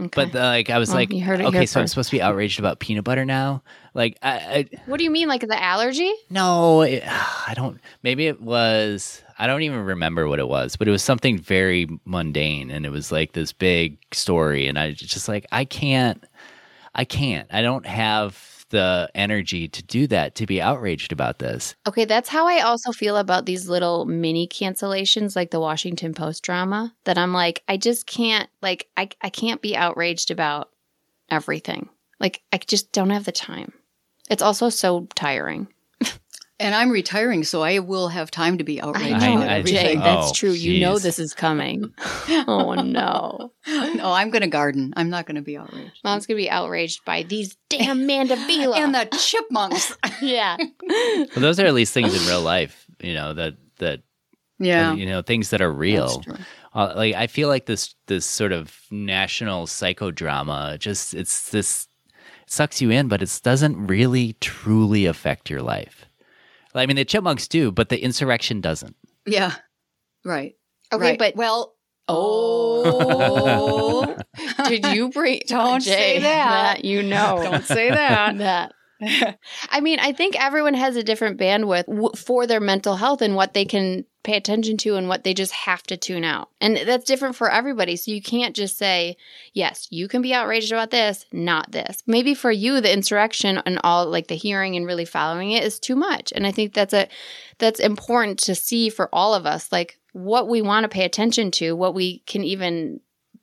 Okay. 0.01 0.31
but 0.31 0.35
uh, 0.35 0.43
like 0.43 0.69
I 0.69 0.79
was 0.79 0.89
Well, 0.89 0.97
like 0.97 1.13
you 1.13 1.23
heard 1.23 1.41
it 1.41 1.45
okay 1.45 1.65
so 1.65 1.79
I'm 1.79 1.87
supposed 1.87 2.09
to 2.09 2.15
be 2.15 2.21
outraged 2.21 2.59
about 2.59 2.79
peanut 2.79 3.03
butter 3.03 3.25
now 3.25 3.61
like 3.93 4.17
I, 4.21 4.31
I 4.31 4.69
what 4.85 4.97
do 4.97 5.03
you 5.03 5.11
mean, 5.11 5.27
like 5.27 5.41
the 5.41 5.61
allergy? 5.61 6.11
No, 6.29 6.81
it, 6.81 7.03
I 7.07 7.53
don't. 7.55 7.79
Maybe 8.03 8.27
it 8.27 8.41
was. 8.41 9.21
I 9.37 9.47
don't 9.47 9.63
even 9.63 9.79
remember 9.79 10.27
what 10.27 10.39
it 10.39 10.47
was, 10.47 10.75
but 10.75 10.87
it 10.87 10.91
was 10.91 11.03
something 11.03 11.37
very 11.37 11.87
mundane, 12.05 12.71
and 12.71 12.85
it 12.85 12.89
was 12.89 13.11
like 13.11 13.33
this 13.33 13.51
big 13.51 13.97
story, 14.13 14.67
and 14.67 14.77
I 14.77 14.91
just 14.91 15.27
like, 15.27 15.45
I 15.51 15.65
can't, 15.65 16.23
I 16.95 17.05
can't. 17.05 17.47
I 17.51 17.61
don't 17.61 17.85
have 17.85 18.33
the 18.71 19.09
energy 19.13 19.67
to 19.67 19.83
do 19.83 20.07
that 20.07 20.35
to 20.35 20.45
be 20.45 20.61
outraged 20.61 21.11
about 21.11 21.39
this. 21.39 21.75
Okay, 21.87 22.05
that's 22.05 22.29
how 22.29 22.47
I 22.47 22.61
also 22.61 22.91
feel 22.91 23.17
about 23.17 23.45
these 23.45 23.69
little 23.69 24.05
mini 24.05 24.47
cancellations 24.47 25.35
like 25.35 25.51
the 25.51 25.59
Washington 25.59 26.13
Post 26.13 26.43
drama 26.43 26.93
that 27.03 27.17
I'm 27.17 27.33
like 27.33 27.63
I 27.67 27.77
just 27.77 28.07
can't 28.07 28.49
like 28.61 28.87
I 28.97 29.09
I 29.21 29.29
can't 29.29 29.61
be 29.61 29.75
outraged 29.75 30.31
about 30.31 30.69
everything. 31.29 31.89
Like 32.19 32.41
I 32.51 32.57
just 32.57 32.91
don't 32.91 33.11
have 33.11 33.25
the 33.25 33.31
time. 33.31 33.73
It's 34.29 34.41
also 34.41 34.69
so 34.69 35.07
tiring. 35.15 35.67
And 36.61 36.75
I'm 36.75 36.91
retiring, 36.91 37.43
so 37.43 37.63
I 37.63 37.79
will 37.79 38.07
have 38.07 38.29
time 38.29 38.57
to 38.59 38.63
be 38.63 38.79
I 38.79 38.87
outraged 38.87 39.21
know, 39.21 39.41
I- 39.41 39.57
everything. 39.57 39.85
Jay, 39.85 39.95
that's 39.95 40.29
Oh, 40.29 40.33
true. 40.33 40.51
You 40.51 40.79
know 40.79 40.99
this 40.99 41.17
is 41.19 41.33
coming. 41.33 41.91
oh 42.47 42.73
no. 42.75 43.51
no, 43.67 44.11
I'm 44.11 44.29
going 44.29 44.41
to 44.43 44.47
garden. 44.47 44.93
I'm 44.95 45.09
not 45.09 45.25
going 45.25 45.35
to 45.35 45.41
be 45.41 45.57
outraged. 45.57 45.99
Mom's 46.03 46.25
gonna 46.25 46.37
be 46.37 46.49
outraged 46.49 47.03
by 47.05 47.23
these 47.23 47.57
damn 47.69 48.07
Mandevilla. 48.07 48.77
And 48.81 48.93
the 48.95 49.05
chipmunks. 49.17 49.97
yeah. 50.21 50.57
Well, 50.87 51.27
those 51.35 51.59
are 51.59 51.65
at 51.65 51.73
least 51.73 51.93
things 51.93 52.13
in 52.19 52.27
real 52.27 52.41
life, 52.41 52.85
you 53.01 53.13
know 53.13 53.33
that 53.33 53.55
that 53.79 54.01
yeah. 54.59 54.93
you 54.93 55.05
know 55.05 55.21
things 55.21 55.49
that 55.49 55.61
are 55.61 55.71
real. 55.71 56.07
That's 56.07 56.25
true. 56.25 56.45
Uh, 56.73 56.93
like 56.95 57.15
I 57.15 57.27
feel 57.27 57.47
like 57.47 57.65
this 57.65 57.95
this 58.07 58.25
sort 58.25 58.51
of 58.51 58.75
national 58.91 59.65
psychodrama 59.67 60.79
just 60.79 61.13
it's 61.13 61.49
this 61.49 61.87
it 62.43 62.51
sucks 62.51 62.81
you 62.81 62.91
in, 62.91 63.07
but 63.07 63.21
it 63.21 63.39
doesn't 63.43 63.87
really 63.87 64.33
truly 64.39 65.05
affect 65.05 65.49
your 65.49 65.61
life. 65.61 66.05
I 66.75 66.85
mean, 66.85 66.95
the 66.95 67.05
chipmunks 67.05 67.47
do, 67.47 67.71
but 67.71 67.89
the 67.89 68.01
insurrection 68.01 68.61
doesn't. 68.61 68.95
Yeah. 69.25 69.53
Right. 70.25 70.53
Okay, 70.93 71.11
Right. 71.11 71.19
but 71.19 71.35
well, 71.35 71.73
Oh, 72.07 74.17
did 74.67 74.85
you 74.87 75.09
bring? 75.09 75.41
Don't 75.47 75.81
say 75.81 76.19
that. 76.19 76.83
You 76.83 77.03
know, 77.03 77.39
Don't 77.41 77.63
say 77.65 77.89
that. 77.89 78.37
that. 78.39 78.73
I 79.69 79.81
mean, 79.81 79.99
I 79.99 80.13
think 80.13 80.39
everyone 80.39 80.75
has 80.75 80.95
a 80.95 81.03
different 81.03 81.39
bandwidth 81.39 81.87
w- 81.87 82.15
for 82.15 82.45
their 82.45 82.59
mental 82.59 82.95
health 82.95 83.21
and 83.21 83.35
what 83.35 83.53
they 83.53 83.65
can 83.65 84.05
pay 84.23 84.37
attention 84.37 84.77
to 84.77 84.95
and 84.95 85.07
what 85.07 85.23
they 85.23 85.33
just 85.33 85.51
have 85.51 85.81
to 85.83 85.97
tune 85.97 86.23
out. 86.23 86.49
And 86.59 86.77
that's 86.85 87.05
different 87.05 87.35
for 87.35 87.49
everybody. 87.49 87.95
So 87.95 88.11
you 88.11 88.21
can't 88.21 88.55
just 88.55 88.77
say, 88.77 89.17
yes, 89.53 89.87
you 89.89 90.07
can 90.07 90.21
be 90.21 90.33
outraged 90.33 90.71
about 90.71 90.91
this, 90.91 91.25
not 91.31 91.71
this. 91.71 92.03
Maybe 92.05 92.35
for 92.35 92.51
you, 92.51 92.79
the 92.79 92.93
insurrection 92.93 93.61
and 93.65 93.79
all 93.83 94.05
like 94.05 94.27
the 94.27 94.35
hearing 94.35 94.75
and 94.75 94.85
really 94.85 95.05
following 95.05 95.51
it 95.51 95.63
is 95.63 95.79
too 95.79 95.95
much. 95.95 96.31
And 96.35 96.45
I 96.45 96.51
think 96.51 96.73
that's 96.73 96.93
a, 96.93 97.07
that's 97.57 97.79
important 97.79 98.37
to 98.39 98.53
see 98.53 98.89
for 98.89 99.09
all 99.11 99.33
of 99.33 99.47
us, 99.47 99.71
like 99.71 99.99
what 100.13 100.47
we 100.47 100.61
want 100.61 100.83
to 100.83 100.89
pay 100.89 101.05
attention 101.05 101.49
to, 101.51 101.75
what 101.75 101.95
we 101.95 102.19
can 102.27 102.43
even 102.43 102.99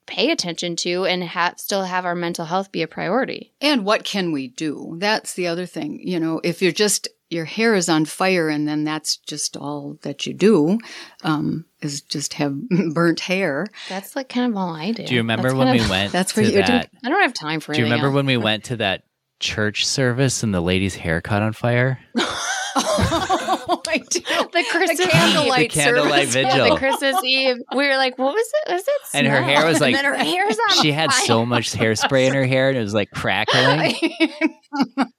pay 0.08 0.30
attention 0.32 0.74
to 0.76 1.04
and 1.04 1.22
have 1.22 1.60
still 1.60 1.84
have 1.84 2.04
our 2.04 2.14
mental 2.16 2.44
health 2.46 2.72
be 2.72 2.82
a 2.82 2.88
priority. 2.88 3.52
and 3.60 3.84
what 3.84 4.02
can 4.04 4.32
we 4.32 4.48
do? 4.48 4.96
That's 4.98 5.34
the 5.34 5.46
other 5.46 5.66
thing. 5.66 6.00
You 6.02 6.18
know, 6.18 6.40
if 6.42 6.60
you're 6.62 6.72
just, 6.72 7.06
your 7.30 7.44
hair 7.44 7.74
is 7.74 7.88
on 7.88 8.04
fire 8.06 8.48
and 8.48 8.66
then 8.66 8.84
that's 8.84 9.18
just 9.18 9.56
all 9.56 9.98
that 10.02 10.26
you 10.26 10.32
do, 10.34 10.78
um, 11.22 11.66
is 11.82 12.00
just 12.00 12.34
have 12.34 12.54
burnt 12.94 13.20
hair. 13.20 13.66
That's 13.88 14.16
like 14.16 14.28
kind 14.28 14.50
of 14.50 14.56
all 14.56 14.74
I 14.74 14.92
do. 14.92 15.04
Do 15.06 15.14
you 15.14 15.20
remember 15.20 15.48
That's 15.48 15.54
when 15.58 15.70
we 15.72 15.80
of- 15.80 15.90
went 15.90 16.12
that's 16.18 16.32
to 16.32 16.40
what 16.40 16.46
you 16.46 16.62
do. 16.62 16.66
that? 16.72 16.90
I 17.04 17.08
don't 17.10 17.20
have 17.22 17.34
time 17.34 17.60
for 17.60 17.72
Do 17.74 17.78
you 17.80 17.84
remember 17.84 18.06
else. 18.06 18.14
when 18.16 18.26
we 18.26 18.36
went 18.38 18.64
to 18.64 18.76
that 18.78 19.04
church 19.40 19.86
service 19.86 20.42
and 20.42 20.52
the 20.54 20.60
lady's 20.60 20.94
hair 20.96 21.20
caught 21.20 21.42
on 21.42 21.52
fire? 21.52 22.00
oh, 22.80 23.82
I 23.88 23.98
do. 23.98 24.20
the 24.20 24.64
Christmas 24.70 24.98
The 24.98 25.06
candlelight 25.10 25.60
Eve. 25.62 25.70
The 25.72 25.80
candlelight 25.80 26.28
service. 26.28 26.34
vigil. 26.34 26.56
Yeah, 26.66 26.70
the 26.74 26.76
Christmas 26.78 27.16
Eve. 27.24 27.56
We 27.74 27.86
were 27.88 27.96
like, 27.96 28.18
what 28.18 28.34
was 28.34 28.46
it? 28.66 28.72
Was 28.72 28.82
it? 28.82 28.92
And 29.14 29.26
her 29.26 29.42
hair 29.42 29.66
was 29.66 29.80
like- 29.80 29.94
and 29.94 30.04
then 30.04 30.12
her 30.12 30.16
hair's 30.18 30.58
on 30.70 30.82
She 30.82 30.92
had 30.92 31.10
fire. 31.12 31.26
so 31.26 31.44
much 31.46 31.72
hairspray 31.72 32.26
in 32.28 32.34
her 32.34 32.44
hair 32.46 32.68
and 32.68 32.78
it 32.78 32.82
was 32.82 32.94
like 32.94 33.10
crackling. 33.10 33.94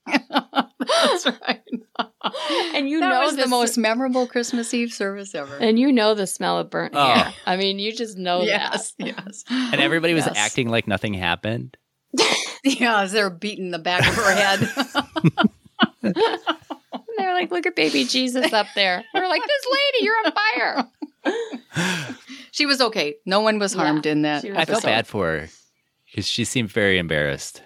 That's 0.07 1.25
right. 1.25 1.61
and 2.75 2.89
you 2.89 2.99
that 2.99 3.09
know 3.09 3.21
was 3.21 3.35
the 3.35 3.43
s- 3.43 3.49
most 3.49 3.77
memorable 3.77 4.25
Christmas 4.27 4.73
Eve 4.73 4.91
service 4.91 5.35
ever. 5.35 5.55
and 5.57 5.77
you 5.79 5.91
know 5.91 6.13
the 6.15 6.25
smell 6.27 6.57
of 6.57 6.69
burnt 6.69 6.93
Oh. 6.95 7.05
hair. 7.13 7.33
I 7.45 7.57
mean, 7.57 7.79
you 7.79 7.91
just 7.93 8.17
know 8.17 8.41
yes, 8.41 8.93
yes. 8.99 9.43
And 9.49 9.79
everybody 9.81 10.13
was 10.13 10.25
Yes. 10.25 10.35
acting 10.37 10.69
like 10.69 10.87
nothing 10.87 11.13
happened. 11.13 11.77
Yeah, 12.63 13.01
as 13.01 13.11
they're 13.11 13.29
beating 13.29 13.71
the 13.71 13.79
back 13.79 14.07
of 14.07 14.15
her 14.15 14.33
head. 14.33 14.69
That. 17.29 17.33
They're 17.33 17.41
like, 17.41 17.51
look 17.51 17.65
at 17.65 17.75
baby 17.75 18.05
Jesus 18.05 18.51
up 18.53 18.67
there. 18.75 19.03
We're 19.13 19.27
like, 19.27 19.41
this 19.45 19.65
lady, 19.71 20.05
you're 20.05 20.15
on 20.25 20.31
fire. 20.31 22.15
she 22.51 22.65
was 22.65 22.81
okay. 22.81 23.15
No 23.25 23.41
one 23.41 23.59
was 23.59 23.75
Yeah, 23.75 23.83
harmed 23.83 24.05
in 24.05 24.23
that. 24.23 24.45
I 24.45 24.65
felt 24.65 24.83
bad 24.83 25.07
for 25.07 25.25
her 25.27 25.49
because 26.07 26.25
she 26.27 26.43
seemed 26.45 26.71
very 26.71 26.97
embarrassed. 26.97 27.61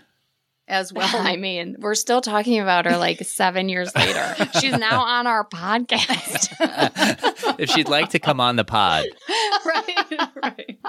as 0.67 0.91
well. 0.93 1.09
I 1.15 1.35
mean, 1.37 1.75
we're 1.79 1.95
still 1.95 2.21
talking 2.21 2.59
about 2.59 2.85
her 2.85 2.97
like 2.97 3.19
seven 3.23 3.69
years 3.69 3.95
later. 3.95 4.35
She's 4.59 4.77
now 4.77 5.01
on 5.05 5.27
our 5.27 5.47
podcast. 5.47 6.49
if 7.59 7.69
she'd 7.69 7.89
like 7.89 8.09
to 8.11 8.19
come 8.19 8.39
on 8.39 8.55
the 8.55 8.63
pod, 8.65 9.05
right, 9.65 10.19
right. 10.43 10.79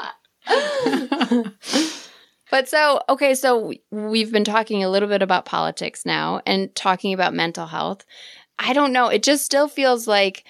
But 2.51 2.68
so, 2.68 3.01
okay, 3.09 3.35
so 3.35 3.72
we've 3.91 4.31
been 4.31 4.45
talking 4.45 4.85
a 4.85 4.89
little 4.89 5.09
bit 5.09 5.22
about 5.22 5.45
politics 5.45 6.07
now 6.07 6.41
and 6.47 6.72
talking 6.77 7.12
about 7.12 7.35
mental 7.35 7.66
health. 7.66 8.05
I 8.59 8.72
don't 8.72 8.92
know. 8.92 9.09
It 9.09 9.22
just 9.22 9.44
still 9.44 9.68
feels 9.68 10.07
like 10.07 10.44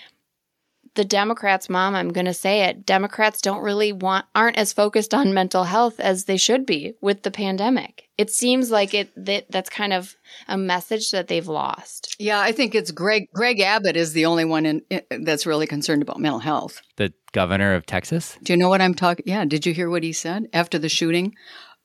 the 0.94 1.05
Democrats, 1.05 1.68
mom, 1.68 1.94
I'm 1.94 2.12
going 2.12 2.26
to 2.26 2.34
say 2.34 2.62
it. 2.64 2.86
Democrats 2.86 3.40
don't 3.40 3.62
really 3.62 3.92
want, 3.92 4.26
aren't 4.34 4.57
as 4.57 4.72
focused 4.72 5.12
on 5.12 5.34
mental 5.34 5.64
health 5.64 5.98
as 5.98 6.24
they 6.24 6.36
should 6.36 6.64
be 6.66 6.94
with 7.00 7.22
the 7.22 7.32
pandemic. 7.32 8.09
It 8.16 8.30
seems 8.30 8.70
like 8.70 8.94
it, 8.94 9.11
that 9.16 9.46
that's 9.50 9.68
kind 9.68 9.92
of 9.92 10.14
a 10.46 10.57
message 10.57 11.11
that 11.11 11.26
they've 11.26 11.48
lost. 11.48 12.14
Yeah, 12.20 12.38
I 12.40 12.52
think 12.52 12.76
it's 12.76 12.92
Greg. 12.92 13.28
Greg 13.34 13.59
Abbott 13.59 13.96
is 13.96 14.12
the 14.12 14.26
only 14.26 14.44
one 14.44 14.66
in, 14.66 14.82
that's 15.11 15.46
really 15.46 15.66
concerned 15.66 16.02
about 16.02 16.20
mental 16.20 16.38
health. 16.38 16.80
the 16.96 17.12
governor 17.32 17.74
of 17.74 17.84
Texas. 17.86 18.38
Do 18.44 18.52
you 18.52 18.57
know 18.57 18.68
what 18.68 18.80
I'm 18.80 18.94
talking? 18.94 19.24
Yeah. 19.26 19.44
Did 19.44 19.66
you 19.66 19.74
hear 19.74 19.90
what 19.90 20.05
he 20.05 20.12
said 20.12 20.46
after 20.52 20.78
the 20.78 20.88
shooting? 20.88 21.34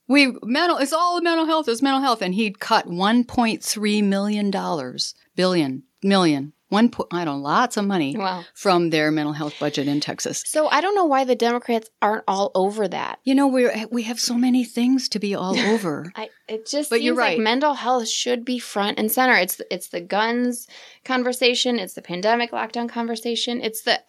We 0.10 0.34
mental. 0.43 0.78
It's 0.78 0.91
all 0.91 1.22
mental 1.22 1.45
health. 1.45 1.70
It's 1.70 1.84
mental 1.84 2.01
health, 2.01 2.22
and 2.22 2.34
he'd 2.34 2.60
cut 2.60 2.88
1.3 2.88 4.03
million 4.03 4.51
dollars, 4.51 5.14
billion, 5.36 5.84
million, 6.03 6.53
one. 6.70 6.89
Po- 6.89 7.07
I 7.11 7.26
don't. 7.26 7.41
Lots 7.41 7.78
of 7.78 7.86
money 7.86 8.15
Wow. 8.17 8.43
from 8.53 8.89
their 8.91 9.11
mental 9.11 9.34
health 9.34 9.53
budget 9.59 9.88
in 9.88 9.99
Texas. 9.99 10.43
So 10.47 10.67
I 10.67 10.82
don't 10.82 10.95
know 10.95 11.05
why 11.05 11.24
the 11.26 11.36
Democrats 11.36 11.89
aren't 12.01 12.24
all 12.28 12.51
over 12.55 12.88
that. 12.88 13.20
You 13.24 13.36
know, 13.36 13.47
we 13.47 13.67
we 13.91 14.03
have 14.03 14.20
so 14.20 14.36
many 14.36 14.63
things 14.63 15.09
to 15.09 15.20
be 15.20 15.36
all 15.36 15.57
over. 15.74 16.11
I, 16.15 16.30
it 16.47 16.65
just 16.67 16.89
But 16.89 16.97
seems 16.97 17.05
you're 17.05 17.15
like 17.15 17.38
right. 17.38 17.39
mental 17.39 17.74
health 17.74 18.07
should 18.07 18.45
be 18.45 18.59
front 18.59 18.97
and 18.99 19.11
center. 19.11 19.36
It's 19.36 19.61
it's 19.70 19.89
the 19.89 20.01
guns 20.01 20.67
conversation. 21.05 21.80
It's 21.80 21.93
the 21.93 22.01
pandemic 22.01 22.51
lockdown 22.51 22.88
conversation. 22.89 23.61
It's 23.61 23.82
the 23.82 23.99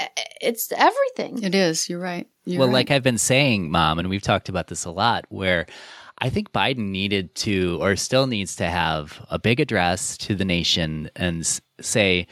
it's 0.40 0.70
everything. 0.72 1.42
it 1.42 1.54
is. 1.54 1.88
You're 1.88 2.00
right. 2.00 2.28
You're 2.44 2.58
well, 2.61 2.68
right. 2.68 2.74
like 2.74 2.90
I've 2.90 3.02
been 3.02 3.18
saying, 3.18 3.70
Mom, 3.70 3.98
and 3.98 4.08
we've 4.08 4.22
talked 4.22 4.48
about 4.48 4.68
this 4.68 4.84
a 4.84 4.90
lot, 4.90 5.24
where 5.28 5.66
I 6.18 6.28
think 6.30 6.52
Biden 6.52 6.90
needed 6.90 7.34
to, 7.36 7.78
or 7.80 7.96
still 7.96 8.26
needs 8.26 8.56
to 8.56 8.66
have, 8.66 9.24
a 9.30 9.38
big 9.38 9.61
address 9.61 10.16
to 10.18 10.34
the 10.34 10.44
nation 10.44 11.11
and 11.16 11.46
say, 11.80 12.26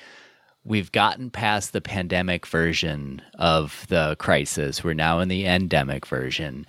we've 0.65 0.93
gotten 0.93 1.31
past 1.31 1.73
the 1.73 1.81
pandemic 1.81 2.47
version 2.47 3.23
of 3.39 3.87
the 3.89 4.17
crisis. 4.19 4.85
We're 4.85 4.95
now 4.95 5.21
in 5.21 5.29
the 5.29 5.47
endemic 5.47 6.07
version. 6.07 6.67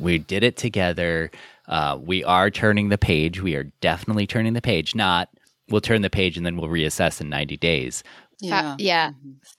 We 0.00 0.18
did 0.18 0.44
it 0.44 0.56
together. 0.56 1.30
Uh, 1.68 1.98
we 2.00 2.22
are 2.24 2.50
turning 2.50 2.88
the 2.90 2.98
page. 2.98 3.40
We 3.40 3.54
are 3.56 3.64
definitely 3.80 4.26
turning 4.26 4.52
the 4.52 4.62
page. 4.62 4.94
Not, 4.94 5.28
we'll 5.68 5.80
turn 5.80 6.02
the 6.02 6.10
page 6.10 6.36
and 6.36 6.44
then 6.46 6.56
we'll 6.56 6.70
reassess 6.70 7.20
in 7.20 7.28
90 7.28 7.56
days. 7.56 8.02
yeah. 8.40 8.76
Fa- 8.76 8.82
yeah. 8.82 9.10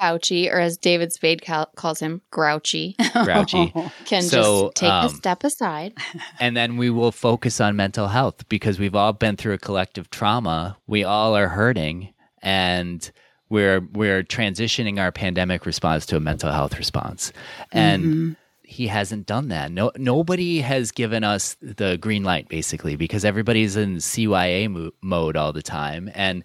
Fauci, 0.02 0.50
or 0.52 0.60
as 0.60 0.78
David 0.78 1.12
Spade 1.14 1.42
cal- 1.42 1.70
calls 1.76 2.00
him, 2.00 2.22
grouchy, 2.32 2.96
Grouchy. 3.24 3.72
can 4.06 4.22
So, 4.24 4.68
just 4.70 4.76
take 4.76 4.90
um, 4.90 5.06
a 5.06 5.10
step 5.10 5.44
aside. 5.44 5.94
and 6.40 6.56
then 6.58 6.78
we 6.78 6.90
will 6.90 7.12
focus 7.12 7.60
on 7.62 7.76
mental 7.76 8.08
health 8.08 8.48
because 8.50 8.80
we've 8.80 8.96
all 8.96 9.14
been 9.14 9.36
through 9.38 9.54
a 9.54 9.58
collective 9.60 10.10
trauma. 10.10 10.78
We 10.88 11.04
all 11.04 11.36
are 11.36 11.50
hurting 11.50 12.14
and 12.42 13.10
we're 13.52 13.82
we're 13.94 14.24
transitioning 14.24 15.00
our 15.00 15.12
pandemic 15.12 15.66
response 15.68 16.06
to 16.08 16.16
a 16.16 16.20
mental 16.20 16.52
health 16.52 16.78
response. 16.78 17.32
And 17.72 18.36
he 18.64 18.88
hasn't 18.88 19.26
done 19.28 19.50
that. 19.50 19.72
No 19.72 19.92
nobody 19.98 20.62
has 20.62 20.92
given 20.92 21.24
us 21.26 21.58
the 21.62 21.98
green 21.98 22.24
light 22.24 22.48
basically 22.48 22.96
because 22.96 23.26
everybody's 23.26 23.76
in 23.76 23.98
CYA 23.98 24.70
mo- 24.72 24.92
mode 25.02 25.36
all 25.36 25.52
the 25.54 25.62
time 25.62 26.10
and 26.16 26.44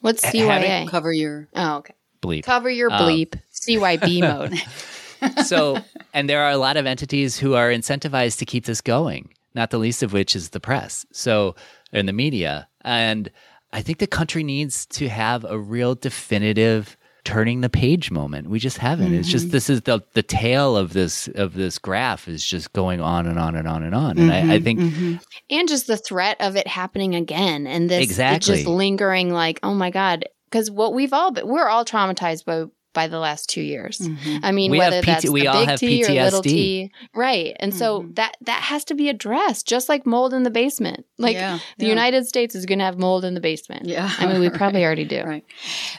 What's 0.00 0.24
having 0.24 0.42
CYA? 0.42 0.88
Cover 0.88 1.12
your. 1.12 1.48
Oh, 1.54 1.78
okay. 1.78 1.94
bleep. 2.22 2.44
Cover 2.44 2.70
your 2.70 2.92
Um, 2.92 3.02
bleep. 3.02 3.40
CYB 3.52 4.20
mode. 5.20 5.44
so 5.46 5.78
and 6.14 6.30
there 6.30 6.42
are 6.44 6.50
a 6.52 6.56
lot 6.56 6.76
of 6.76 6.86
entities 6.86 7.36
who 7.38 7.54
are 7.54 7.70
incentivized 7.70 8.38
to 8.38 8.46
keep 8.46 8.64
this 8.64 8.80
going 8.80 9.28
not 9.54 9.70
the 9.70 9.78
least 9.78 10.02
of 10.02 10.12
which 10.12 10.34
is 10.34 10.48
the 10.50 10.58
press 10.60 11.04
so 11.12 11.54
in 11.92 12.06
the 12.06 12.12
media 12.12 12.66
and 12.84 13.30
i 13.72 13.82
think 13.82 13.98
the 13.98 14.06
country 14.06 14.42
needs 14.42 14.86
to 14.86 15.08
have 15.08 15.44
a 15.44 15.58
real 15.58 15.94
definitive 15.94 16.96
turning 17.24 17.60
the 17.60 17.68
page 17.68 18.10
moment. 18.10 18.48
We 18.48 18.58
just 18.58 18.78
haven't. 18.78 19.14
It's 19.14 19.28
just 19.28 19.46
mm-hmm. 19.46 19.52
this 19.52 19.70
is 19.70 19.82
the 19.82 20.02
the 20.14 20.22
tail 20.22 20.76
of 20.76 20.92
this 20.92 21.28
of 21.34 21.54
this 21.54 21.78
graph 21.78 22.28
is 22.28 22.44
just 22.44 22.72
going 22.72 23.00
on 23.00 23.26
and 23.26 23.38
on 23.38 23.54
and 23.54 23.68
on 23.68 23.82
and 23.82 23.94
on. 23.94 24.18
And 24.18 24.32
I, 24.32 24.38
I 24.38 24.42
mm-hmm. 24.42 24.64
think 24.64 24.80
mm-hmm. 24.80 25.14
and 25.50 25.68
just 25.68 25.86
the 25.86 25.96
threat 25.96 26.36
of 26.40 26.56
it 26.56 26.66
happening 26.66 27.14
again 27.14 27.66
and 27.66 27.88
this 27.88 28.02
Exactly. 28.02 28.56
just 28.56 28.66
lingering 28.66 29.30
like 29.32 29.60
oh 29.62 29.74
my 29.74 29.90
god. 29.90 30.24
Because 30.50 30.70
what 30.70 30.92
we've 30.92 31.12
all 31.12 31.30
been 31.30 31.46
we're 31.46 31.68
all 31.68 31.84
traumatized 31.84 32.44
by 32.44 32.64
by 32.92 33.06
the 33.06 33.18
last 33.18 33.48
two 33.48 33.62
years 33.62 33.98
mm-hmm. 33.98 34.44
i 34.44 34.52
mean 34.52 34.70
We 34.70 34.78
have 34.78 34.92
whether 34.92 35.02
PT 35.02 35.06
that's 35.06 35.30
we 35.30 35.42
the 35.42 35.46
all 35.48 35.60
big 35.60 35.68
have 35.68 35.80
t 35.80 36.04
or 36.04 36.08
little 36.12 36.42
t 36.42 36.92
right 37.14 37.56
and 37.58 37.74
so 37.74 38.02
mm-hmm. 38.02 38.12
that 38.14 38.36
that 38.42 38.62
has 38.62 38.84
to 38.86 38.94
be 38.94 39.08
addressed 39.08 39.66
just 39.66 39.88
like 39.88 40.06
mold 40.06 40.34
in 40.34 40.42
the 40.42 40.50
basement 40.50 41.06
like 41.18 41.34
Yeah, 41.34 41.58
the 41.78 41.86
yeah. 41.86 41.90
united 41.90 42.26
states 42.26 42.54
is 42.54 42.66
going 42.66 42.78
to 42.78 42.84
have 42.84 42.98
mold 42.98 43.24
in 43.24 43.34
the 43.34 43.40
basement 43.40 43.86
Yeah. 43.86 44.10
i 44.18 44.26
mean 44.26 44.40
we 44.40 44.50
probably 44.60 44.84
already 44.84 45.04
do 45.04 45.22
Right. 45.24 45.44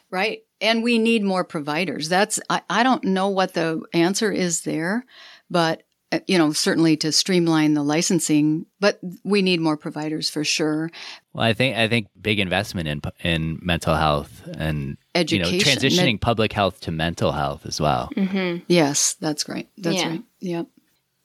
Right. 0.09 0.43
And 0.61 0.83
we 0.83 0.97
need 0.97 1.23
more 1.23 1.43
providers. 1.43 2.09
That's, 2.09 2.39
I, 2.49 2.61
I 2.69 2.83
don't 2.83 3.03
know 3.03 3.29
what 3.29 3.53
the 3.53 3.81
answer 3.93 4.31
is 4.31 4.61
there, 4.61 5.05
but, 5.49 5.83
you 6.27 6.37
know, 6.37 6.51
certainly 6.53 6.97
to 6.97 7.11
streamline 7.11 7.73
the 7.73 7.83
licensing, 7.83 8.65
but 8.79 8.99
we 9.23 9.41
need 9.41 9.59
more 9.59 9.77
providers 9.77 10.29
for 10.29 10.43
sure. 10.43 10.89
well 11.33 11.45
i 11.45 11.53
think 11.53 11.75
i 11.77 11.87
think 11.87 12.07
big 12.21 12.39
investment 12.39 12.87
in 12.87 13.01
in 13.23 13.59
mental 13.61 13.95
health 13.95 14.41
and 14.57 14.97
you 15.15 15.39
know 15.39 15.47
Education. 15.47 15.79
transitioning 15.79 16.19
public 16.21 16.51
health 16.53 16.79
to 16.81 16.91
mental 16.91 17.31
health 17.31 17.65
as 17.65 17.79
well 17.81 18.09
mm-hmm. 18.15 18.63
Yes, 18.67 19.15
that's 19.19 19.43
great. 19.43 19.67
That's 19.77 19.97
Yeah. 19.97 20.09
right. 20.09 20.23
Yep. 20.41 20.67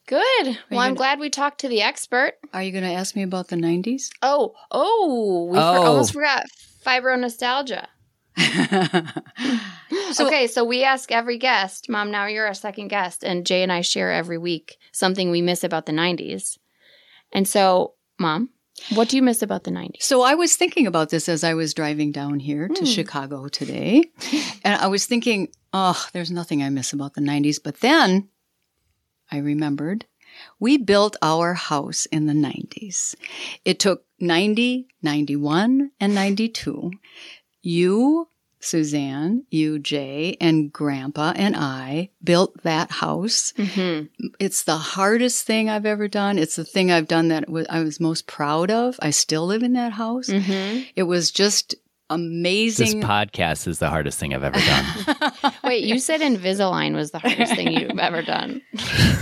good 0.06 0.46
well 0.70 0.80
i'm 0.80 0.90
gonna- 0.90 0.94
glad 0.96 1.18
we 1.20 1.28
talked 1.30 1.60
to 1.60 1.68
the 1.68 1.82
expert 1.82 2.34
Are 2.54 2.62
you 2.62 2.72
going 2.72 2.84
to 2.84 2.90
ask 3.00 3.14
me 3.16 3.22
about 3.22 3.48
the 3.48 3.56
90s? 3.56 4.08
oh 4.22 4.54
oh 4.70 5.48
we 5.50 5.56
for- 5.58 5.62
Oh. 5.62 5.82
almost 5.90 6.12
forgot 6.12 6.44
fibro 6.84 7.18
nostalgia 7.18 7.88
So- 10.12 10.26
okay, 10.26 10.46
so 10.46 10.64
we 10.64 10.84
ask 10.84 11.10
every 11.12 11.38
guest, 11.38 11.88
Mom, 11.88 12.10
now 12.10 12.26
you're 12.26 12.46
our 12.46 12.54
second 12.54 12.88
guest, 12.88 13.22
and 13.24 13.46
Jay 13.46 13.62
and 13.62 13.72
I 13.72 13.80
share 13.82 14.10
every 14.12 14.38
week 14.38 14.78
something 14.92 15.30
we 15.30 15.42
miss 15.42 15.64
about 15.64 15.86
the 15.86 15.92
90s. 15.92 16.58
And 17.32 17.46
so, 17.46 17.94
Mom, 18.18 18.50
what 18.94 19.08
do 19.08 19.16
you 19.16 19.22
miss 19.22 19.42
about 19.42 19.64
the 19.64 19.70
90s? 19.70 20.02
So 20.02 20.22
I 20.22 20.34
was 20.34 20.56
thinking 20.56 20.86
about 20.86 21.10
this 21.10 21.28
as 21.28 21.44
I 21.44 21.54
was 21.54 21.74
driving 21.74 22.12
down 22.12 22.38
here 22.38 22.68
to 22.68 22.80
Hmm. 22.80 22.86
Chicago 22.86 23.48
today. 23.48 24.04
And 24.64 24.80
I 24.80 24.86
was 24.86 25.04
thinking, 25.06 25.48
oh, 25.72 26.06
there's 26.12 26.30
nothing 26.30 26.62
I 26.62 26.70
miss 26.70 26.92
about 26.92 27.14
the 27.14 27.20
90s. 27.22 27.58
But 27.62 27.80
then 27.80 28.28
I 29.30 29.38
remembered 29.38 30.06
we 30.60 30.76
built 30.78 31.16
our 31.22 31.54
house 31.54 32.06
in 32.06 32.26
the 32.26 32.32
90s. 32.32 33.14
It 33.64 33.78
took 33.80 34.04
90, 34.20 34.86
91, 35.02 35.90
and 36.00 36.14
92. 36.14 36.92
You, 37.62 38.28
Suzanne, 38.60 39.44
you, 39.50 39.78
Jay, 39.78 40.36
and 40.40 40.72
Grandpa 40.72 41.32
and 41.36 41.54
I 41.56 42.10
built 42.22 42.62
that 42.62 42.90
house 42.90 43.52
Mm-hmm. 43.56 44.06
it's 44.40 44.64
the 44.64 44.76
hardest 44.76 45.46
thing 45.46 45.68
I've 45.70 45.86
ever 45.86 46.08
done. 46.08 46.38
It's 46.38 46.56
the 46.56 46.64
thing 46.64 46.90
I've 46.90 47.08
done 47.08 47.28
that 47.28 47.44
I 47.70 47.80
was 47.82 48.00
most 48.00 48.26
proud 48.26 48.70
of. 48.70 48.98
I 49.00 49.10
still 49.10 49.46
live 49.46 49.62
in 49.62 49.74
that 49.74 49.92
house. 49.92 50.28
Mm-hmm. 50.28 50.82
It 50.96 51.04
was 51.04 51.30
just 51.30 51.74
amazing. 52.10 53.00
this 53.00 53.08
podcast 53.08 53.68
is 53.68 53.80
the 53.80 53.90
hardest 53.90 54.18
thing 54.18 54.32
i've 54.32 54.42
ever 54.42 54.58
done 54.58 55.52
Wait, 55.62 55.84
you 55.84 55.98
said 55.98 56.22
Invisalign 56.22 56.94
was 56.94 57.10
the 57.10 57.18
hardest 57.18 57.54
thing 57.54 57.70
you've 57.70 57.98
ever 57.98 58.22
done. 58.22 58.62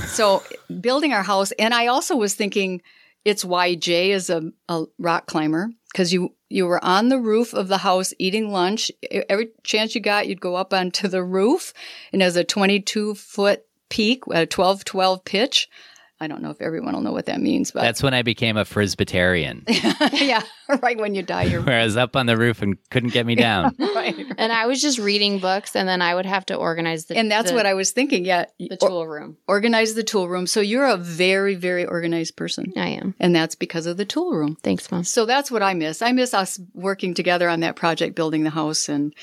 so 0.06 0.40
building 0.80 1.12
our 1.12 1.24
house, 1.24 1.50
and 1.58 1.74
I 1.74 1.88
also 1.88 2.14
was 2.16 2.34
thinking 2.36 2.80
it's 3.24 3.44
why 3.44 3.74
Jay 3.74 4.12
is 4.12 4.30
a, 4.30 4.52
a 4.68 4.84
rock 5.00 5.26
climber 5.26 5.70
because 5.96 6.12
you 6.12 6.34
you 6.50 6.66
were 6.66 6.84
on 6.84 7.08
the 7.08 7.18
roof 7.18 7.54
of 7.54 7.68
the 7.68 7.78
house 7.78 8.12
eating 8.18 8.52
lunch. 8.52 8.92
Every 9.30 9.48
chance 9.64 9.94
you 9.94 10.02
got, 10.02 10.28
you'd 10.28 10.42
go 10.42 10.54
up 10.54 10.74
onto 10.74 11.08
the 11.08 11.24
roof, 11.24 11.72
and 12.12 12.20
there's 12.20 12.36
a 12.36 12.44
22 12.44 13.14
foot 13.14 13.64
peak, 13.88 14.24
a 14.30 14.44
12 14.44 14.84
12 14.84 15.24
pitch. 15.24 15.70
I 16.18 16.28
don't 16.28 16.40
know 16.40 16.50
if 16.50 16.62
everyone 16.62 16.94
will 16.94 17.02
know 17.02 17.12
what 17.12 17.26
that 17.26 17.40
means, 17.40 17.70
but 17.72 17.82
That's 17.82 18.02
when 18.02 18.14
I 18.14 18.22
became 18.22 18.56
a 18.56 18.64
Frisbeetarian, 18.64 19.64
yeah, 20.18 20.42
right 20.82 20.96
when 20.96 21.14
you 21.14 21.22
die, 21.22 21.42
you're 21.44 21.60
where 21.62 21.80
I 21.80 21.84
was 21.84 21.96
up 21.98 22.16
on 22.16 22.24
the 22.24 22.36
roof 22.38 22.62
and 22.62 22.78
couldn't 22.90 23.12
get 23.12 23.26
me 23.26 23.34
down. 23.34 23.74
right. 23.78 24.16
And 24.38 24.50
I 24.50 24.66
was 24.66 24.80
just 24.80 24.98
reading 24.98 25.38
books, 25.40 25.76
and 25.76 25.86
then 25.86 26.00
I 26.00 26.14
would 26.14 26.24
have 26.24 26.46
to 26.46 26.54
organize 26.54 27.04
the 27.04 27.18
And 27.18 27.30
that's 27.30 27.50
the, 27.50 27.56
what 27.56 27.66
I 27.66 27.74
was 27.74 27.90
thinking. 27.90 28.24
Yeah, 28.24 28.46
the 28.58 28.78
or- 28.80 28.88
tool 28.88 29.06
room. 29.06 29.36
organize 29.46 29.94
the 29.94 30.02
tool 30.02 30.28
room. 30.28 30.46
So 30.46 30.60
you're 30.60 30.86
a 30.86 30.96
very, 30.96 31.54
very 31.54 31.84
organized 31.84 32.34
person, 32.36 32.72
I 32.76 32.88
am. 32.88 33.14
and 33.20 33.34
that's 33.36 33.54
because 33.54 33.84
of 33.86 33.98
the 33.98 34.06
tool 34.06 34.32
room. 34.32 34.56
Thanks, 34.62 34.90
mom. 34.90 35.04
So 35.04 35.26
that's 35.26 35.50
what 35.50 35.62
I 35.62 35.74
miss. 35.74 36.00
I 36.00 36.12
miss 36.12 36.32
us 36.32 36.58
working 36.72 37.12
together 37.12 37.48
on 37.48 37.60
that 37.60 37.76
project, 37.76 38.14
building 38.16 38.42
the 38.44 38.50
house, 38.50 38.88
and 38.88 39.14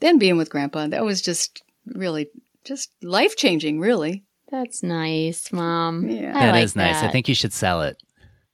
then 0.00 0.18
being 0.18 0.36
with 0.36 0.50
Grandpa. 0.50 0.88
That 0.88 1.04
was 1.04 1.22
just 1.22 1.62
really 1.86 2.28
just 2.64 2.90
life 3.02 3.36
changing, 3.36 3.78
really. 3.80 4.24
That's 4.50 4.82
nice, 4.82 5.52
mom. 5.52 6.08
Yeah. 6.08 6.30
I 6.36 6.46
That 6.46 6.52
like 6.52 6.64
is 6.64 6.76
nice. 6.76 7.02
I 7.02 7.08
think 7.08 7.28
you 7.28 7.34
should 7.34 7.52
sell 7.52 7.82
it. 7.82 8.02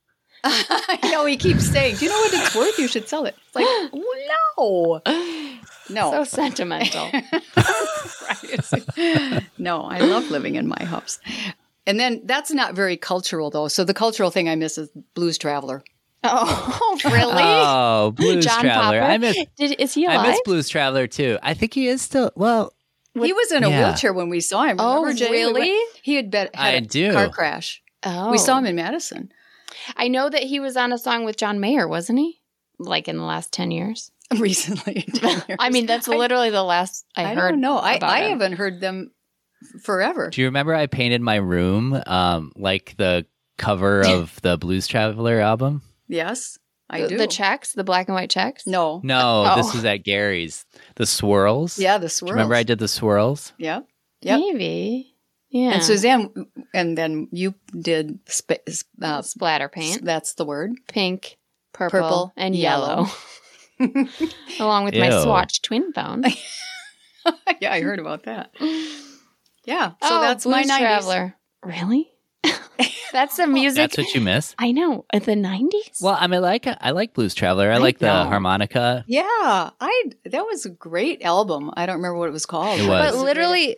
I 0.44 0.98
know 1.10 1.24
he 1.24 1.36
keeps 1.36 1.66
saying, 1.66 1.96
"Do 1.96 2.04
you 2.04 2.10
know 2.10 2.18
what 2.18 2.34
it's 2.34 2.54
worth? 2.54 2.78
You 2.78 2.86
should 2.86 3.08
sell 3.08 3.24
it." 3.24 3.34
It's 3.46 3.54
like, 3.56 3.64
no, 3.94 5.00
no, 5.90 6.10
so 6.10 6.24
sentimental. 6.24 7.10
Right. 8.28 9.44
no, 9.56 9.82
I 9.82 10.00
love 10.00 10.30
living 10.30 10.56
in 10.56 10.66
my 10.66 10.84
house. 10.84 11.20
And 11.86 11.98
then 12.00 12.22
that's 12.24 12.50
not 12.50 12.74
very 12.74 12.96
cultural 12.96 13.50
though. 13.50 13.68
So 13.68 13.84
the 13.84 13.94
cultural 13.94 14.30
thing 14.30 14.48
I 14.48 14.56
miss 14.56 14.78
is 14.78 14.88
Blues 15.14 15.38
Traveler. 15.38 15.84
oh, 16.24 16.98
really? 17.04 17.32
Oh, 17.36 18.12
Blues 18.16 18.44
John 18.44 18.62
Traveler. 18.62 19.00
Popper? 19.00 19.12
I 19.12 19.18
miss 19.18 19.36
Did, 19.56 19.80
is 19.80 19.94
he 19.94 20.06
alive? 20.06 20.20
I 20.20 20.30
miss 20.30 20.40
Blues 20.44 20.68
Traveler 20.68 21.06
too. 21.06 21.38
I 21.42 21.54
think 21.54 21.72
he 21.74 21.86
is 21.86 22.02
still 22.02 22.32
well. 22.34 22.72
He 23.24 23.32
was 23.32 23.52
in 23.52 23.64
a 23.64 23.70
yeah. 23.70 23.88
wheelchair 23.88 24.12
when 24.12 24.28
we 24.28 24.40
saw 24.40 24.64
him. 24.64 24.76
Oh, 24.78 25.12
Jay? 25.12 25.30
Really? 25.30 25.76
he 26.02 26.14
had 26.14 26.30
been 26.30 26.48
had 26.54 26.66
I 26.66 26.70
a 26.72 26.80
do. 26.80 27.12
car 27.12 27.28
crash. 27.28 27.82
oh, 28.04 28.30
We 28.30 28.38
saw 28.38 28.58
him 28.58 28.66
in 28.66 28.76
Madison 28.76 29.30
I 29.96 30.08
know 30.08 30.28
that 30.28 30.42
he 30.42 30.58
was 30.60 30.76
on 30.76 30.92
a 30.92 30.98
song 30.98 31.24
with 31.24 31.36
John 31.36 31.60
Mayer, 31.60 31.86
wasn't 31.86 32.18
he? 32.18 32.40
Like 32.78 33.08
in 33.08 33.16
the 33.16 33.24
last 33.24 33.52
ten 33.52 33.70
years. 33.70 34.10
recently. 34.38 35.06
I 35.58 35.70
mean, 35.70 35.86
that's 35.86 36.08
I- 36.08 36.16
literally 36.16 36.50
the 36.50 36.62
last 36.64 37.04
I, 37.14 37.24
I 37.24 37.34
heard. 37.34 37.50
don't 37.52 37.60
know. 37.60 37.76
I, 37.78 37.98
I 38.02 38.22
him. 38.22 38.30
haven't 38.40 38.52
heard 38.54 38.80
them 38.80 39.12
forever. 39.82 40.30
Do 40.30 40.40
you 40.40 40.48
remember 40.48 40.74
I 40.74 40.86
painted 40.86 41.20
my 41.20 41.36
room 41.36 42.00
um, 42.06 42.52
like 42.56 42.94
the 42.98 43.26
cover 43.58 44.00
of 44.06 44.40
the 44.42 44.56
Blues 44.58 44.86
Traveler 44.86 45.40
album? 45.40 45.82
Yes, 46.08 46.58
I 46.88 47.02
the, 47.02 47.08
do. 47.08 47.18
the 47.18 47.26
checks, 47.26 47.72
the 47.72 47.84
black 47.84 48.08
and 48.08 48.14
white 48.14 48.30
checks. 48.30 48.66
No. 48.66 49.00
No, 49.02 49.44
Oh. 49.46 49.56
this 49.62 49.74
was 49.74 49.84
at 49.84 50.04
Gary's. 50.04 50.64
The 50.96 51.06
swirls. 51.06 51.78
Yeah, 51.78 51.98
the 51.98 52.08
swirls. 52.08 52.32
remember 52.32 52.54
I 52.54 52.62
did 52.62 52.78
the 52.78 52.88
swirls? 52.88 53.52
Yeah. 53.58 53.80
Yep. 54.22 54.40
maybe. 54.40 55.12
Yeah, 55.50 55.70
And 55.74 55.82
Suzanne, 55.82 56.32
and 56.74 56.98
then 56.98 57.28
you 57.30 57.54
did 57.80 58.18
sp- 58.28 58.60
uh, 59.00 59.22
splatter 59.22 59.68
paint, 59.68 60.04
That's 60.04 60.34
the 60.34 60.44
word. 60.44 60.72
pink, 60.88 61.38
purple, 61.72 62.00
Purple, 62.00 62.32
and 62.36 62.54
yellow. 62.54 63.06
yellow, 63.78 64.08
along 64.60 64.84
with 64.84 64.94
my 64.96 65.10
Swatch 65.22 65.62
twin 65.62 65.92
phone. 65.92 66.24
yeah, 67.60 67.72
I 67.72 67.80
heard 67.80 68.00
about 68.00 68.24
that. 68.24 68.50
Yeah. 69.64 69.90
So 69.90 69.94
oh, 70.02 70.20
that's 70.20 70.44
my 70.46 70.62
Blues 70.62 70.72
90s. 70.72 70.78
Traveler. 70.78 71.34
Really? 71.62 72.10
that's 73.12 73.36
the 73.36 73.46
music. 73.46 73.76
That's 73.76 73.98
what 73.98 74.14
you 74.14 74.20
miss. 74.20 74.54
I 74.58 74.72
know. 74.72 75.04
The 75.12 75.36
nineties. 75.36 75.98
Well, 76.00 76.16
I 76.18 76.26
mean, 76.26 76.42
like 76.42 76.66
I 76.66 76.90
like 76.90 77.14
Blues 77.14 77.34
Traveler. 77.34 77.70
I, 77.70 77.74
I 77.74 77.78
like 77.78 77.98
the 77.98 78.10
harmonica. 78.12 79.04
Yeah, 79.08 79.22
I 79.26 80.02
that 80.26 80.44
was 80.44 80.66
a 80.66 80.70
great 80.70 81.22
album. 81.22 81.70
I 81.76 81.86
don't 81.86 81.96
remember 81.96 82.18
what 82.18 82.28
it 82.28 82.32
was 82.32 82.46
called. 82.46 82.80
It 82.80 82.86
but 82.86 83.12
was. 83.12 83.16
but 83.16 83.24
literally, 83.24 83.76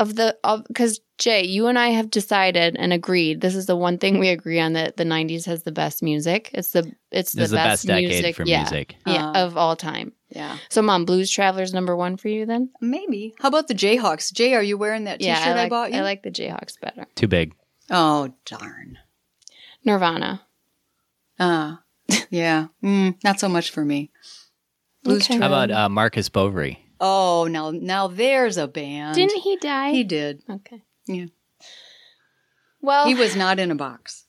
of 0.00 0.16
the 0.16 0.36
of 0.44 0.64
because 0.66 1.00
Jay, 1.18 1.44
you 1.44 1.68
and 1.68 1.78
I 1.78 1.88
have 1.90 2.10
decided 2.10 2.76
and 2.76 2.92
agreed. 2.92 3.40
This 3.40 3.54
is 3.54 3.66
the 3.66 3.76
one 3.76 3.98
thing 3.98 4.18
we 4.18 4.28
agree 4.28 4.58
on 4.60 4.72
that 4.72 4.96
the 4.96 5.04
'90s 5.04 5.46
has 5.46 5.62
the 5.62 5.70
best 5.72 6.02
music. 6.02 6.50
It's 6.52 6.72
the 6.72 6.92
it's 7.12 7.32
the 7.32 7.38
This 7.38 7.44
is 7.46 7.50
the 7.52 7.56
best 7.56 7.86
decade 7.86 8.08
music, 8.08 8.36
for 8.36 8.44
yeah, 8.44 8.62
music. 8.62 8.96
yeah, 9.06 9.30
Uh. 9.30 9.44
of 9.46 9.56
all 9.56 9.76
time. 9.76 10.12
yeah, 10.30 10.58
So, 10.68 10.82
Mom, 10.82 11.04
Blues 11.04 11.30
Traveler's 11.30 11.72
number 11.72 11.94
one 11.94 12.16
for 12.16 12.26
you 12.28 12.44
then? 12.44 12.70
maybe. 12.80 13.34
How 13.40 13.46
about 13.48 13.68
the 13.68 13.74
Jayhawks? 13.74 14.32
Jay, 14.32 14.54
are 14.54 14.62
you 14.62 14.76
wearing 14.76 15.04
that 15.04 15.20
T-shirt 15.20 15.38
yeah, 15.38 15.52
I 15.52 15.54
like, 15.54 15.70
bought 15.70 15.92
you? 15.92 15.98
I 15.98 16.02
like 16.02 16.24
the 16.24 16.30
Jayhawks 16.32 16.80
better. 16.80 17.06
Too 17.14 17.28
big. 17.28 17.54
Oh 17.90 18.34
darn. 18.44 18.98
Nirvana. 19.84 20.42
Uh 21.38 21.76
yeah. 22.30 22.68
Mm, 22.82 23.22
not 23.24 23.40
so 23.40 23.48
much 23.48 23.70
for 23.70 23.84
me. 23.84 24.10
Blues 25.02 25.24
Okay. 25.24 25.38
How 25.38 25.46
about 25.46 25.70
uh, 25.70 25.88
Marcus 25.88 26.28
Bovary? 26.28 26.78
Oh, 27.00 27.46
now 27.50 27.70
now 27.70 28.06
there's 28.08 28.56
a 28.56 28.66
band. 28.66 29.14
Didn't 29.16 29.42
he 29.42 29.56
die? 29.56 29.90
he 29.90 30.04
did? 30.04 30.42
okay. 30.48 30.82
Yeah. 31.06 31.26
Well, 32.80 33.06
He 33.06 33.14
was 33.14 33.34
not 33.34 33.58
in 33.58 33.70
a 33.70 33.74
box. 33.74 34.23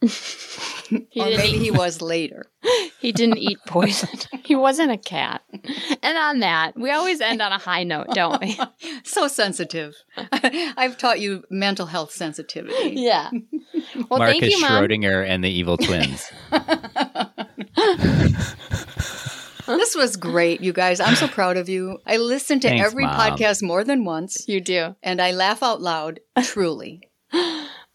he 0.88 1.20
or 1.20 1.26
maybe 1.26 1.48
eat, 1.48 1.62
he 1.62 1.70
was 1.70 2.00
later. 2.00 2.46
he 3.00 3.12
didn't 3.12 3.38
eat 3.38 3.58
poison. 3.66 4.08
he 4.44 4.54
wasn't 4.54 4.90
a 4.90 4.96
cat. 4.96 5.42
And 6.02 6.18
on 6.18 6.40
that, 6.40 6.76
we 6.76 6.90
always 6.90 7.20
end 7.20 7.42
on 7.42 7.52
a 7.52 7.58
high 7.58 7.84
note, 7.84 8.08
don't 8.14 8.40
we? 8.40 8.58
So 9.04 9.28
sensitive. 9.28 9.94
I've 10.32 10.96
taught 10.96 11.20
you 11.20 11.44
mental 11.50 11.86
health 11.86 12.12
sensitivity. 12.12 12.94
Yeah. 12.96 13.30
Well, 14.08 14.18
Marcus 14.18 14.40
thank 14.40 14.52
you, 14.52 14.60
Mom. 14.60 14.70
Schrodinger 14.70 15.26
and 15.26 15.44
the 15.44 15.50
Evil 15.50 15.76
Twins. 15.76 16.30
This 19.66 19.94
was 19.94 20.16
great, 20.16 20.60
you 20.60 20.72
guys. 20.72 20.98
I'm 20.98 21.14
so 21.14 21.28
proud 21.28 21.56
of 21.56 21.68
you. 21.68 21.98
I 22.04 22.16
listen 22.16 22.58
to 22.60 22.68
Thanks, 22.68 22.84
every 22.84 23.04
Mom. 23.04 23.14
podcast 23.14 23.62
more 23.62 23.84
than 23.84 24.04
once, 24.04 24.48
You 24.48 24.60
do. 24.60 24.96
and 25.02 25.20
I 25.22 25.30
laugh 25.30 25.62
out 25.62 25.80
loud, 25.80 26.20
truly. 26.42 27.08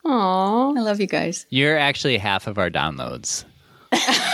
Aww. 0.06 0.78
I 0.78 0.82
love 0.82 1.02
you 1.02 1.08
guys. 1.08 1.46
You're 1.50 1.78
actually 1.78 2.18
half 2.18 2.48
of 2.48 2.58
our 2.58 2.70
downloads. 2.70 3.44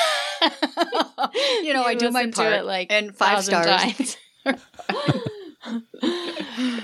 You 1.62 1.74
know, 1.74 1.84
I 1.84 1.94
do 1.94 2.10
my 2.10 2.22
listened 2.22 2.34
to 2.36 2.42
part. 2.42 2.54
it 2.54 2.66
like 2.66 2.92
and 2.92 3.16
five 3.16 3.46
thousand 3.46 3.64
stars. 3.64 4.18
times. 4.44 4.58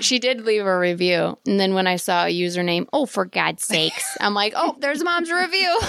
she 0.00 0.20
did 0.20 0.42
leave 0.42 0.64
a 0.64 0.78
review, 0.78 1.36
and 1.46 1.58
then 1.58 1.74
when 1.74 1.88
I 1.88 1.96
saw 1.96 2.26
a 2.26 2.32
username, 2.32 2.86
oh 2.92 3.06
for 3.06 3.24
God's 3.24 3.64
sakes, 3.64 4.16
I'm 4.20 4.34
like, 4.34 4.52
oh, 4.56 4.76
there's 4.78 5.02
mom's 5.02 5.32
review. 5.32 5.68